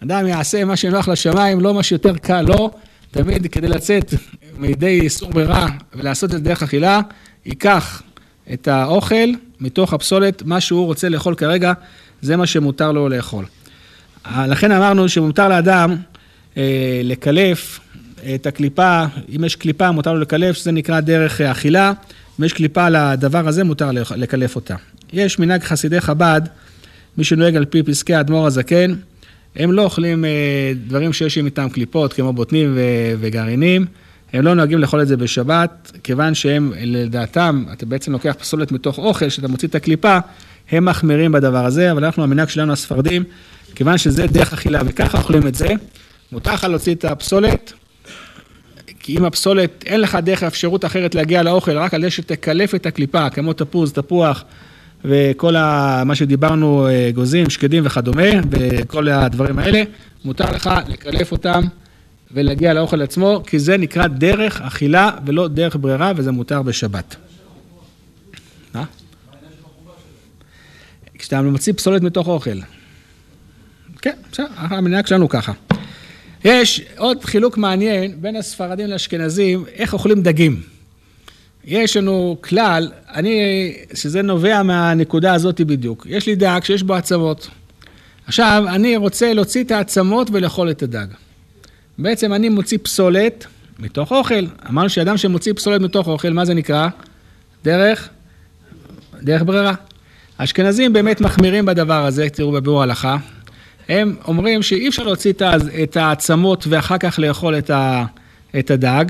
אדם 0.03 0.27
יעשה 0.27 0.65
מה 0.65 0.75
שנוח 0.75 1.07
לשמיים, 1.07 1.59
לא 1.59 1.73
מה 1.73 1.83
שיותר 1.83 2.17
קל 2.17 2.41
לו, 2.41 2.47
לא. 2.47 2.71
תמיד 3.11 3.47
כדי 3.47 3.67
לצאת 3.67 4.13
מידי 4.57 5.01
איסור 5.01 5.31
ברירה 5.31 5.67
ולעשות 5.95 6.29
את 6.29 6.37
זה 6.37 6.43
דרך 6.43 6.63
אכילה, 6.63 7.01
ייקח 7.45 8.01
את 8.53 8.67
האוכל 8.67 9.29
מתוך 9.59 9.93
הפסולת, 9.93 10.43
מה 10.45 10.61
שהוא 10.61 10.85
רוצה 10.85 11.09
לאכול 11.09 11.35
כרגע, 11.35 11.73
זה 12.21 12.37
מה 12.37 12.45
שמותר 12.45 12.91
לו 12.91 13.09
לאכול. 13.09 13.45
לכן 14.35 14.71
אמרנו 14.71 15.09
שמותר 15.09 15.49
לאדם 15.49 15.95
אה, 16.57 17.01
לקלף 17.03 17.79
את 18.35 18.45
הקליפה, 18.45 19.05
אם 19.35 19.43
יש 19.43 19.55
קליפה 19.55 19.91
מותר 19.91 20.13
לו 20.13 20.19
לקלף, 20.19 20.55
שזה 20.55 20.71
נקרא 20.71 20.99
דרך 20.99 21.41
אכילה, 21.41 21.93
אם 22.39 22.45
יש 22.45 22.53
קליפה 22.53 22.89
לדבר 22.89 23.47
הזה 23.47 23.63
מותר 23.63 23.91
לקלף 24.15 24.55
אותה. 24.55 24.75
יש 25.13 25.39
מנהג 25.39 25.63
חסידי 25.63 26.01
חב"ד, 26.01 26.41
מי 27.17 27.23
שנוהג 27.23 27.55
על 27.55 27.65
פי 27.65 27.83
פסקי 27.83 28.13
האדמו"ר 28.13 28.47
הזקן, 28.47 28.93
הם 29.55 29.71
לא 29.71 29.81
אוכלים 29.81 30.25
אה, 30.25 30.29
דברים 30.87 31.13
שיש 31.13 31.37
איתם 31.37 31.69
קליפות, 31.69 32.13
כמו 32.13 32.33
בוטנים 32.33 32.77
וגרעינים. 33.19 33.85
הם 34.33 34.45
לא 34.45 34.53
נוהגים 34.53 34.79
לאכול 34.79 35.01
את 35.01 35.07
זה 35.07 35.17
בשבת, 35.17 35.91
כיוון 36.03 36.33
שהם, 36.33 36.73
לדעתם, 36.81 37.65
אתה 37.73 37.85
בעצם 37.85 38.11
לוקח 38.11 38.35
פסולת 38.39 38.71
מתוך 38.71 38.97
אוכל, 38.97 39.29
שאתה 39.29 39.47
מוציא 39.47 39.67
את 39.67 39.75
הקליפה, 39.75 40.17
הם 40.71 40.85
מחמירים 40.85 41.31
בדבר 41.31 41.65
הזה, 41.65 41.91
אבל 41.91 42.05
אנחנו, 42.05 42.23
המנהג 42.23 42.49
שלנו, 42.49 42.73
הספרדים, 42.73 43.23
כיוון 43.77 43.97
שזה 43.97 44.27
דרך 44.27 44.53
אכילה 44.53 44.81
וככה 44.85 45.17
אוכלים 45.17 45.47
את 45.47 45.55
זה, 45.55 45.67
מותר 46.31 46.53
לך 46.53 46.63
להוציא 46.63 46.95
את 46.95 47.05
הפסולת, 47.05 47.73
כי 48.99 49.17
אם 49.17 49.25
הפסולת, 49.25 49.83
אין 49.85 50.01
לך 50.01 50.17
דרך 50.23 50.43
אפשרות 50.43 50.85
אחרת 50.85 51.15
להגיע 51.15 51.43
לאוכל, 51.43 51.77
רק 51.77 51.93
על 51.93 52.01
זה 52.01 52.11
שתקלף 52.11 52.75
את 52.75 52.85
הקליפה, 52.85 53.29
כמו 53.29 53.53
תפוז, 53.53 53.93
תפוח, 53.93 54.43
וכל 55.05 55.55
ה, 55.55 56.03
מה 56.05 56.15
שדיברנו, 56.15 56.87
אה, 56.87 57.09
גוזים, 57.13 57.49
שקדים 57.49 57.85
וכדומה, 57.85 58.23
וכל 58.49 59.09
הדברים 59.09 59.59
האלה, 59.59 59.83
מותר 60.25 60.51
לך 60.51 60.69
לקלף 60.87 61.31
אותם 61.31 61.61
ולהגיע 62.31 62.73
לאוכל 62.73 63.01
עצמו, 63.01 63.43
כי 63.47 63.59
זה 63.59 63.77
נקרא 63.77 64.07
דרך 64.07 64.61
אכילה 64.61 65.11
ולא 65.25 65.47
דרך 65.47 65.75
ברירה, 65.75 66.11
וזה 66.15 66.31
מותר 66.31 66.61
בשבת. 66.61 67.15
מה? 68.73 68.83
כשאתה 71.17 71.41
מוציא 71.41 71.73
פסולת 71.73 72.01
מתוך 72.01 72.27
אוכל. 72.27 72.59
כן, 74.07 74.15
בסדר, 74.31 74.47
המנהג 74.57 75.07
שלנו 75.07 75.29
ככה. 75.29 75.51
יש 76.43 76.81
עוד 76.97 77.25
חילוק 77.25 77.57
מעניין 77.57 78.21
בין 78.21 78.35
הספרדים 78.35 78.87
לאשכנזים, 78.87 79.65
איך 79.73 79.93
אוכלים 79.93 80.21
דגים. 80.21 80.61
יש 81.65 81.97
לנו 81.97 82.37
כלל, 82.41 82.91
אני, 83.13 83.39
שזה 83.93 84.21
נובע 84.21 84.63
מהנקודה 84.63 85.33
הזאת 85.33 85.61
בדיוק. 85.61 86.07
יש 86.09 86.27
לי 86.27 86.35
דג 86.35 86.59
שיש 86.63 86.83
בו 86.83 86.95
עצמות. 86.95 87.49
עכשיו, 88.27 88.63
אני 88.67 88.97
רוצה 88.97 89.33
להוציא 89.33 89.63
את 89.63 89.71
העצמות 89.71 90.29
ולאכול 90.31 90.71
את 90.71 90.83
הדג. 90.83 91.07
בעצם 91.97 92.33
אני 92.33 92.49
מוציא 92.49 92.77
פסולת 92.81 93.45
מתוך 93.79 94.11
אוכל. 94.11 94.45
אמרנו 94.69 94.89
שאדם 94.89 95.17
שמוציא 95.17 95.53
פסולת 95.53 95.81
מתוך 95.81 96.07
אוכל, 96.07 96.29
מה 96.29 96.45
זה 96.45 96.53
נקרא? 96.53 96.87
דרך, 97.63 98.09
דרך 99.21 99.43
ברירה. 99.45 99.73
האשכנזים 100.39 100.93
באמת 100.93 101.21
מחמירים 101.21 101.65
בדבר 101.65 102.05
הזה, 102.05 102.29
תראו 102.29 102.51
בביאור 102.51 102.83
הלכה. 102.83 103.17
הם 103.89 104.15
אומרים 104.27 104.63
שאי 104.63 104.87
אפשר 104.87 105.03
להוציא 105.03 105.33
את 105.83 105.97
העצמות 105.97 106.67
ואחר 106.69 106.97
כך 106.97 107.19
לאכול 107.19 107.57
את, 107.57 107.69
ה, 107.69 108.05
את 108.59 108.71
הדג. 108.71 109.05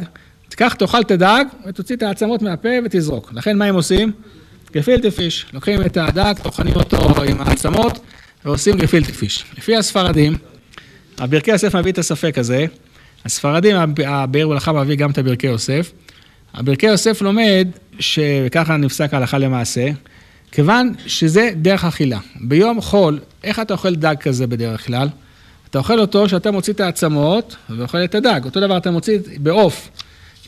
תיקח, 0.49 0.73
תאכל 0.73 1.01
את 1.01 1.11
הדג 1.11 1.45
ותוציא 1.67 1.95
את 1.95 2.03
העצמות 2.03 2.41
מהפה 2.41 2.69
ותזרוק. 2.85 3.33
לכן 3.33 3.57
מה 3.57 3.65
הם 3.65 3.75
עושים? 3.75 4.11
גפילטה 4.71 5.11
פיש. 5.11 5.45
לוקחים 5.53 5.81
את 5.81 5.97
הדג, 5.97 6.33
טוחנים 6.43 6.75
אותו 6.75 7.23
עם 7.23 7.41
העצמות 7.41 7.99
ועושים 8.45 8.77
גפילטה 8.77 9.13
פיש. 9.13 9.45
לפי 9.57 9.75
הספרדים, 9.75 10.35
הברכי 11.17 11.51
יוסף 11.51 11.75
מביא 11.75 11.91
את 11.91 11.97
הספק 11.97 12.37
הזה, 12.37 12.65
הספרדים, 13.25 13.75
הבאר 14.05 14.49
ולכה 14.49 14.71
מביא 14.71 14.95
גם 14.95 15.11
את 15.11 15.17
הברכי 15.17 15.47
יוסף. 15.47 15.91
הברכי 16.53 16.85
יוסף 16.85 17.21
לומד, 17.21 17.67
שככה 17.99 18.77
נפסק 18.77 19.13
ההלכה 19.13 19.37
למעשה, 19.37 19.89
כיוון 20.51 20.93
שזה 21.05 21.49
דרך 21.55 21.85
אכילה. 21.85 22.19
ביום 22.41 22.81
חול, 22.81 23.19
איך 23.43 23.59
אתה 23.59 23.73
אוכל 23.73 23.95
דג 23.95 24.15
כזה 24.19 24.47
בדרך 24.47 24.85
כלל? 24.85 25.07
אתה 25.69 25.77
אוכל 25.77 25.99
אותו 25.99 26.29
שאתה 26.29 26.51
מוציא 26.51 26.73
את 26.73 26.79
העצמות 26.79 27.55
ואוכל 27.69 28.03
את 28.03 28.15
הדג. 28.15 28.41
אותו 28.45 28.59
דבר 28.59 28.77
אתה 28.77 28.91
מוציא 28.91 29.19
בעוף. 29.37 29.89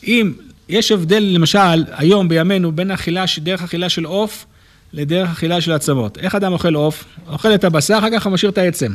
אם 0.04 0.32
יש 0.68 0.92
הבדל, 0.92 1.22
למשל, 1.22 1.84
היום 1.92 2.28
בימינו, 2.28 2.72
בין 2.72 2.90
אכילה, 2.90 3.24
דרך 3.38 3.62
אכילה 3.62 3.88
של 3.88 4.04
עוף 4.04 4.46
לדרך 4.92 5.30
אכילה 5.30 5.60
של 5.60 5.72
עצמות. 5.72 6.18
איך 6.18 6.34
אדם 6.34 6.52
אוכל 6.52 6.74
עוף? 6.74 7.04
אוכל 7.28 7.54
את 7.54 7.64
הבשר, 7.64 7.98
אחר 7.98 8.10
כך 8.12 8.26
הוא 8.26 8.32
משאיר 8.32 8.52
את 8.52 8.58
העצם. 8.58 8.92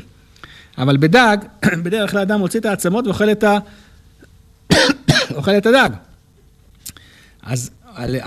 אבל 0.77 0.97
בדג, 0.97 1.37
בדרך 1.83 2.11
כלל 2.11 2.21
אדם 2.21 2.39
מוציא 2.39 2.59
את 2.59 2.65
העצמות 2.65 3.07
ואוכל 3.07 3.31
את, 3.31 3.43
ה... 3.43 3.57
אוכל 5.35 5.51
את 5.57 5.65
הדג. 5.65 5.89
אז 7.43 7.71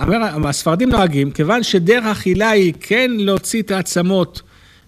אומר, 0.03 0.49
הספרדים 0.49 0.91
נוהגים, 0.91 1.31
כיוון 1.31 1.63
שדרך 1.63 2.05
אכילה 2.05 2.51
היא 2.51 2.73
כן 2.81 3.11
להוציא 3.19 3.63
את 3.63 3.71
העצמות 3.71 4.43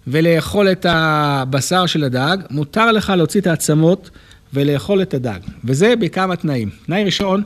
ולאכול 0.06 0.72
את 0.72 0.86
הבשר 0.88 1.86
של 1.86 2.04
הדג, 2.04 2.36
מותר 2.50 2.92
לך 2.92 3.12
להוציא 3.16 3.40
את 3.40 3.46
העצמות 3.46 4.10
ולאכול 4.54 5.02
את 5.02 5.14
הדג. 5.14 5.38
וזה 5.64 5.96
בכמה 5.96 6.36
תנאים. 6.36 6.70
תנאי 6.86 7.04
ראשון, 7.04 7.42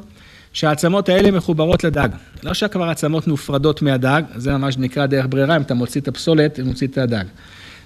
שהעצמות 0.53 1.09
האלה 1.09 1.31
מחוברות 1.31 1.85
לדג. 1.85 2.09
לא 2.43 2.55
שכבר 2.55 2.89
עצמות 2.89 3.27
מופרדות 3.27 3.83
מהדג, 3.83 4.23
זה 4.37 4.57
ממש 4.57 4.79
נקרא 4.79 5.07
דרך 5.07 5.27
ברירה, 5.29 5.57
אם 5.57 5.63
אתה 5.63 5.75
מוציא 5.75 6.01
את 6.01 6.09
הפסולת, 6.09 6.61
מוציא 6.61 6.87
את 6.87 6.99
הדג. 6.99 7.25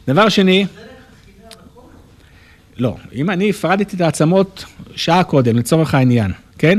דבר 0.08 0.28
שני... 0.28 0.66
לא, 2.78 2.96
אם 3.14 3.30
אני 3.30 3.50
הפרדתי 3.50 3.96
את 3.96 4.00
העצמות 4.00 4.64
שעה 4.96 5.24
קודם, 5.24 5.56
לצורך 5.56 5.94
העניין, 5.94 6.30
כן? 6.58 6.78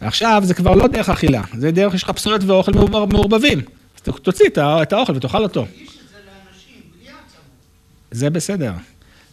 עכשיו 0.00 0.42
זה 0.44 0.54
כבר 0.54 0.74
לא 0.74 0.86
דרך 0.86 1.08
אכילה, 1.08 1.42
זה 1.58 1.70
דרך, 1.70 1.94
יש 1.94 2.02
לך 2.02 2.10
פסולת 2.10 2.44
ואוכל 2.44 2.72
מעורבבים. 2.72 3.60
אז 4.06 4.12
תוציא 4.22 4.46
את 4.58 4.92
האוכל 4.92 5.16
ותאכל 5.16 5.42
אותו. 5.42 5.66
זה 8.10 8.30
בסדר. 8.30 8.72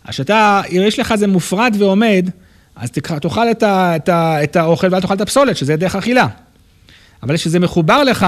אז 0.03 0.16
שאתה, 0.16 0.61
אם 0.72 0.82
יש 0.86 0.99
לך 0.99 1.16
זה 1.16 1.28
מופרד 1.28 1.76
ועומד, 1.80 2.30
אז 2.76 2.91
תאכל 2.91 3.51
את, 3.51 3.63
את, 3.63 4.09
את 4.43 4.55
האוכל 4.55 4.88
ואל 4.91 5.01
תאכל 5.01 5.13
את 5.13 5.22
הפסולת, 5.22 5.57
שזה 5.57 5.76
דרך 5.76 5.95
אכילה. 5.95 6.28
אבל 7.24 7.38
כשזה 7.38 7.59
מחובר 7.59 8.03
לך, 8.03 8.26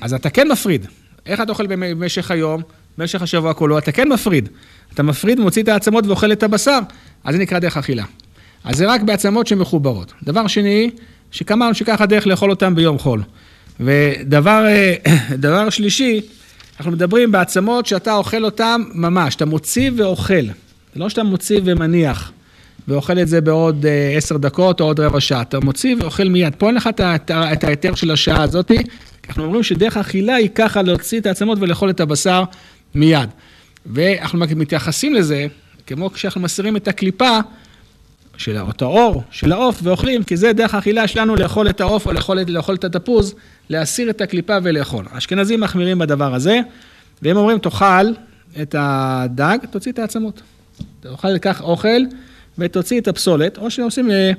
אז 0.00 0.14
אתה 0.14 0.30
כן 0.30 0.48
מפריד. 0.48 0.86
איך 1.26 1.40
אתה 1.40 1.52
אוכל 1.52 1.66
במשך 1.66 2.30
היום, 2.30 2.62
במשך 2.98 3.22
השבוע 3.22 3.54
כולו, 3.54 3.78
אתה 3.78 3.92
כן 3.92 4.08
מפריד. 4.08 4.48
אתה 4.94 5.02
מפריד, 5.02 5.40
מוציא 5.40 5.62
את 5.62 5.68
העצמות 5.68 6.06
ואוכל 6.06 6.32
את 6.32 6.42
הבשר, 6.42 6.78
אז 7.24 7.34
זה 7.34 7.40
נקרא 7.40 7.58
דרך 7.58 7.76
אכילה. 7.76 8.04
אז 8.64 8.76
זה 8.76 8.86
רק 8.86 9.00
בעצמות 9.00 9.46
שמחוברות. 9.46 10.12
דבר 10.22 10.46
שני, 10.46 10.90
שכמה 11.30 11.74
שככה 11.74 12.06
דרך 12.06 12.26
לאכול 12.26 12.50
אותם 12.50 12.74
ביום 12.74 12.98
חול. 12.98 13.22
ודבר 13.80 14.64
דבר 15.36 15.70
שלישי, 15.70 16.20
אנחנו 16.78 16.92
מדברים 16.92 17.32
בעצמות 17.32 17.86
שאתה 17.86 18.14
אוכל 18.14 18.44
אותם 18.44 18.82
ממש, 18.94 19.34
אתה 19.34 19.46
מוציא 19.46 19.90
ואוכל. 19.96 20.46
זה 20.94 21.00
לא 21.00 21.08
שאתה 21.08 21.22
מוציא 21.22 21.60
ומניח. 21.64 22.32
ואוכל 22.88 23.18
את 23.18 23.28
זה 23.28 23.40
בעוד 23.40 23.86
אה, 23.86 24.14
עשר 24.16 24.36
דקות 24.36 24.80
או 24.80 24.86
עוד 24.86 25.00
רבע 25.00 25.20
שעה. 25.20 25.42
אתה 25.42 25.60
מוציא 25.60 25.96
ואוכל 26.00 26.28
מיד. 26.28 26.54
פה 26.58 26.66
אין 26.66 26.74
לך 26.74 26.88
את 27.30 27.64
ההיתר 27.64 27.94
של 27.94 28.10
השעה 28.10 28.42
הזאתי. 28.42 28.76
אנחנו 29.28 29.44
אומרים 29.44 29.62
שדרך 29.62 29.96
אכילה 29.96 30.34
היא 30.34 30.48
ככה 30.54 30.82
להוציא 30.82 31.20
את 31.20 31.26
העצמות 31.26 31.58
ולאכול 31.60 31.90
את 31.90 32.00
הבשר 32.00 32.44
מיד. 32.94 33.28
ואנחנו 33.86 34.38
מתייחסים 34.56 35.14
לזה, 35.14 35.46
כמו 35.86 36.12
כשאנחנו 36.12 36.40
מסירים 36.40 36.76
את 36.76 36.88
הקליפה, 36.88 37.38
של 38.40 38.58
אותו 38.58 38.86
האור 38.86 39.22
של 39.30 39.52
העוף 39.52 39.80
ואוכלים, 39.82 40.24
כי 40.24 40.36
זה 40.36 40.52
דרך 40.52 40.74
האכילה 40.74 41.08
שלנו 41.08 41.36
לאכול 41.36 41.68
את 41.70 41.80
העוף 41.80 42.06
או 42.06 42.12
לאכול, 42.12 42.38
לאכול 42.48 42.74
את 42.74 42.84
התפוז, 42.84 43.34
להסיר 43.70 44.10
את 44.10 44.20
הקליפה 44.20 44.56
ולאכול. 44.62 45.04
האשכנזים 45.10 45.60
מחמירים 45.60 45.98
בדבר 45.98 46.34
הזה, 46.34 46.60
והם 47.22 47.36
אומרים, 47.36 47.58
תאכל 47.58 47.84
את 48.62 48.74
הדג, 48.78 49.58
תוציא 49.70 49.92
את 49.92 49.98
העצמות. 49.98 50.42
תאכל 51.00 51.38
כך 51.38 51.60
אוכל 51.60 52.02
ותוציא 52.58 53.00
את 53.00 53.08
הפסולת, 53.08 53.58
או 53.58 53.70
שעושים, 53.70 54.10
אה, 54.10 54.32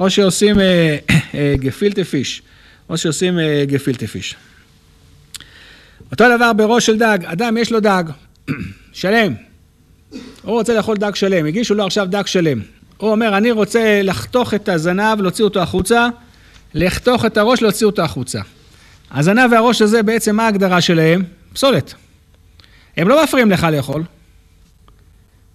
או 0.00 0.10
שעושים 0.10 0.60
אה, 0.60 0.96
אה, 1.34 1.54
גפילטה 1.56 2.04
פיש, 2.04 2.42
או 2.88 2.98
שעושים 2.98 3.38
גפילטה 3.64 4.06
פיש. 4.06 4.34
אותו 6.10 6.24
דבר 6.36 6.52
בראש 6.52 6.86
של 6.86 6.98
דג, 6.98 7.18
אדם 7.24 7.56
יש 7.56 7.72
לו 7.72 7.80
דג, 7.80 8.04
שלם, 8.92 9.34
הוא 10.42 10.54
רוצה 10.54 10.74
לאכול 10.74 10.96
דג 10.96 11.14
שלם, 11.14 11.46
הגישו 11.46 11.74
לו 11.74 11.86
עכשיו 11.86 12.06
דג 12.10 12.26
שלם. 12.26 12.60
הוא 12.96 13.10
אומר, 13.10 13.36
אני 13.36 13.50
רוצה 13.50 14.00
לחתוך 14.02 14.54
את 14.54 14.68
הזנב, 14.68 15.20
להוציא 15.20 15.44
אותו 15.44 15.60
החוצה, 15.60 16.08
לחתוך 16.74 17.24
את 17.24 17.36
הראש, 17.36 17.62
להוציא 17.62 17.86
אותו 17.86 18.02
החוצה. 18.02 18.40
הזנב 19.10 19.52
והראש 19.52 19.82
הזה, 19.82 20.02
בעצם 20.02 20.36
מה 20.36 20.44
ההגדרה 20.44 20.80
שלהם? 20.80 21.24
פסולת. 21.52 21.94
הם 22.96 23.08
לא 23.08 23.24
מפריעים 23.24 23.50
לך 23.50 23.66
לאכול. 23.72 24.02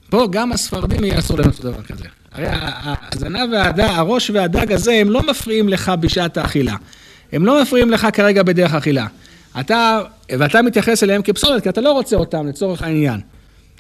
פה 0.10 0.28
גם 0.32 0.52
הספרדים 0.52 1.04
יעשו 1.04 1.38
לנו 1.38 1.50
את 1.50 1.60
הדבר 1.60 1.82
כזה. 1.82 2.06
הרי 2.32 2.48
הזנב 3.12 3.50
והדג, 3.52 3.84
הראש 3.90 4.30
והדג 4.30 4.74
הזה, 4.74 4.94
הם 4.94 5.10
לא 5.10 5.24
מפריעים 5.30 5.70
לך 5.70 5.92
בשעת 6.00 6.38
האכילה. 6.38 6.76
הם 7.32 7.46
לא 7.46 7.62
מפריעים 7.62 7.92
לך 7.92 8.08
כרגע 8.14 8.44
בדרך 8.44 8.74
האכילה. 8.74 9.08
אתה, 9.60 10.02
ואתה 10.30 10.62
מתייחס 10.62 11.04
אליהם 11.04 11.22
כפסולת, 11.22 11.64
כי 11.64 11.70
אתה 11.70 11.82
לא 11.82 11.92
רוצה 11.92 12.16
אותם 12.16 12.48
לצורך 12.48 12.82
העניין. 12.82 13.20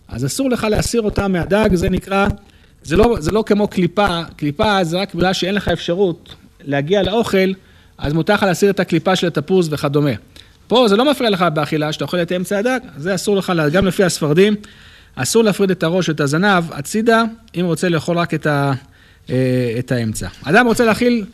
אז 0.07 0.25
אסור 0.25 0.49
לך 0.49 0.63
להסיר 0.63 1.01
אותם 1.01 1.31
מהדג, 1.31 1.69
זה 1.73 1.89
נקרא, 1.89 2.27
זה 2.83 2.97
לא, 2.97 3.17
זה 3.19 3.31
לא 3.31 3.43
כמו 3.47 3.67
קליפה, 3.67 4.21
קליפה 4.35 4.83
זה 4.83 4.97
רק 4.97 5.15
בגלל 5.15 5.33
שאין 5.33 5.55
לך 5.55 5.67
אפשרות 5.67 6.35
להגיע 6.63 7.03
לאוכל, 7.03 7.53
אז 7.97 8.13
מותר 8.13 8.33
לך 8.33 8.43
להסיר 8.43 8.69
את 8.69 8.79
הקליפה 8.79 9.15
של 9.15 9.27
התפוז 9.27 9.73
וכדומה. 9.73 10.11
פה 10.67 10.87
זה 10.87 10.95
לא 10.95 11.11
מפריע 11.11 11.29
לך 11.29 11.45
באכילה, 11.53 11.93
שאתה 11.93 12.05
אוכל 12.05 12.21
את 12.21 12.31
אמצע 12.31 12.57
הדג, 12.57 12.79
זה 12.97 13.15
אסור 13.15 13.37
לך, 13.37 13.53
גם 13.71 13.85
לפי 13.85 14.03
הספרדים. 14.03 14.55
אסור 15.15 15.43
להפריד 15.43 15.71
את 15.71 15.83
הראש 15.83 16.09
ואת 16.09 16.19
הזנב 16.19 16.63
הצידה, 16.71 17.23
אם 17.59 17.65
רוצה 17.65 17.89
לאכול 17.89 18.17
רק 18.17 18.33
את, 18.33 18.47
ה, 18.47 18.73
אה, 19.29 19.75
את 19.79 19.91
האמצע. 19.91 20.27
אדם 20.43 20.67
רוצה 20.67 20.85
להכיל, 20.85 21.25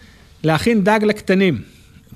להכין 0.43 0.83
דג 0.83 0.99
לקטנים, 1.03 1.61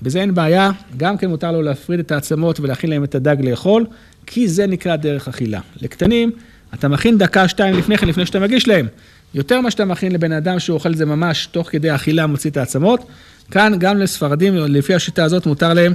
בזה 0.02 0.20
אין 0.20 0.34
בעיה, 0.34 0.70
גם 0.96 1.16
כן 1.16 1.26
מותר 1.26 1.52
לו 1.52 1.62
להפריד 1.62 2.00
את 2.00 2.12
העצמות 2.12 2.60
ולהכין 2.60 2.90
להם 2.90 3.04
את 3.04 3.14
הדג 3.14 3.36
לאכול, 3.40 3.86
כי 4.26 4.48
זה 4.48 4.66
נקרא 4.66 4.96
דרך 4.96 5.28
אכילה. 5.28 5.60
לקטנים, 5.82 6.30
אתה 6.74 6.88
מכין 6.88 7.18
דקה, 7.18 7.48
שתיים 7.48 7.74
לפני 7.74 7.98
כן, 7.98 8.08
לפני 8.08 8.26
שאתה 8.26 8.40
מגיש 8.40 8.68
להם. 8.68 8.86
יותר 9.34 9.60
ממה 9.60 9.70
שאתה 9.70 9.84
מכין 9.84 10.12
לבן 10.12 10.32
אדם 10.32 10.58
שהוא 10.58 10.74
אוכל 10.74 10.92
את 10.92 10.96
זה 10.96 11.06
ממש 11.06 11.46
תוך 11.46 11.70
כדי 11.70 11.94
אכילה, 11.94 12.26
מוציא 12.26 12.50
את 12.50 12.56
העצמות. 12.56 13.06
כאן 13.50 13.72
גם 13.78 13.98
לספרדים, 13.98 14.54
לפי 14.54 14.94
השיטה 14.94 15.24
הזאת, 15.24 15.46
מותר 15.46 15.74
להם 15.74 15.92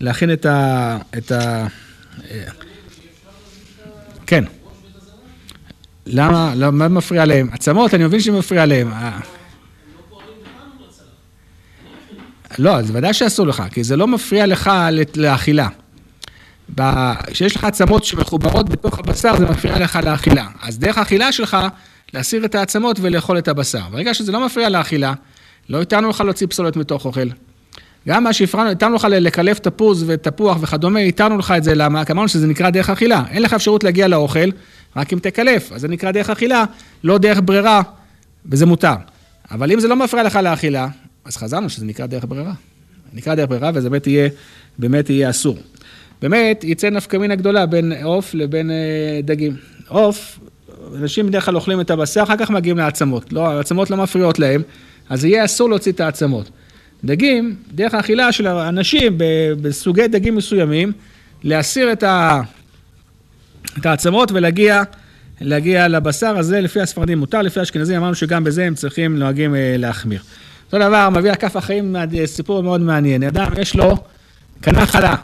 להכין 0.00 0.32
את 0.32 0.46
ה... 0.46 0.98
את 1.18 1.32
ה... 1.32 1.66
אה, 2.30 2.44
כן. 4.26 4.44
למה, 6.06 6.52
לא, 6.56 6.72
מה 6.72 6.88
מפריע 6.88 7.24
להם? 7.24 7.48
עצמות, 7.52 7.94
אני 7.94 8.04
מבין 8.04 8.20
שמפריע 8.20 8.66
להם. 8.66 8.92
אה. 8.92 9.20
לא, 12.58 12.76
אז 12.76 12.90
ודאי 12.92 13.14
שאסור 13.14 13.46
לך, 13.46 13.62
כי 13.70 13.84
זה 13.84 13.96
לא 13.96 14.06
מפריע 14.06 14.46
לך 14.46 14.70
לאכילה. 15.16 15.68
כשיש 17.26 17.56
לך 17.56 17.64
עצמות 17.64 18.04
שמחוברות 18.04 18.68
בתוך 18.68 18.98
הבשר, 18.98 19.36
זה 19.36 19.46
מפריע 19.46 19.78
לך 19.78 19.98
לאכילה. 20.04 20.46
אז 20.62 20.78
דרך 20.78 20.98
האכילה 20.98 21.32
שלך, 21.32 21.56
להסיר 22.14 22.44
את 22.44 22.54
העצמות 22.54 22.96
ולאכול 23.00 23.38
את 23.38 23.48
הבשר. 23.48 23.82
ברגע 23.90 24.14
שזה 24.14 24.32
לא 24.32 24.46
מפריע 24.46 24.68
לאכילה, 24.68 25.14
לא 25.68 25.82
התרנו 25.82 26.08
לך 26.08 26.20
להוציא 26.20 26.46
פסולת 26.46 26.76
מתוך 26.76 27.04
אוכל. 27.04 27.28
גם 28.08 28.24
מה 28.24 28.32
שהפרענו, 28.32 28.70
התרנו 28.70 28.96
לך 28.96 29.06
לקלף 29.10 29.58
תפוז 29.58 30.04
ותפוח 30.06 30.58
וכדומה, 30.60 31.00
התרנו 31.00 31.38
לך 31.38 31.54
את 31.56 31.64
זה, 31.64 31.74
למה? 31.74 32.04
כי 32.04 32.12
אמרנו 32.12 32.28
שזה 32.28 32.46
נקרא 32.46 32.70
דרך 32.70 32.90
אכילה. 32.90 33.22
אין 33.30 33.42
לך 33.42 33.54
אפשרות 33.54 33.84
להגיע 33.84 34.08
לאוכל, 34.08 34.48
רק 34.96 35.12
אם 35.12 35.18
תקלף, 35.18 35.72
אז 35.72 35.80
זה 35.80 35.88
נקרא 35.88 36.10
דרך 36.10 36.30
אכילה, 36.30 36.64
לא 37.04 37.18
דרך 37.18 37.40
ברירה, 37.44 37.82
וזה 38.46 38.66
מותר. 38.66 38.94
אבל 39.50 39.72
אם 39.72 39.80
זה 39.80 39.88
לא 39.88 39.96
מפריע 39.96 40.22
לך 40.22 40.36
לאכילה, 40.36 40.88
אז 41.24 41.36
חזרנו 41.36 41.70
שזה 41.70 41.84
נקרא 41.84 42.06
דרך 42.06 42.24
ברירה. 42.28 42.52
נקרא 43.12 43.34
דרך 43.34 43.48
ברירה, 43.48 43.70
וזה 43.74 43.90
באמת 43.90 44.06
יהיה, 44.06 44.28
באמת 44.78 45.10
יהיה 45.10 45.30
אסור. 45.30 45.58
באמת, 46.22 46.64
יצא 46.64 46.90
נפקא 46.90 47.16
מינה 47.16 47.34
גדולה 47.34 47.66
בין 47.66 47.92
עוף 48.02 48.34
לבין 48.34 48.70
אה, 48.70 49.20
דגים. 49.24 49.56
עוף, 49.88 50.38
אנשים 50.96 51.26
בדרך 51.26 51.44
כלל 51.44 51.56
אוכלים 51.56 51.80
את 51.80 51.90
הבשר, 51.90 52.22
אחר 52.22 52.36
כך 52.36 52.50
מגיעים 52.50 52.78
לעצמות. 52.78 53.32
לא, 53.32 53.46
העצמות 53.46 53.90
לא 53.90 53.96
מפריעות 53.96 54.38
להם, 54.38 54.62
אז 55.08 55.24
יהיה 55.24 55.44
אסור 55.44 55.68
להוציא 55.68 55.92
את 55.92 56.00
העצמות. 56.00 56.50
דגים, 57.04 57.56
דרך 57.72 57.94
האכילה 57.94 58.32
של 58.32 58.46
אנשים 58.46 59.14
בסוגי 59.62 60.08
דגים 60.08 60.36
מסוימים, 60.36 60.92
להסיר 61.42 61.92
את, 61.92 62.02
ה, 62.02 62.40
את 63.78 63.86
העצמות 63.86 64.32
ולהגיע 64.32 64.82
להגיע 65.40 65.88
לבשר 65.88 66.38
הזה, 66.38 66.60
לפי 66.60 66.80
הספרדים 66.80 67.18
מותר, 67.18 67.42
לפי 67.42 67.60
האשכנזים 67.60 67.96
אמרנו 67.96 68.14
שגם 68.14 68.44
בזה 68.44 68.64
הם 68.64 68.74
צריכים, 68.74 69.18
נוהגים 69.18 69.54
אה, 69.54 69.74
להחמיר. 69.78 70.20
אותו 70.66 70.78
דבר, 70.78 71.08
מביא 71.10 71.30
הכף 71.30 71.56
החיים, 71.56 71.96
סיפור 72.24 72.62
מאוד 72.62 72.80
מעניין. 72.80 73.22
אדם, 73.22 73.52
יש 73.60 73.76
לו, 73.76 73.96
קנה 74.60 74.86
חלה. 74.86 75.14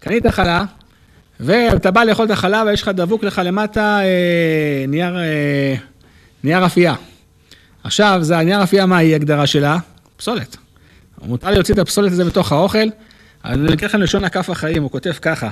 קנית 0.00 0.26
חלה, 0.26 0.64
ואתה 1.40 1.90
בא 1.90 2.04
לאכול 2.04 2.26
את 2.26 2.30
החלה 2.30 2.62
ויש 2.66 2.82
לך 2.82 2.88
דבוק 2.88 3.24
לך 3.24 3.42
למטה 3.44 4.00
אה, 4.00 4.84
נייר, 4.88 5.18
אה, 5.18 5.74
נייר 6.44 6.66
אפייה. 6.66 6.94
עכשיו, 7.84 8.18
זה 8.22 8.38
הנייר 8.38 8.62
אפייה, 8.62 8.86
מה 8.86 8.96
היא 8.96 9.14
הגדרה 9.14 9.46
שלה? 9.46 9.78
פסולת. 10.16 10.56
מותר 11.22 11.50
להוציא 11.50 11.74
את 11.74 11.78
הפסולת 11.78 12.12
הזה 12.12 12.24
בתוך 12.24 12.52
האוכל, 12.52 12.88
אני 13.44 13.74
אקרא 13.74 13.88
לכם 13.88 14.00
לשון 14.00 14.24
הכף 14.24 14.50
החיים, 14.50 14.82
הוא 14.82 14.90
כותב 14.90 15.12
ככה. 15.22 15.50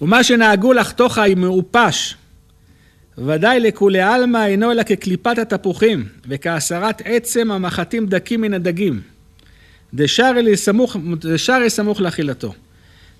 ומה 0.00 0.24
שנהגו 0.24 0.72
לחתוך 0.72 1.18
היא 1.18 1.36
מעופש, 1.36 2.16
ודאי 3.18 3.60
לכולי 3.60 4.00
עלמא 4.00 4.46
אינו 4.46 4.72
אלא 4.72 4.82
כקליפת 4.82 5.38
התפוחים, 5.38 6.08
וכהסרת 6.28 7.02
עצם 7.04 7.50
המחטים 7.50 8.06
דקים 8.06 8.40
מן 8.40 8.54
הדגים. 8.54 9.00
דשארי 9.94 10.56
סמוך, 10.56 10.96
סמוך 11.68 12.00
לאכילתו. 12.00 12.54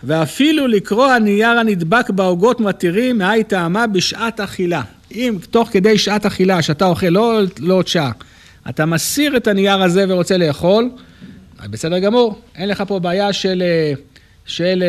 ואפילו 0.05 0.66
לקרוא 0.66 1.07
הנייר 1.07 1.59
הנדבק 1.59 2.11
בעוגות 2.11 2.61
מתירים, 2.61 3.18
מהי 3.18 3.44
טעמה 3.44 3.86
בשעת 3.86 4.40
אכילה. 4.40 4.82
אם 5.14 5.38
תוך 5.51 5.68
כדי 5.72 5.98
שעת 5.98 6.26
אכילה, 6.26 6.62
שאתה 6.62 6.86
אוכל 6.86 7.07
לא, 7.07 7.40
לא 7.59 7.82
שעה, 7.86 8.11
אתה 8.68 8.86
מסיר 8.86 9.36
את 9.36 9.46
הנייר 9.46 9.82
הזה 9.82 10.05
ורוצה 10.09 10.36
לאכול, 10.36 10.90
בסדר 11.70 11.98
גמור, 11.98 12.40
אין 12.57 12.68
לך 12.68 12.82
פה 12.86 12.98
בעיה 12.98 13.32
של, 13.32 13.62
של 14.46 14.84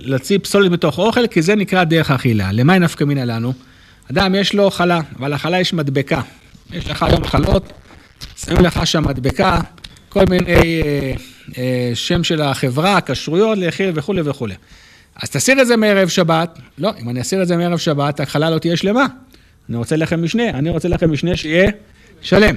להוציא 0.00 0.38
פסולת 0.38 0.70
בתוך 0.70 0.98
אוכל, 0.98 1.26
כי 1.26 1.42
זה 1.42 1.54
נקרא 1.54 1.84
דרך 1.84 2.10
אכילה. 2.10 2.52
למה 2.52 2.72
היא 2.72 2.80
נפקא 2.80 3.04
מינה 3.04 3.24
לנו? 3.24 3.52
אדם 4.10 4.34
יש 4.34 4.54
לו 4.54 4.70
חלה, 4.70 5.00
אבל 5.18 5.34
לחלה 5.34 5.60
יש 5.60 5.72
מדבקה. 5.72 6.20
יש 6.72 6.90
לך 6.90 7.02
היום 7.02 7.24
חלות, 7.24 7.72
שמים 8.44 8.64
לך 8.64 8.86
שם 8.86 9.08
מדבקה, 9.08 9.60
כל 10.08 10.24
מיני 10.30 10.82
אה, 10.82 11.12
אה, 11.58 11.90
שם 11.94 12.24
של 12.24 12.42
החברה, 12.42 12.98
כשרויות, 13.06 13.58
לאכיל 13.58 13.90
וכולי 13.94 14.20
וכולי. 14.24 14.54
אז 15.22 15.30
תסיר 15.30 15.62
את 15.62 15.66
זה 15.66 15.76
מערב 15.76 16.08
שבת, 16.08 16.58
לא, 16.78 16.92
אם 17.02 17.08
אני 17.08 17.20
אסיר 17.20 17.42
את 17.42 17.48
זה 17.48 17.56
מערב 17.56 17.78
שבת, 17.78 18.20
החלה 18.20 18.50
לא 18.50 18.58
תהיה 18.58 18.76
שלמה. 18.76 19.06
אני 19.68 19.76
רוצה 19.76 19.96
לחם 19.96 20.22
משנה, 20.22 20.50
אני 20.50 20.70
רוצה 20.70 20.88
לחם 20.88 21.12
משנה 21.12 21.36
שיהיה 21.36 21.70
שלם. 22.20 22.54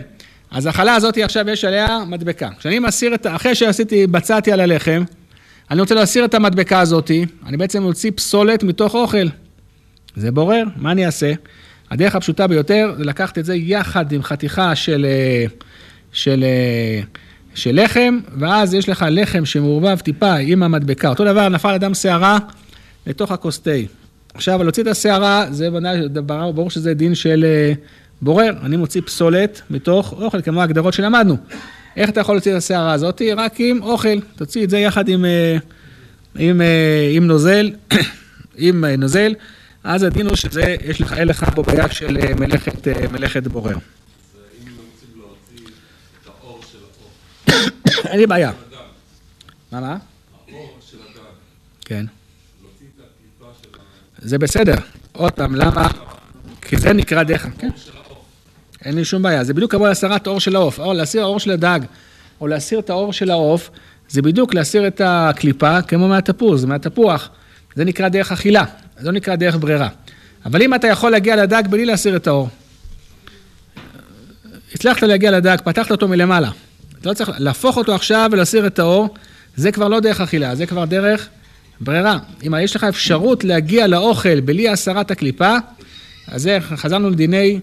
אז 0.51 0.65
החלה 0.65 0.95
הזאת 0.95 1.17
עכשיו 1.17 1.49
יש 1.49 1.65
עליה 1.65 1.99
מדבקה. 2.07 2.49
כשאני 2.59 2.79
מסיר 2.79 3.15
את, 3.15 3.27
אחרי 3.27 3.55
שעשיתי, 3.55 4.07
בצעתי 4.07 4.51
על 4.51 4.59
הלחם, 4.59 5.03
אני 5.71 5.81
רוצה 5.81 5.95
להסיר 5.95 6.25
את 6.25 6.33
המדבקה 6.33 6.79
הזאת, 6.79 7.11
אני 7.45 7.57
בעצם 7.57 7.83
מוציא 7.83 8.11
פסולת 8.15 8.63
מתוך 8.63 8.95
אוכל. 8.95 9.27
זה 10.15 10.31
בורר, 10.31 10.63
מה 10.75 10.91
אני 10.91 11.05
אעשה? 11.05 11.33
הדרך 11.91 12.15
הפשוטה 12.15 12.47
ביותר 12.47 12.93
זה 12.97 13.03
לקחת 13.03 13.37
את 13.37 13.45
זה 13.45 13.55
יחד 13.55 14.11
עם 14.11 14.23
חתיכה 14.23 14.75
של, 14.75 15.05
אה, 15.09 15.45
של, 16.11 16.43
אה, 16.43 17.01
של 17.55 17.83
לחם, 17.83 18.19
ואז 18.39 18.73
יש 18.73 18.89
לך 18.89 19.05
לחם 19.09 19.45
שמעורבב 19.45 19.99
טיפה 19.99 20.35
עם 20.35 20.63
המדבקה. 20.63 21.09
אותו 21.09 21.25
דבר, 21.25 21.49
נפל 21.49 21.73
אדם 21.73 21.93
שערה 21.93 22.37
לתוך 23.07 23.31
הכוס 23.31 23.59
תה. 23.59 23.71
עכשיו, 24.33 24.63
להוציא 24.63 24.83
את 24.83 24.87
השערה, 24.87 25.45
זה 25.51 25.69
ברור, 26.25 26.69
שזה 26.69 26.93
דין 26.93 27.15
של 27.15 27.45
אה, 27.47 27.73
בורר. 28.21 28.53
אני 28.63 28.77
מוציא 28.77 29.01
פסולת 29.01 29.61
מתוך 29.69 30.13
אוכל, 30.13 30.41
כמו 30.41 30.61
ההגדרות 30.61 30.93
שלמדנו. 30.93 31.37
איך 31.97 32.09
אתה 32.09 32.21
יכול 32.21 32.35
להוציא 32.35 32.51
את 32.51 32.57
השערה 32.57 32.93
הזאת? 32.93 33.21
רק 33.37 33.53
עם 33.59 33.81
אוכל. 33.81 34.19
תוציא 34.35 34.63
את 34.63 34.69
זה 34.69 34.77
יחד 34.77 35.09
עם, 35.09 35.25
עם, 36.35 36.61
עם 37.13 37.27
נוזל, 37.27 37.71
עם 38.57 38.85
נוזל. 38.85 39.33
אז 39.83 40.03
הדין 40.03 40.27
הוא 40.27 40.35
שזה, 40.35 40.75
יש 40.85 41.01
לך, 41.01 41.13
אין 41.13 41.27
לך 41.27 41.45
פה 41.55 41.63
בעיה 41.63 41.89
של 41.89 42.17
אה, 42.17 42.35
מלאכת, 42.39 42.87
אה, 42.87 43.07
מלאכת 43.11 43.47
בורר. 43.47 43.77
אין 48.05 48.19
לי 48.19 48.27
בעיה. 48.27 48.51
מה, 49.71 49.79
מה? 49.79 49.97
כן. 51.85 52.05
זה 54.17 54.37
בסדר. 54.37 54.75
עוד 55.11 55.31
פעם, 55.31 55.55
למה? 55.55 55.87
כי 56.61 56.77
זה 56.77 56.93
נקרא 56.93 57.23
דרך. 57.23 57.47
כן. 57.57 57.69
אין 58.85 58.95
לי 58.95 59.05
שום 59.05 59.21
בעיה. 59.21 59.43
זה 59.43 59.53
בדיוק 59.53 59.71
כמו 59.71 59.87
להסרת 59.87 60.27
האור 60.27 60.39
של 60.39 60.55
העוף. 60.55 60.79
או 60.79 60.93
להסיר 60.93 61.21
האור 61.21 61.39
של 61.39 61.51
הדג, 61.51 61.79
או 62.41 62.47
להסיר 62.47 62.79
את 62.79 62.89
האור 62.89 63.13
של 63.13 63.31
העוף, 63.31 63.69
זה 64.09 64.21
בדיוק 64.21 64.53
להסיר 64.53 64.87
את 64.87 65.01
הקליפה 65.05 65.81
כמו 65.81 66.07
מהתפוז, 66.07 66.65
מהתפוח. 66.65 67.29
זה 67.75 67.85
נקרא 67.85 68.07
דרך 68.07 68.31
אכילה. 68.31 68.63
זה 68.99 69.05
לא 69.05 69.11
נקרא 69.11 69.35
דרך 69.35 69.55
ברירה. 69.59 69.89
אבל 70.45 70.61
אם 70.61 70.75
אתה 70.75 70.87
יכול 70.87 71.11
להגיע 71.11 71.35
לדג 71.35 71.63
בלי 71.69 71.85
להסיר 71.85 72.15
את 72.15 72.27
האור, 72.27 72.49
הצלחת 74.75 75.03
להגיע 75.03 75.31
לדג, 75.31 75.57
פתחת 75.63 75.91
אותו 75.91 76.07
מלמעלה. 76.07 76.51
אתה 77.01 77.09
לא 77.09 77.13
צריך 77.13 77.31
להפוך 77.37 77.77
אותו 77.77 77.95
עכשיו 77.95 78.29
ולהסיר 78.31 78.67
את 78.67 78.79
האור, 78.79 79.15
זה 79.55 79.71
כבר 79.71 79.87
לא 79.87 79.99
דרך 79.99 80.21
אכילה, 80.21 80.55
זה 80.55 80.65
כבר 80.65 80.85
דרך 80.85 81.29
ברירה. 81.79 82.17
אם 82.47 82.53
יש 82.61 82.75
לך 82.75 82.83
אפשרות 82.83 83.43
להגיע 83.43 83.87
לאוכל 83.87 84.39
בלי 84.39 84.69
הסרת 84.69 85.11
הקליפה, 85.11 85.55
אז 86.27 86.41
זה, 86.41 86.57
חזרנו 86.75 87.09
לדיני 87.09 87.59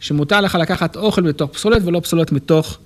שמותר 0.00 0.40
לך 0.40 0.54
לקחת 0.54 0.96
אוכל 0.96 1.22
בתוך 1.22 1.50
פסולת 1.50 1.82
ולא 1.84 2.00
פסולת 2.00 2.32
מתוך, 2.32 2.78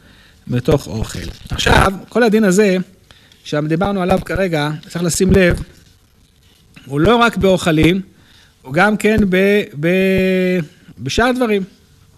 מתוך 0.47 0.87
אוכל. 0.87 1.29
עכשיו, 1.51 1.93
כל 2.09 2.23
הדין 2.23 2.45
הזה, 2.45 2.77
שדיברנו 3.45 4.03
עליו 4.03 4.19
כרגע, 4.25 4.71
צריך 4.89 5.05
לשים 5.05 5.33
לב 5.33 5.63
הוא 6.87 7.01
לא 7.01 7.17
רק 7.17 7.37
באוכלים, 7.37 8.01
הוא 8.63 8.75
גם 8.75 8.97
כן 8.97 9.17
ב, 9.29 9.63
ב, 9.81 9.89
בשאר 10.99 11.33
דברים, 11.33 11.63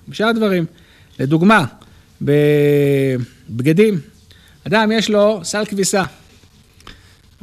בשאר 0.08 0.32
דברים. 0.32 0.64
לדוגמה, 1.18 1.64
בבגדים, 2.22 4.00
אדם 4.66 4.92
יש 4.92 5.10
לו 5.10 5.40
סל 5.44 5.64
כביסה. 5.64 6.02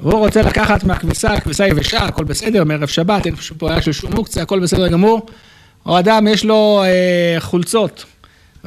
הוא 0.01 0.13
רוצה 0.13 0.41
לקחת 0.41 0.83
מהכביסה, 0.83 1.39
כביסה 1.39 1.67
יבשה, 1.67 2.03
הכל 2.03 2.23
בסדר, 2.23 2.63
מערב 2.63 2.87
שבת, 2.87 3.25
אין 3.25 3.35
פה 3.35 3.67
בעיה 3.67 3.81
של 3.81 3.91
שום 3.91 4.13
מוקצה, 4.13 4.41
הכל 4.41 4.59
בסדר 4.59 4.87
גמור. 4.87 5.25
או 5.85 5.99
אדם 5.99 6.27
יש 6.27 6.45
לו 6.45 6.83
אה, 6.85 7.35
חולצות, 7.39 8.05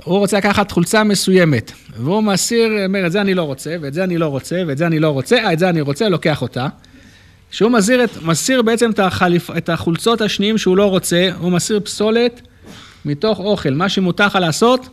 הוא 0.05 0.19
רוצה 0.19 0.37
לקחת 0.37 0.71
חולצה 0.71 1.05
מסוימת, 1.05 1.73
והוא 1.97 2.23
מסיר, 2.23 2.85
אומר, 2.85 3.07
את 3.07 3.13
זה 3.13 3.21
אני 3.21 3.35
לא 3.35 3.43
רוצה, 3.43 3.77
ואת 3.81 3.95
זה 3.95 4.05
אני 4.05 4.19
לא 4.19 4.27
רוצה, 4.27 4.63
ואת 4.67 4.79
זה 4.79 4.87
אני 4.87 4.99
לא 4.99 5.09
רוצה, 5.09 5.37
אה, 5.37 5.53
את 5.53 5.59
זה 5.59 5.69
אני 5.69 5.81
רוצה, 5.81 6.09
לוקח 6.09 6.43
אותה. 6.43 6.67
שהוא 7.51 7.71
מסיר, 7.71 8.05
את, 8.05 8.23
מסיר 8.23 8.63
בעצם 8.63 8.91
את, 8.91 8.99
החליפ, 8.99 9.51
את 9.51 9.69
החולצות 9.69 10.21
השניים 10.21 10.59
שהוא 10.59 10.77
לא 10.77 10.87
רוצה, 10.87 11.29
הוא 11.39 11.53
מסיר 11.53 11.81
פסולת 11.81 12.41
מתוך 13.05 13.39
אוכל. 13.39 13.71
מה 13.71 13.89
שמותר 13.89 14.27
לך 14.27 14.35
לעשות, 14.35 14.89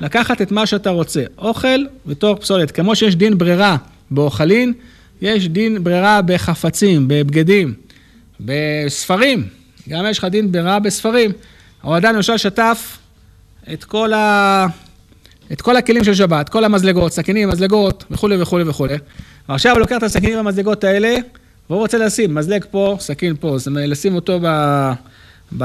לקחת 0.00 0.42
את 0.42 0.52
מה 0.52 0.66
שאתה 0.66 0.90
רוצה. 0.90 1.24
אוכל 1.38 1.84
מתוך 2.06 2.38
פסולת. 2.38 2.70
כמו 2.70 2.96
שיש 2.96 3.16
דין 3.16 3.38
ברירה 3.38 3.76
באוכלין, 4.10 4.72
יש 5.20 5.48
דין 5.48 5.84
ברירה 5.84 6.20
בחפצים, 6.22 7.08
בבגדים, 7.08 7.74
בספרים. 8.40 9.48
גם 9.88 10.04
יש 10.10 10.18
לך 10.18 10.24
דין 10.24 10.52
ברירה 10.52 10.78
בספרים. 10.78 11.32
או 11.84 11.96
אדם 11.96 12.14
למשל 12.14 12.36
שטף 12.36 12.98
את 13.72 13.84
כל, 13.84 14.12
ה... 14.12 14.66
את 15.52 15.60
כל 15.60 15.76
הכלים 15.76 16.04
של 16.04 16.14
שבת, 16.14 16.48
כל 16.48 16.64
המזלגות, 16.64 17.12
סכינים, 17.12 17.48
מזלגות 17.48 18.04
וכולי 18.10 18.42
וכולי 18.42 18.64
וכולי. 18.66 18.96
ועכשיו 19.48 19.72
הוא 19.72 19.80
לוקח 19.80 19.96
את 19.96 20.02
הסכינים 20.02 20.36
והמזלגות 20.36 20.84
האלה, 20.84 21.16
והוא 21.70 21.80
רוצה 21.80 21.98
לשים 21.98 22.34
מזלג 22.34 22.64
פה, 22.70 22.96
סכין 23.00 23.34
פה, 23.40 23.58
זאת 23.58 23.66
אומרת, 23.66 23.88
לשים 23.88 24.14
אותו 24.14 24.40
ב, 24.42 24.46
ב, 25.58 25.64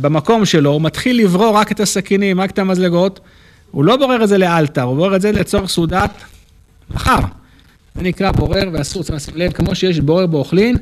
במקום 0.00 0.44
שלו, 0.44 0.70
הוא 0.70 0.82
מתחיל 0.82 1.20
לברור 1.20 1.56
רק 1.56 1.72
את 1.72 1.80
הסכינים, 1.80 2.40
רק 2.40 2.50
את 2.50 2.58
המזלגות, 2.58 3.20
הוא 3.70 3.84
לא 3.84 3.96
בורר 3.96 4.24
את 4.24 4.28
זה 4.28 4.38
לאלתר, 4.38 4.82
הוא 4.82 4.96
בורר 4.96 5.16
את 5.16 5.20
זה 5.20 5.32
לצורך 5.32 5.70
סעודת 5.70 6.10
מחר. 6.90 7.20
זה 7.94 8.02
נקרא 8.02 8.32
בורר, 8.32 8.68
ואסור, 8.72 9.02
צריך 9.02 9.16
לשים 9.16 9.34
לב, 9.36 9.52
כמו 9.52 9.74
שיש 9.74 10.00
בורר 10.00 10.26
באוכלין, 10.26 10.76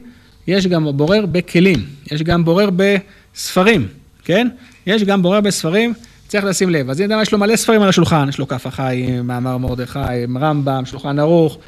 יש 0.47 0.67
גם 0.67 0.97
בורר 0.97 1.27
בכלים, 1.27 1.85
יש 2.13 2.23
גם 2.23 2.45
בורר 2.45 2.69
בספרים, 2.77 3.89
כן? 4.25 4.49
יש 4.87 5.05
גם 5.05 5.23
בורר 5.23 5.41
בספרים, 5.41 5.95
צריך 6.29 6.45
לשים 6.45 6.71
לב. 6.71 6.91
אז 6.91 7.03
אדם 7.03 7.23
יש 7.23 7.33
לו 7.33 7.39
מלא 7.39 7.57
ספרים 7.57 7.83
על 7.83 7.89
השולחן, 7.89 8.29
יש 8.29 8.39
לו 8.39 8.49
כף 8.49 8.67
החיים, 8.67 9.27
מאמר 9.27 9.59
מרדכי, 9.59 9.99
רמב"ם, 10.41 10.83
שולחן 10.87 11.19
ערוך, 11.19 11.59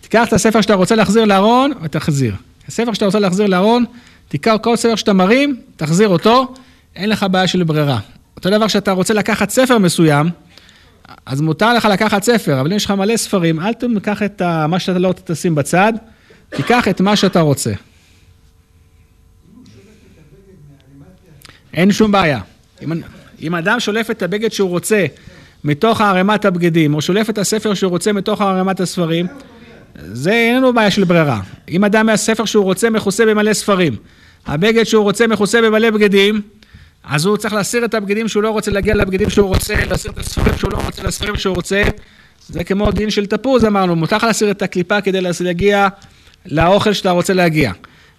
תיקח 0.00 0.28
את 0.28 0.32
הספר 0.32 0.60
שאתה 0.60 0.74
רוצה 0.74 0.94
להחזיר 0.94 1.24
לארון 1.24 1.72
ותחזיר. 1.82 2.34
הספר 2.68 2.92
שאתה 2.92 3.04
רוצה 3.04 3.18
להחזיר 3.18 3.46
לארון, 3.46 3.84
תיקח 4.28 4.56
כל 4.62 4.76
ספר 4.76 4.96
שאתה 4.96 5.12
מרים, 5.12 5.56
תחזיר 5.76 6.08
אותו, 6.08 6.54
אין 6.96 7.08
לך 7.08 7.26
בעיה 7.30 7.46
של 7.46 7.62
ברירה. 7.62 7.98
אותו 8.36 8.50
דבר 8.50 8.68
שאתה 8.68 8.92
רוצה 8.92 9.14
לקחת 9.14 9.50
ספר 9.50 9.78
מסוים, 9.78 10.30
אז 11.26 11.40
מותר 11.40 11.74
לך 11.74 11.84
לקחת 11.84 12.22
ספר, 12.22 12.60
אבל 12.60 12.70
אם 12.70 12.76
יש 12.76 12.84
לך 12.84 12.90
מלא 12.90 13.16
ספרים, 13.16 13.60
אל 13.60 13.72
תיקח 13.72 14.22
את 14.22 14.42
מה 14.68 14.78
שאתה 14.78 14.98
לא 14.98 15.08
רוצה 15.08 15.22
תשים 15.24 15.54
בצד, 15.54 15.92
תיקח 16.50 16.88
את 16.88 17.00
מה 17.00 17.16
שאתה 17.16 17.40
רוצה. 17.40 17.72
אין 21.74 21.92
שום 21.92 22.12
בעיה. 22.12 22.40
אם, 22.82 22.92
אם 23.42 23.54
אדם 23.54 23.80
שולף 23.80 24.10
את 24.10 24.22
הבגד 24.22 24.52
שהוא 24.52 24.70
רוצה 24.70 25.06
מתוך 25.64 26.00
ערימת 26.00 26.44
הבגדים, 26.44 26.94
או 26.94 27.00
שולף 27.00 27.30
את 27.30 27.38
הספר 27.38 27.74
שהוא 27.74 27.90
רוצה 27.90 28.12
מתוך 28.12 28.40
ערימת 28.40 28.80
הספרים, 28.80 29.26
זה 29.94 30.32
אין 30.32 30.56
לנו 30.56 30.72
בעיה 30.72 30.90
של 30.90 31.04
ברירה. 31.04 31.40
אם 31.68 31.84
אדם 31.84 32.06
מהספר 32.06 32.44
שהוא 32.44 32.64
רוצה 32.64 32.90
מכוסה 32.90 33.26
במלא 33.26 33.52
ספרים, 33.52 33.96
הבגד 34.46 34.84
שהוא 34.84 35.02
רוצה 35.02 35.26
מכוסה 35.26 35.62
במלא 35.62 35.90
בגדים, 35.90 36.42
אז 37.06 37.24
הוא 37.24 37.36
צריך 37.36 37.54
להסיר 37.54 37.84
את 37.84 37.94
הבגדים 37.94 38.28
שהוא 38.28 38.42
לא 38.42 38.50
רוצה 38.50 38.70
להגיע 38.70 38.94
לבגדים 38.94 39.30
שהוא 39.30 39.48
רוצה, 39.48 39.84
להסיר 39.84 40.10
את 40.10 40.18
הספרים 40.18 40.58
שהוא 40.58 40.72
לא 40.72 40.76
רוצה 40.76 41.02
לספרים 41.02 41.36
שהוא 41.36 41.54
רוצה. 41.54 41.82
זה 42.48 42.64
כמו 42.64 42.90
דין 42.90 43.10
של 43.10 43.26
תפוז 43.26 43.64
אמרנו, 43.64 43.96
מותר 43.96 44.18
להסיר 44.22 44.50
את 44.50 44.62
הקליפה 44.62 45.00
כדי 45.00 45.20
להגיע 45.40 45.88
לאוכל 46.46 46.92
שאתה 46.92 47.10
רוצה 47.10 47.34
להגיע. 47.34 47.72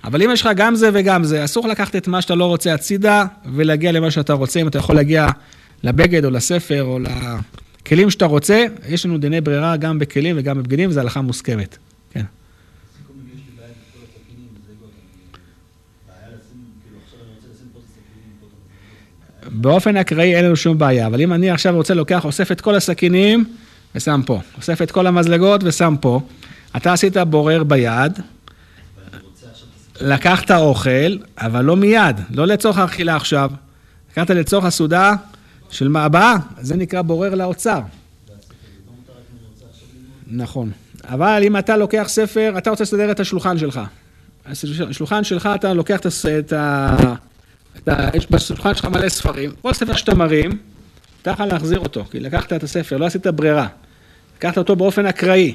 אבל 0.03 0.23
אם 0.23 0.29
יש 0.31 0.41
לך 0.41 0.49
גם 0.55 0.75
זה 0.75 0.89
וגם 0.93 1.23
זה, 1.23 1.45
אסור 1.45 1.67
לקחת 1.67 1.95
את 1.95 2.07
מה 2.07 2.21
שאתה 2.21 2.35
לא 2.35 2.45
רוצה 2.45 2.73
הצידה 2.73 3.25
ולהגיע 3.53 3.91
למה 3.91 4.11
שאתה 4.11 4.33
רוצה, 4.33 4.59
אם 4.59 4.67
אתה 4.67 4.77
יכול 4.77 4.95
להגיע 4.95 5.27
לבגד 5.83 6.25
או 6.25 6.29
לספר 6.29 6.83
או 6.83 6.99
לכלים 6.99 8.09
שאתה 8.09 8.25
רוצה, 8.25 8.65
יש 8.87 9.05
לנו 9.05 9.17
דיני 9.17 9.41
ברירה 9.41 9.77
גם 9.77 9.99
בכלים 9.99 10.35
וגם 10.39 10.57
בבגדים, 10.57 10.89
וזו 10.89 10.99
הלכה 10.99 11.21
מוסכמת. 11.21 11.77
כן. 12.11 12.23
באופן 19.51 19.97
אקראי 19.97 20.35
אין 20.35 20.45
לנו 20.45 20.55
שום 20.55 20.77
בעיה, 20.77 21.07
אבל 21.07 21.21
אם 21.21 21.33
אני 21.33 21.49
עכשיו 21.49 21.75
רוצה 21.75 21.93
לוקח, 21.93 22.25
אוסף 22.25 22.51
את 22.51 22.61
כל 22.61 22.75
הסכינים 22.75 23.45
ושם 23.95 24.21
פה, 24.25 24.39
אוסף 24.57 24.81
את 24.81 24.91
כל 24.91 25.07
המזלגות 25.07 25.61
ושם 25.63 25.95
פה, 26.01 26.21
אתה 26.77 26.93
עשית 26.93 27.17
בורר 27.17 27.63
ביד, 27.63 28.19
לקחת 30.01 30.51
אוכל, 30.51 31.17
אבל 31.37 31.65
לא 31.65 31.75
מיד, 31.75 32.21
לא 32.29 32.47
לצורך 32.47 32.77
האכילה 32.77 33.15
עכשיו. 33.15 33.51
לקחת 34.11 34.29
לצורך 34.29 34.65
הסעודה 34.65 35.13
של 35.69 35.87
מה 35.87 36.03
הבאה, 36.03 36.35
זה 36.61 36.75
נקרא 36.75 37.01
בורר 37.01 37.35
לאוצר. 37.35 37.79
נכון. 40.27 40.71
אבל 41.03 41.41
אם 41.43 41.57
אתה 41.57 41.77
לוקח 41.77 42.05
ספר, 42.07 42.53
אתה 42.57 42.69
רוצה 42.69 42.83
לסדר 42.83 43.11
את 43.11 43.19
השולחן 43.19 43.57
שלך. 43.57 43.81
השולחן 44.89 45.23
שלך, 45.23 45.49
אתה 45.55 45.73
לוקח 45.73 45.99
את 46.39 46.53
ה... 46.53 46.95
אתה, 47.93 48.17
יש 48.17 48.27
בשולחן 48.31 48.75
שלך 48.75 48.85
מלא 48.85 49.09
ספרים, 49.09 49.51
כל 49.61 49.73
ספר 49.73 49.93
שאתה 49.93 50.15
מרים, 50.15 50.57
אתה 51.21 51.31
יכול 51.31 51.45
להחזיר 51.45 51.79
אותו, 51.79 52.05
כי 52.11 52.19
לקחת 52.19 52.53
את 52.53 52.63
הספר, 52.63 52.97
לא 52.97 53.05
עשית 53.05 53.27
ברירה. 53.27 53.67
לקחת 54.37 54.57
אותו 54.57 54.75
באופן 54.75 55.05
אקראי. 55.05 55.53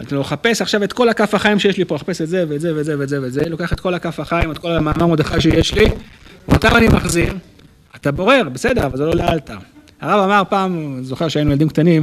אתה 0.00 0.18
מחפש 0.18 0.62
עכשיו 0.62 0.84
את 0.84 0.92
כל 0.92 1.08
הכף 1.08 1.34
החיים 1.34 1.58
שיש 1.58 1.78
לי 1.78 1.84
פה, 1.84 1.94
לחפש 1.94 2.20
את 2.20 2.28
זה 2.28 2.44
ואת 2.48 2.60
זה 2.60 2.76
ואת 2.76 2.84
זה 2.84 2.98
ואת 2.98 3.08
זה 3.08 3.22
ואת 3.22 3.32
זה, 3.32 3.48
לוקח 3.48 3.72
את 3.72 3.80
כל 3.80 3.94
הכף 3.94 4.20
החיים, 4.20 4.50
את 4.50 4.58
כל 4.58 4.70
המאמר 4.72 5.06
מרדכי 5.06 5.40
שיש 5.40 5.74
לי, 5.74 5.84
ואותם 6.48 6.76
אני 6.76 6.88
מחזיר. 6.88 7.34
אתה 7.96 8.12
בורר, 8.12 8.42
בסדר, 8.52 8.86
אבל 8.86 8.96
זה 8.96 9.04
לא 9.04 9.14
לאלתר. 9.14 9.56
הרב 10.00 10.24
אמר 10.24 10.42
פעם, 10.48 10.98
זוכר 11.02 11.28
שהיינו 11.28 11.50
ילדים 11.50 11.68
קטנים, 11.68 12.02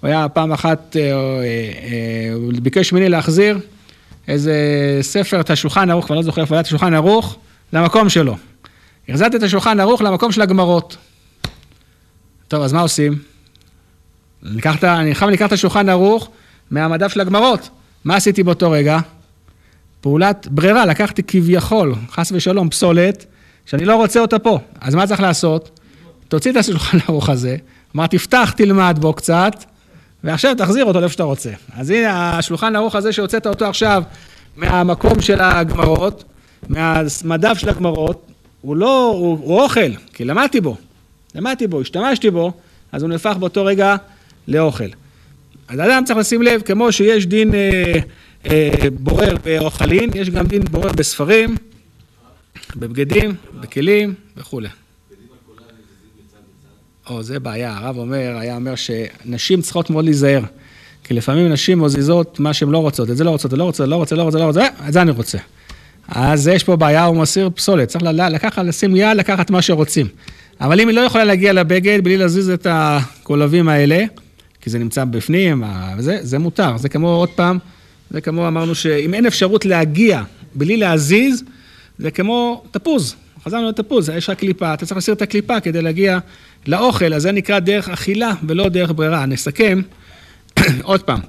הוא 0.00 0.08
היה 0.08 0.28
פעם 0.28 0.52
אחת, 0.52 0.96
אה, 0.96 1.02
אה, 1.02 1.10
אה, 1.12 2.34
הוא 2.34 2.52
ביקש 2.62 2.92
ממני 2.92 3.08
להחזיר 3.08 3.58
איזה 4.28 4.54
ספר, 5.00 5.40
את 5.40 5.50
השולחן 5.50 5.90
ערוך, 5.90 6.06
כבר 6.06 6.16
לא 6.16 6.22
זוכר 6.22 6.42
איפה 6.42 6.54
היה 6.54 6.60
את 6.60 6.66
השולחן 6.66 6.94
ערוך, 6.94 7.38
למקום 7.72 8.08
שלו. 8.08 8.36
החזרתי 9.08 9.36
את 9.36 9.42
השולחן 9.42 9.80
ערוך 9.80 10.02
למקום 10.02 10.32
של 10.32 10.42
הגמרות. 10.42 10.96
טוב, 12.48 12.62
אז 12.62 12.72
מה 12.72 12.80
עושים? 12.80 13.18
אני 14.44 15.14
חייב 15.14 15.30
לקחת 15.30 15.48
את 15.48 15.52
השולחן 15.52 15.88
ערוך 15.88 16.28
מהמדף 16.70 17.12
של 17.12 17.20
הגמרות. 17.20 17.70
מה 18.04 18.16
עשיתי 18.16 18.42
באותו 18.42 18.70
רגע? 18.70 18.98
פעולת 20.00 20.48
ברירה, 20.50 20.86
לקחתי 20.86 21.22
כביכול, 21.22 21.94
חס 22.10 22.32
ושלום, 22.32 22.70
פסולת, 22.70 23.26
שאני 23.66 23.84
לא 23.84 23.96
רוצה 23.96 24.20
אותה 24.20 24.38
פה. 24.38 24.58
אז 24.80 24.94
מה 24.94 25.06
צריך 25.06 25.20
לעשות? 25.20 25.80
תוציא 26.28 26.50
את 26.50 26.56
השולחן 26.56 26.98
ערוך 27.08 27.28
הזה, 27.28 27.56
אמרתי, 27.96 28.18
תפתח, 28.18 28.52
תלמד 28.56 28.98
בו 29.00 29.12
קצת, 29.12 29.64
ועכשיו 30.24 30.54
תחזיר 30.58 30.84
אותו 30.84 31.00
לאיפה 31.00 31.12
שאתה 31.12 31.22
רוצה. 31.22 31.50
אז 31.76 31.90
הנה, 31.90 32.38
השולחן 32.38 32.76
ערוך 32.76 32.94
הזה 32.94 33.12
שהוצאת 33.12 33.46
אותו 33.46 33.66
עכשיו 33.66 34.02
מהמקום 34.56 35.20
של 35.20 35.40
הגמרות, 35.40 36.24
מהמדף 36.68 37.58
של 37.58 37.68
הגמרות, 37.68 38.27
הוא 38.60 38.76
לא, 38.76 39.04
הוא, 39.06 39.38
הוא 39.42 39.62
אוכל, 39.62 39.90
כי 40.12 40.24
למדתי 40.24 40.60
בו, 40.60 40.76
למדתי 41.34 41.66
בו, 41.66 41.80
השתמשתי 41.80 42.30
בו, 42.30 42.52
אז 42.92 43.02
הוא 43.02 43.10
נהפך 43.10 43.36
באותו 43.40 43.64
רגע 43.64 43.96
לאוכל. 44.48 44.88
אז 45.68 45.80
אדם 45.80 46.02
צריך 46.06 46.18
לשים 46.18 46.42
לב, 46.42 46.62
כמו 46.62 46.92
שיש 46.92 47.26
דין 47.26 47.54
אה, 47.54 47.92
אה, 48.46 48.70
בורר 48.92 49.36
באוכלין, 49.44 50.10
יש 50.14 50.30
גם 50.30 50.46
דין 50.46 50.62
בורר 50.64 50.92
בספרים, 50.92 51.56
בבגדים, 52.76 53.34
בכלים 53.60 54.14
וכולי. 54.36 54.68
או, 57.10 57.22
זה 57.22 57.40
בעיה, 57.40 57.76
הרב 57.76 57.98
אומר, 57.98 58.36
היה 58.38 58.56
אומר 58.56 58.74
שנשים 58.74 59.62
צריכות 59.62 59.90
מאוד 59.90 60.04
להיזהר. 60.04 60.42
כי 61.04 61.14
לפעמים 61.14 61.52
נשים 61.52 61.78
מוזיזות 61.78 62.40
מה 62.40 62.54
שהן 62.54 62.70
לא 62.70 62.78
רוצות, 62.78 63.10
את 63.10 63.16
זה 63.16 63.24
לא 63.24 63.30
רוצות, 63.30 63.52
לא 63.52 63.64
רוצה, 63.64 63.86
לא 63.86 63.96
רוצה, 63.96 64.16
לא 64.16 64.22
רוצה, 64.22 64.38
לא 64.38 64.44
רוצה, 64.44 64.66
את 64.88 64.92
זה 64.92 65.02
אני 65.02 65.10
רוצה. 65.10 65.38
אז 66.08 66.48
יש 66.48 66.64
פה 66.64 66.76
בעיה, 66.76 67.04
הוא 67.04 67.16
מסיר 67.16 67.50
פסולת, 67.54 67.88
צריך 67.88 68.04
לקחת, 68.04 68.64
לשים 68.64 68.96
יד, 68.96 69.16
לקחת 69.16 69.50
מה 69.50 69.62
שרוצים. 69.62 70.06
אבל 70.60 70.80
אם 70.80 70.88
היא 70.88 70.96
לא 70.96 71.00
יכולה 71.00 71.24
להגיע 71.24 71.52
לבגד 71.52 72.04
בלי 72.04 72.16
להזיז 72.16 72.50
את 72.50 72.66
הקולבים 72.70 73.68
האלה, 73.68 74.04
כי 74.60 74.70
זה 74.70 74.78
נמצא 74.78 75.04
בפנים, 75.04 75.64
וזה, 75.98 76.18
זה 76.20 76.38
מותר. 76.38 76.76
זה 76.76 76.88
כמו, 76.88 77.08
עוד 77.08 77.28
פעם, 77.28 77.58
זה 78.10 78.20
כמו 78.20 78.48
אמרנו 78.48 78.74
שאם 78.74 79.14
אין 79.14 79.26
אפשרות 79.26 79.64
להגיע 79.64 80.22
בלי 80.54 80.76
להזיז, 80.76 81.42
זה 81.98 82.10
כמו 82.10 82.62
תפוז. 82.70 83.16
חזרנו 83.44 83.68
לתפוז, 83.68 84.08
יש 84.08 84.30
רק 84.30 84.38
קליפה, 84.38 84.74
אתה 84.74 84.86
צריך 84.86 84.96
להסיר 84.96 85.14
את 85.14 85.22
הקליפה 85.22 85.60
כדי 85.60 85.82
להגיע 85.82 86.18
לאוכל, 86.66 87.14
אז 87.14 87.22
זה 87.22 87.32
נקרא 87.32 87.58
דרך 87.58 87.88
אכילה 87.88 88.32
ולא 88.46 88.68
דרך 88.68 88.92
ברירה. 88.96 89.26
נסכם, 89.26 89.82
עוד 90.82 91.02
פעם, 91.02 91.20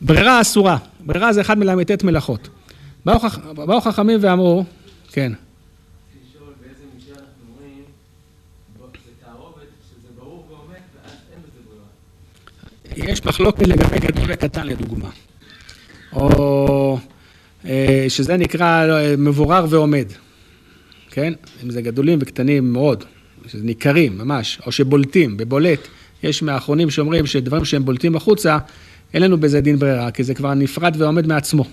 ברירה 0.00 0.40
אסורה, 0.40 0.76
ברירה 1.00 1.32
זה 1.32 1.40
אחד 1.40 1.58
מל"ט 1.58 2.04
מלאכות. 2.04 2.48
באו 3.04 3.80
חכמים 3.80 4.18
ואמרו, 4.22 4.64
כן. 5.12 5.32
יש 12.96 13.24
מחלוקת 13.24 13.66
לגבי 13.66 13.98
גדול 13.98 14.24
וקטן 14.28 14.66
לדוגמה. 14.66 15.10
או 16.12 16.98
אה, 17.64 18.06
שזה 18.08 18.36
נקרא 18.36 18.86
אה, 18.90 19.14
מבורר 19.18 19.66
ועומד, 19.70 20.06
כן? 21.10 21.32
אם 21.64 21.70
זה 21.70 21.82
גדולים 21.82 22.18
וקטנים 22.22 22.72
מאוד, 22.72 23.04
שזה 23.46 23.64
ניכרים 23.64 24.18
ממש, 24.18 24.60
או 24.66 24.72
שבולטים, 24.72 25.36
בבולט. 25.36 25.88
יש 26.22 26.42
מהאחרונים 26.42 26.90
שאומרים 26.90 27.26
שדברים 27.26 27.64
שהם 27.64 27.84
בולטים 27.84 28.16
החוצה, 28.16 28.58
אין 29.14 29.22
לנו 29.22 29.40
בזה 29.40 29.60
דין 29.60 29.78
ברירה, 29.78 30.10
כי 30.10 30.24
זה 30.24 30.34
כבר 30.34 30.54
נפרד 30.54 30.94
ועומד 30.98 31.26
מעצמו. 31.26 31.64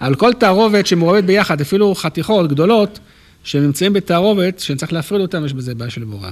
אבל 0.00 0.14
כל 0.14 0.32
תערובת 0.32 0.86
שמעורבת 0.86 1.24
ביחד, 1.24 1.60
אפילו 1.60 1.94
חתיכות 1.94 2.50
גדולות, 2.50 2.98
שנמצאים 3.44 3.92
בתערובת, 3.92 4.60
שצריך 4.60 4.92
להפריד 4.92 5.20
אותם, 5.20 5.44
יש 5.44 5.52
בזה 5.52 5.74
בעיה 5.74 5.90
של 5.90 6.04
בורר. 6.04 6.30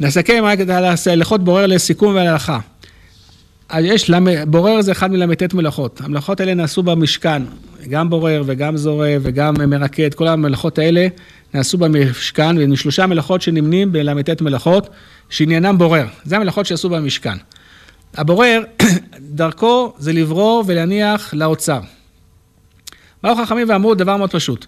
נסכם 0.00 0.42
רק 0.46 0.60
את 0.60 0.68
ההלכות 1.06 1.44
בורר 1.44 1.66
לסיכום 1.66 2.14
והלכה. 2.14 2.58
יש, 3.78 4.10
בורר 4.46 4.82
זה 4.82 4.92
אחד 4.92 5.10
מל"ט 5.10 5.54
מלאכות. 5.54 6.00
המלאכות 6.00 6.40
האלה 6.40 6.54
נעשו 6.54 6.82
במשכן, 6.82 7.42
גם 7.88 8.10
בורר 8.10 8.42
וגם 8.46 8.76
זורע 8.76 9.08
וגם 9.20 9.54
מרקד, 9.70 10.14
כל 10.14 10.28
המלאכות 10.28 10.78
האלה 10.78 11.06
נעשו 11.54 11.78
במשכן, 11.78 12.76
שלושה 12.76 13.06
מלאכות 13.06 13.42
שנמנים 13.42 13.92
בל"ט 13.92 14.42
מלאכות, 14.42 14.88
שעניינם 15.30 15.78
בורר. 15.78 16.06
זה 16.24 16.36
המלאכות 16.36 16.66
שעשו 16.66 16.88
במשכן. 16.88 17.36
הבורר, 18.16 18.62
דרכו 19.38 19.92
זה 19.98 20.12
לברור 20.12 20.64
ולהניח 20.66 21.34
לאוצר. 21.34 21.80
באו 23.22 23.36
חכמים 23.36 23.68
ואמרו 23.68 23.94
דבר 23.94 24.16
מאוד 24.16 24.30
פשוט. 24.30 24.66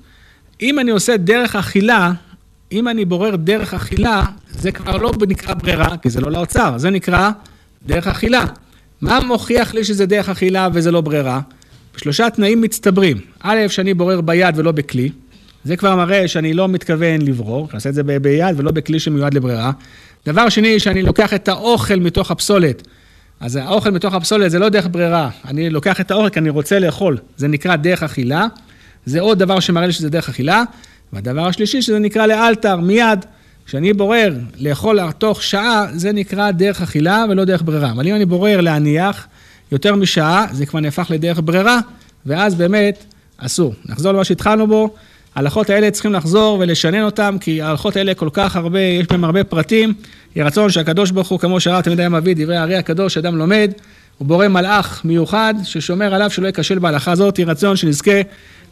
אם 0.62 0.78
אני 0.78 0.90
עושה 0.90 1.16
דרך 1.16 1.56
אכילה, 1.56 2.12
אם 2.72 2.88
אני 2.88 3.04
בורר 3.04 3.36
דרך 3.36 3.74
אכילה, 3.74 4.24
זה 4.50 4.72
כבר 4.72 4.96
לא 4.96 5.12
נקרא 5.28 5.54
ברירה, 5.54 5.96
כי 5.96 6.10
זה 6.10 6.20
לא 6.20 6.30
לאוצר, 6.30 6.78
זה 6.78 6.90
נקרא 6.90 7.30
דרך 7.86 8.06
אכילה. 8.06 8.44
מה 9.00 9.20
מוכיח 9.20 9.74
לי 9.74 9.84
שזה 9.84 10.06
דרך 10.06 10.28
אכילה 10.28 10.68
וזה 10.72 10.90
לא 10.90 11.00
ברירה? 11.00 11.40
שלושה 11.96 12.30
תנאים 12.30 12.60
מצטברים. 12.60 13.16
א', 13.40 13.58
שאני 13.68 13.94
בורר 13.94 14.20
ביד 14.20 14.58
ולא 14.58 14.72
בכלי. 14.72 15.10
זה 15.64 15.76
כבר 15.76 15.96
מראה 15.96 16.28
שאני 16.28 16.54
לא 16.54 16.68
מתכוון 16.68 17.22
לברור, 17.22 17.66
אני 17.70 17.76
עושה 17.76 17.88
את 17.88 17.94
זה 17.94 18.02
ביד 18.02 18.54
ולא 18.56 18.70
בכלי 18.70 19.00
שמיועד 19.00 19.34
לברירה. 19.34 19.72
דבר 20.26 20.48
שני, 20.48 20.80
שאני 20.80 21.02
לוקח 21.02 21.34
את 21.34 21.48
האוכל 21.48 21.96
מתוך 21.96 22.30
הפסולת. 22.30 22.86
אז 23.40 23.56
האוכל 23.56 23.90
מתוך 23.90 24.14
הפסולת 24.14 24.50
זה 24.50 24.58
לא 24.58 24.68
דרך 24.68 24.88
ברירה. 24.90 25.30
אני 25.48 25.70
לוקח 25.70 26.00
את 26.00 26.10
האוכל 26.10 26.28
כי 26.28 26.38
אני 26.38 26.48
רוצה 26.48 26.78
לאכול. 26.78 27.18
זה 27.36 27.48
נקרא 27.48 27.76
דרך 27.76 28.02
אכילה. 28.02 28.46
זה 29.04 29.20
עוד 29.20 29.38
דבר 29.38 29.60
שמראה 29.60 29.86
לי 29.86 29.92
שזה 29.92 30.10
דרך 30.10 30.28
אכילה. 30.28 30.62
והדבר 31.12 31.46
השלישי, 31.46 31.82
שזה 31.82 31.98
נקרא 31.98 32.26
לאלתר, 32.26 32.76
מיד. 32.76 33.24
כשאני 33.66 33.92
בורר 33.92 34.34
לאכול 34.58 35.12
תוך 35.12 35.42
שעה, 35.42 35.86
זה 35.92 36.12
נקרא 36.12 36.50
דרך 36.50 36.82
אכילה 36.82 37.24
ולא 37.30 37.44
דרך 37.44 37.62
ברירה. 37.62 37.90
אבל 37.90 38.08
אם 38.08 38.14
אני 38.14 38.24
בורר 38.24 38.60
להניח 38.60 39.26
יותר 39.72 39.94
משעה, 39.94 40.46
זה 40.52 40.66
כבר 40.66 40.80
נהפך 40.80 41.06
לדרך 41.10 41.40
ברירה, 41.44 41.80
ואז 42.26 42.54
באמת 42.54 43.04
אסור. 43.38 43.74
נחזור 43.86 44.12
למה 44.12 44.24
שהתחלנו 44.24 44.66
בו. 44.66 44.94
ההלכות 45.34 45.70
האלה 45.70 45.90
צריכים 45.90 46.12
לחזור 46.12 46.58
ולשנן 46.60 47.02
אותם, 47.02 47.36
כי 47.40 47.62
ההלכות 47.62 47.96
האלה 47.96 48.14
כל 48.14 48.28
כך 48.32 48.56
הרבה, 48.56 48.80
יש 48.80 49.06
בהם 49.06 49.24
הרבה 49.24 49.44
פרטים. 49.44 49.94
יהי 50.36 50.44
רצון 50.44 50.70
שהקדוש 50.70 51.10
ברוך 51.10 51.28
הוא, 51.28 51.38
כמו 51.38 51.60
שהרב 51.60 51.80
תמיד 51.80 52.00
היה 52.00 52.08
מביא 52.08 52.34
דברי 52.38 52.56
הארי 52.56 52.76
הקדוש, 52.76 53.14
שאדם 53.14 53.36
לומד, 53.36 53.72
הוא 54.18 54.28
בורא 54.28 54.48
מלאך 54.48 55.00
מיוחד 55.04 55.54
ששומר 55.64 56.14
עליו 56.14 56.30
שלא 56.30 56.46
ייכשל 56.46 56.78
בהלכה 56.78 57.12
הזאת. 57.12 57.38
יהי 57.38 57.46
רצון 57.46 57.76
שנזכה 57.76 58.20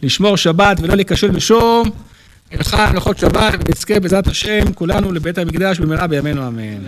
לשמור 0.02 0.36
שבת 0.36 0.80
ולא 0.80 0.94
להיכשל 0.94 1.30
בשום 1.30 1.90
הלכה, 2.52 2.84
הלכות 2.88 3.18
שבת, 3.18 3.54
ונזכה 3.68 4.00
בעזרת 4.00 4.26
השם 4.26 4.72
כולנו 4.74 5.12
לבית 5.12 5.38
המקדש 5.38 5.78
במהרה 5.78 6.06
בימינו 6.06 6.48
אמן. 6.48 6.78